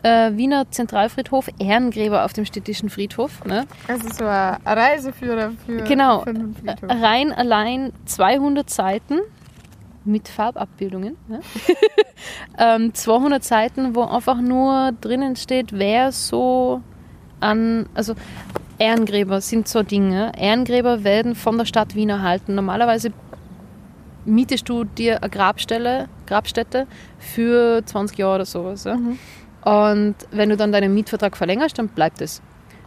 äh, 0.03 0.31
Wiener 0.37 0.71
Zentralfriedhof, 0.71 1.49
Ehrengräber 1.59 2.23
auf 2.23 2.31
dem 2.31 2.45
städtischen 2.45 2.89
Friedhof. 2.89 3.43
Ne? 3.43 3.65
Also 3.89 4.07
so 4.09 4.25
ein 4.25 4.57
Reiseführer 4.65 5.51
für, 5.65 5.83
Genau. 5.83 6.21
für 6.21 6.33
den 6.33 6.55
Friedhof. 6.55 6.89
Rein 6.89 7.33
allein 7.33 7.91
200 8.05 8.69
Seiten 8.69 9.19
mit 10.05 10.29
Farbabbildungen. 10.29 11.17
Ne? 11.27 11.41
ähm, 12.57 12.93
200 12.93 13.43
Seiten, 13.43 13.95
wo 13.95 14.03
einfach 14.03 14.39
nur 14.39 14.93
drinnen 15.01 15.35
steht, 15.35 15.77
wer 15.77 16.13
so 16.13 16.81
an, 17.41 17.87
also 17.93 18.15
Ehrengräber 18.79 19.41
sind 19.41 19.67
so 19.67 19.83
Dinge. 19.83 20.31
Ehrengräber 20.37 21.03
werden 21.03 21.35
von 21.35 21.57
der 21.57 21.65
Stadt 21.65 21.95
Wien 21.95 22.09
erhalten. 22.09 22.55
Normalerweise 22.55 23.11
mietest 24.25 24.69
du 24.69 24.83
dir 24.83 25.21
eine 25.21 25.29
Grabstelle, 25.29 26.09
Grabstätte 26.25 26.87
für 27.17 27.83
20 27.85 28.17
Jahre 28.17 28.35
oder 28.35 28.45
sowas. 28.45 28.83
Ja? 28.83 28.95
Mhm. 28.95 29.17
Und 29.63 30.15
wenn 30.31 30.49
du 30.49 30.57
dann 30.57 30.71
deinen 30.71 30.93
Mietvertrag 30.93 31.35
verlängerst, 31.35 31.77
dann 31.77 31.87
bleibt 31.87 32.21
es. 32.21 32.41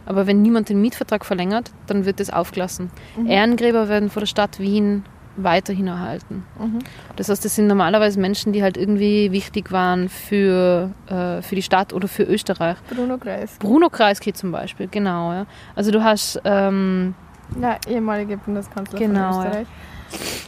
Aber 0.05 0.27
wenn 0.27 0.41
niemand 0.41 0.69
den 0.69 0.81
Mietvertrag 0.81 1.25
verlängert, 1.25 1.71
dann 1.87 2.05
wird 2.05 2.19
das 2.19 2.31
aufgelassen. 2.31 2.89
Ehrengräber 3.27 3.87
werden 3.87 4.09
von 4.09 4.21
der 4.21 4.27
Stadt 4.27 4.59
Wien 4.59 5.03
weiterhin 5.37 5.87
erhalten. 5.87 6.43
Mhm. 6.59 6.79
Das 7.15 7.29
heißt, 7.29 7.43
das 7.45 7.55
sind 7.55 7.67
normalerweise 7.67 8.19
Menschen, 8.19 8.51
die 8.53 8.61
halt 8.63 8.77
irgendwie 8.77 9.31
wichtig 9.31 9.71
waren 9.71 10.09
für, 10.09 10.91
äh, 11.07 11.41
für 11.41 11.55
die 11.55 11.61
Stadt 11.61 11.93
oder 11.93 12.07
für 12.07 12.23
Österreich. 12.23 12.77
Bruno 12.93 13.17
Kreis. 13.17 13.55
Bruno 13.59 13.89
Kreisky 13.89 14.33
zum 14.33 14.51
Beispiel, 14.51 14.87
genau. 14.89 15.31
Ja. 15.33 15.45
Also 15.75 15.91
du 15.91 16.03
hast, 16.03 16.39
ähm, 16.43 17.13
Ja, 17.61 17.77
ehemalige 17.87 18.37
Bundeskanzler 18.37 18.99
Genau, 18.99 19.31
von 19.33 19.41
ja. 19.43 19.47
Österreich. 19.49 19.67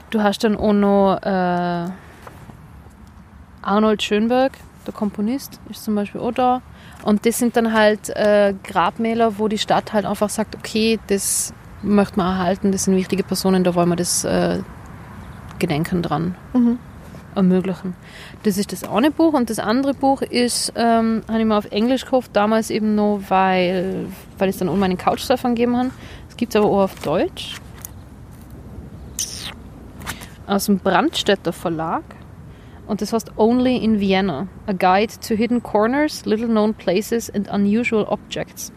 du 0.09 0.21
hast 0.23 0.43
dann 0.43 0.57
auch 0.57 0.73
noch 0.73 1.17
äh, 1.21 1.89
Arnold 3.61 4.03
Schönberg, 4.03 4.53
der 4.85 4.93
Komponist, 4.93 5.59
ist 5.69 5.83
zum 5.85 5.95
Beispiel 5.95 6.19
auch 6.19 6.31
da. 6.33 6.61
Und 7.03 7.25
das 7.25 7.39
sind 7.39 7.55
dann 7.55 7.73
halt 7.73 8.09
äh, 8.09 8.53
Grabmäler, 8.63 9.37
wo 9.37 9.47
die 9.47 9.57
Stadt 9.57 9.93
halt 9.93 10.05
einfach 10.05 10.29
sagt, 10.29 10.55
okay, 10.55 10.99
das 11.07 11.53
möchte 11.83 12.17
man 12.17 12.27
erhalten, 12.37 12.71
das 12.71 12.85
sind 12.85 12.95
wichtige 12.95 13.23
Personen, 13.23 13.63
da 13.63 13.75
wollen 13.75 13.89
wir 13.89 13.95
das 13.95 14.23
äh, 14.23 14.59
Gedenken 15.59 16.01
dran 16.01 16.35
Mhm. 16.53 16.79
ermöglichen. 17.35 17.95
Das 18.43 18.57
ist 18.57 18.71
das 18.71 18.83
eine 18.83 19.11
Buch 19.11 19.33
und 19.33 19.49
das 19.49 19.59
andere 19.59 19.93
Buch 19.93 20.21
ist, 20.21 20.73
ähm, 20.75 21.21
habe 21.27 21.39
ich 21.39 21.45
mir 21.45 21.57
auf 21.57 21.71
Englisch 21.71 22.03
gekauft, 22.05 22.31
damals 22.33 22.69
eben 22.69 22.95
noch, 22.95 23.19
weil, 23.29 24.05
weil 24.37 24.49
ich 24.49 24.55
es 24.55 24.59
dann 24.59 24.69
um 24.69 24.79
meinen 24.79 24.97
Couchsurfern 24.97 25.55
gegeben 25.55 25.77
habe. 25.77 25.91
Es 26.29 26.37
gibt 26.37 26.53
es 26.55 26.61
aber 26.61 26.69
auch 26.69 26.83
auf 26.83 26.95
Deutsch. 27.01 27.55
Aus 30.47 30.65
dem 30.65 30.79
Brandstätter 30.79 31.53
Verlag. 31.53 32.03
Und 32.85 33.01
das 33.01 33.13
heißt 33.13 33.31
Only 33.37 33.77
in 33.77 33.99
Vienna. 33.99 34.47
A 34.67 34.73
Guide 34.73 35.13
to 35.25 35.35
Hidden 35.35 35.63
Corners, 35.63 36.25
Little 36.25 36.47
Known 36.47 36.73
Places 36.73 37.29
and 37.33 37.49
Unusual 37.49 38.03
Objects. 38.03 38.73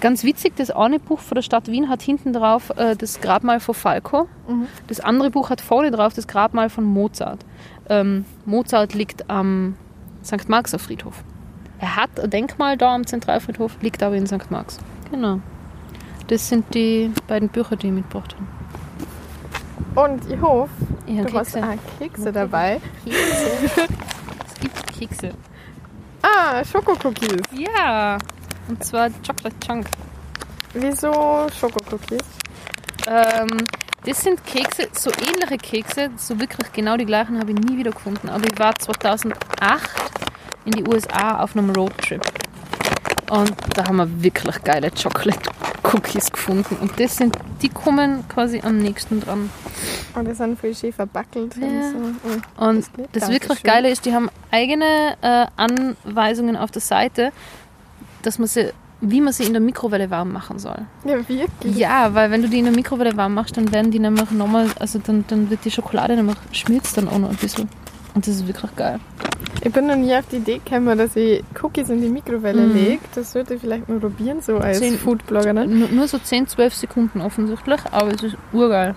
Ganz 0.00 0.24
witzig, 0.24 0.54
das 0.56 0.70
eine 0.70 0.98
Buch 0.98 1.20
von 1.20 1.34
der 1.34 1.42
Stadt 1.42 1.68
Wien 1.68 1.88
hat 1.88 2.00
hinten 2.02 2.32
drauf 2.32 2.70
äh, 2.76 2.96
das 2.96 3.20
Grabmal 3.20 3.60
von 3.60 3.74
Falco. 3.74 4.28
Mhm. 4.48 4.66
Das 4.86 5.00
andere 5.00 5.30
Buch 5.30 5.50
hat 5.50 5.60
vorne 5.60 5.90
drauf 5.90 6.14
das 6.14 6.26
Grabmal 6.26 6.70
von 6.70 6.84
Mozart. 6.84 7.44
Ähm, 7.88 8.24
Mozart 8.46 8.94
liegt 8.94 9.28
am 9.28 9.76
St. 10.24 10.48
Marxer 10.48 10.78
Friedhof. 10.78 11.22
Er 11.78 11.96
hat 11.96 12.18
ein 12.18 12.30
Denkmal 12.30 12.76
da 12.76 12.94
am 12.94 13.06
Zentralfriedhof, 13.06 13.76
liegt 13.82 14.02
aber 14.02 14.14
in 14.16 14.26
St. 14.26 14.50
Marx. 14.50 14.78
Genau. 15.10 15.40
Das 16.28 16.48
sind 16.48 16.72
die 16.74 17.10
beiden 17.26 17.48
Bücher, 17.48 17.76
die 17.76 17.88
ich 17.88 17.92
mitgebracht 17.92 18.34
habe. 19.94 20.06
Und 20.06 20.30
ich 20.30 20.40
hoffe, 20.40 20.70
Ich 21.06 21.16
du 21.20 21.38
hast 21.38 21.52
Kekse. 21.54 21.62
auch 21.68 21.98
Kekse 21.98 22.32
dabei. 22.32 22.80
Kekse. 23.04 23.50
es 24.46 24.54
gibt 24.60 24.86
Kekse. 24.98 25.30
Ah, 26.22 26.64
Schokocookies. 26.64 27.40
Ja. 27.52 28.16
Und 28.70 28.84
zwar 28.84 29.10
Chocolate 29.26 29.56
Chunk. 29.66 29.86
Wieso 30.74 31.48
Schokocookies? 31.58 32.22
Ähm, 33.08 33.48
das 34.04 34.22
sind 34.22 34.46
Kekse, 34.46 34.86
so 34.92 35.10
ähnliche 35.10 35.58
Kekse, 35.58 36.10
so 36.16 36.38
wirklich 36.38 36.72
genau 36.72 36.96
die 36.96 37.04
gleichen 37.04 37.40
habe 37.40 37.50
ich 37.50 37.58
nie 37.58 37.76
wieder 37.76 37.90
gefunden. 37.90 38.28
Aber 38.28 38.44
ich 38.44 38.56
war 38.60 38.72
2008 38.76 39.40
in 40.66 40.72
die 40.72 40.84
USA 40.88 41.42
auf 41.42 41.56
einem 41.56 41.70
Roadtrip. 41.70 42.22
Und 43.28 43.52
da 43.74 43.86
haben 43.86 43.96
wir 43.96 44.22
wirklich 44.22 44.62
geile 44.62 44.92
Chocolate 44.92 45.50
Cookies 45.92 46.30
gefunden. 46.30 46.76
Und 46.80 46.98
das 47.00 47.16
sind, 47.16 47.36
die 47.62 47.68
kommen 47.70 48.24
quasi 48.28 48.60
am 48.62 48.78
nächsten 48.78 49.20
dran. 49.20 49.50
Und 50.14 50.28
die 50.28 50.34
sind 50.34 50.60
voll 50.60 50.74
schön 50.76 50.92
verbackelt. 50.92 51.56
Ja. 51.56 51.66
Und 51.66 52.20
so. 52.22 52.30
Oh. 52.58 52.68
Und 52.68 52.86
Das 53.12 53.22
das 53.22 53.30
wirklich 53.30 53.62
Geile 53.64 53.90
ist, 53.90 54.04
die 54.04 54.14
haben 54.14 54.30
eigene 54.50 55.16
äh, 55.22 55.46
Anweisungen 55.56 56.56
auf 56.56 56.70
der 56.70 56.82
Seite, 56.82 57.32
dass 58.22 58.38
man 58.38 58.48
sie, 58.48 58.72
wie 59.00 59.20
man 59.20 59.32
sie 59.32 59.44
in 59.44 59.52
der 59.52 59.60
Mikrowelle 59.62 60.10
warm 60.10 60.32
machen 60.32 60.58
soll. 60.58 60.76
Ja, 61.04 61.16
wirklich. 61.28 61.76
Ja, 61.76 62.14
weil 62.14 62.30
wenn 62.30 62.42
du 62.42 62.48
die 62.48 62.58
in 62.58 62.64
der 62.66 62.74
Mikrowelle 62.74 63.16
warm 63.16 63.34
machst, 63.34 63.56
dann 63.56 63.72
werden 63.72 63.90
die 63.90 63.98
nämlich 63.98 64.30
nochmal, 64.30 64.66
also 64.78 64.98
dann, 64.98 65.24
dann 65.28 65.48
wird 65.50 65.64
die 65.64 65.70
Schokolade 65.70 66.16
nämlich 66.16 66.36
schmilzt 66.52 66.96
dann 66.96 67.08
auch 67.08 67.18
noch 67.18 67.30
ein 67.30 67.36
bisschen. 67.36 67.68
Und 68.14 68.26
das 68.26 68.34
ist 68.36 68.46
wirklich 68.46 68.74
geil. 68.76 68.98
Ich 69.62 69.72
bin 69.72 69.86
noch 69.86 69.94
nie 69.96 70.14
auf 70.16 70.26
die 70.26 70.36
Idee 70.36 70.60
gekommen, 70.64 70.98
dass 70.98 71.14
ich 71.16 71.44
Cookies 71.62 71.88
in 71.90 72.00
die 72.02 72.08
Mikrowelle 72.08 72.62
Mhm. 72.62 72.74
lege. 72.74 72.98
Das 73.14 73.32
sollte 73.32 73.54
ich 73.54 73.60
vielleicht 73.60 73.88
mal 73.88 74.00
probieren, 74.00 74.40
so 74.40 74.58
als 74.58 74.78
Zehn- 74.80 74.98
Foodbloggerin. 74.98 75.94
Nur, 75.94 76.08
so 76.08 76.18
10, 76.18 76.46
12 76.48 76.74
Sekunden 76.74 77.20
offensichtlich, 77.20 77.80
aber 77.92 78.08
es 78.12 78.22
ist 78.22 78.36
urgeil. 78.52 78.94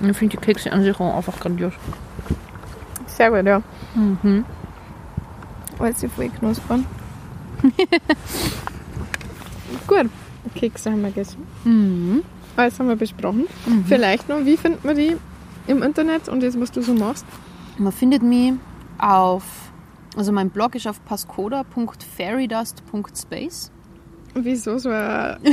Und 0.00 0.10
ich 0.10 0.16
finde 0.16 0.36
die 0.36 0.42
Kekse 0.42 0.72
an 0.72 0.82
sich 0.82 0.98
auch 0.98 1.14
einfach 1.16 1.38
grandios. 1.38 1.72
Sehr 3.06 3.30
gut, 3.30 3.46
ja. 3.46 3.62
Mhm. 3.94 4.44
Alles 5.78 6.04
voll 6.14 6.28
knuspern. 6.30 6.86
gut. 9.86 10.10
Kekse 10.54 10.90
haben 10.90 11.02
wir 11.02 11.08
gegessen. 11.08 11.46
Mhm. 11.64 12.22
Alles 12.56 12.78
haben 12.78 12.88
wir 12.88 12.96
besprochen. 12.96 13.46
Mhm. 13.66 13.84
Vielleicht 13.86 14.28
noch, 14.28 14.44
wie 14.44 14.56
findet 14.56 14.84
man 14.84 14.96
die 14.96 15.16
im 15.66 15.82
Internet 15.82 16.28
und 16.28 16.42
das, 16.42 16.58
was 16.58 16.72
du 16.72 16.80
so 16.82 16.94
machst? 16.94 17.26
Man 17.78 17.92
findet 17.92 18.22
mich 18.22 18.54
auf, 18.98 19.44
also 20.16 20.32
mein 20.32 20.48
Blog 20.50 20.74
ist 20.74 20.86
auf 20.86 21.02
pascoda.fairydust.space. 21.04 23.70
Wieso 24.34 24.78
so 24.78 24.88
ein... 24.90 25.38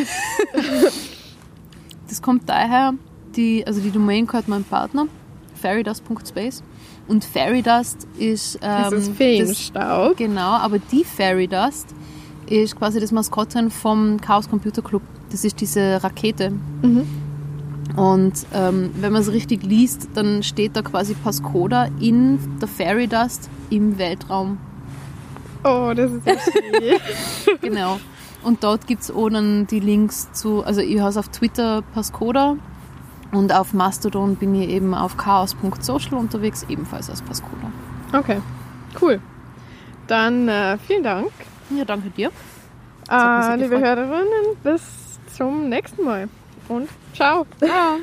Das 2.07 2.21
kommt 2.21 2.47
daher, 2.47 2.93
die, 3.35 3.65
also 3.65 3.81
die 3.81 3.89
Domain 3.89 4.27
gehört 4.27 4.47
meinem 4.47 4.65
Partner, 4.65 5.07
fairydust.space. 5.55 6.61
Und 7.07 7.25
Fairydust 7.25 8.07
ist. 8.17 8.55
Ähm, 8.61 8.83
Das 8.83 8.93
ist 8.93 9.11
Feenstaub. 9.15 10.17
Genau, 10.17 10.51
aber 10.51 10.79
die 10.79 11.03
Fairy 11.03 11.47
Dust 11.47 11.87
ist 12.47 12.77
quasi 12.77 12.99
das 12.99 13.11
Maskottchen 13.11 13.71
vom 13.71 14.19
Chaos 14.21 14.49
Computer 14.49 14.81
Club. 14.81 15.01
Das 15.31 15.43
ist 15.43 15.59
diese 15.59 16.03
Rakete. 16.03 16.51
Mhm. 16.81 17.07
Und 17.95 18.33
ähm, 18.53 18.91
wenn 18.99 19.11
man 19.11 19.21
es 19.21 19.31
richtig 19.31 19.63
liest, 19.63 20.09
dann 20.15 20.41
steht 20.43 20.75
da 20.75 20.81
quasi 20.81 21.13
Pascoda 21.13 21.89
in 21.99 22.39
der 22.59 22.67
Fairy 22.67 23.07
Dust 23.07 23.49
im 23.69 23.97
Weltraum. 23.97 24.57
Oh, 25.63 25.93
das 25.95 26.11
ist 26.11 26.25
ja 26.25 26.33
schön. 26.39 26.99
Genau. 27.61 27.99
Und 28.43 28.63
dort 28.63 28.87
gibt 28.87 29.03
es 29.03 29.07
dann 29.15 29.67
die 29.67 29.79
Links 29.79 30.31
zu, 30.33 30.63
also 30.63 30.81
ich 30.81 30.99
heiße 30.99 31.19
auf 31.19 31.29
Twitter 31.29 31.81
Pascoda 31.93 32.57
und 33.33 33.53
auf 33.53 33.73
Mastodon 33.73 34.35
bin 34.35 34.55
ich 34.55 34.69
eben 34.69 34.93
auf 34.93 35.17
chaos.social 35.17 36.13
unterwegs, 36.13 36.65
ebenfalls 36.69 37.09
als 37.09 37.21
Pascoda. 37.21 37.71
okay, 38.13 38.37
cool. 39.01 39.19
Dann 40.07 40.47
äh, 40.47 40.77
vielen 40.77 41.03
Dank. 41.03 41.31
Ja, 41.69 41.85
danke 41.85 42.09
dir. 42.09 42.31
Äh, 43.09 43.55
liebe. 43.57 43.79
Hörerinnen, 43.79 44.57
bis 44.63 44.81
zum 45.35 45.69
nächsten 45.69 46.03
Mal. 46.03 46.27
Und 46.67 46.89
ciao. 47.13 47.45
Ja. 47.61 47.97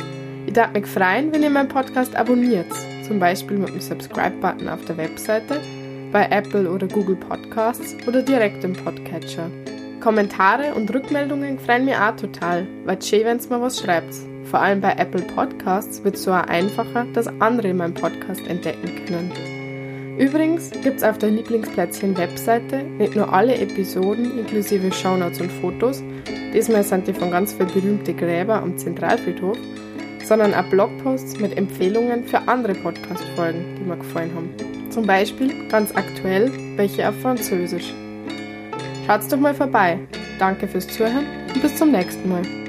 Ich 0.46 0.52
darf 0.52 0.72
mich 0.72 0.86
freuen, 0.86 1.32
wenn 1.32 1.42
ihr 1.42 1.50
meinen 1.50 1.68
Podcast 1.68 2.14
abonniert, 2.16 2.72
zum 3.06 3.18
Beispiel 3.18 3.58
mit 3.58 3.70
dem 3.70 3.80
Subscribe-Button 3.80 4.68
auf 4.68 4.84
der 4.84 4.96
Webseite, 4.96 5.60
bei 6.12 6.28
Apple 6.30 6.70
oder 6.70 6.86
Google 6.86 7.16
Podcasts 7.16 7.96
oder 8.06 8.22
direkt 8.22 8.62
im 8.62 8.72
Podcatcher. 8.72 9.50
Kommentare 10.00 10.74
und 10.74 10.92
Rückmeldungen 10.94 11.58
freuen 11.58 11.86
mir 11.86 12.00
auch 12.00 12.14
total, 12.14 12.66
weil 12.84 13.00
schön, 13.02 13.24
wenn 13.24 13.38
ihr 13.38 13.48
mir 13.48 13.62
was 13.62 13.80
schreibt. 13.80 14.14
Vor 14.44 14.60
allem 14.60 14.80
bei 14.80 14.92
Apple 14.92 15.22
Podcasts 15.22 16.04
wird 16.04 16.14
es 16.14 16.22
so 16.22 16.30
auch 16.30 16.46
einfacher, 16.46 17.06
dass 17.14 17.26
andere 17.40 17.74
meinen 17.74 17.94
Podcast 17.94 18.46
entdecken 18.46 19.04
können. 19.06 19.53
Übrigens 20.18 20.70
gibt 20.70 20.98
es 20.98 21.02
auf 21.02 21.18
der 21.18 21.30
Lieblingsplätzchen-Webseite 21.30 22.84
nicht 22.84 23.16
nur 23.16 23.32
alle 23.32 23.56
Episoden 23.56 24.38
inklusive 24.38 24.92
Shownotes 24.92 25.40
und 25.40 25.50
Fotos, 25.50 26.04
diesmal 26.52 26.84
sind 26.84 27.08
die 27.08 27.12
von 27.12 27.32
ganz 27.32 27.52
vielen 27.52 27.68
berühmte 27.68 28.14
Gräber 28.14 28.62
am 28.62 28.78
Zentralfriedhof, 28.78 29.58
sondern 30.24 30.54
auch 30.54 30.64
Blogposts 30.70 31.40
mit 31.40 31.56
Empfehlungen 31.56 32.24
für 32.24 32.38
andere 32.46 32.74
Podcast-Folgen, 32.74 33.76
die 33.76 33.84
mir 33.84 33.96
gefallen 33.96 34.30
haben. 34.34 34.50
Zum 34.90 35.04
Beispiel 35.04 35.68
ganz 35.68 35.94
aktuell 35.94 36.52
welche 36.76 37.08
auf 37.08 37.16
Französisch. 37.20 37.92
Schaut's 39.06 39.28
doch 39.28 39.38
mal 39.38 39.54
vorbei. 39.54 39.98
Danke 40.38 40.68
fürs 40.68 40.86
Zuhören 40.86 41.26
und 41.52 41.60
bis 41.60 41.76
zum 41.76 41.90
nächsten 41.90 42.28
Mal. 42.28 42.63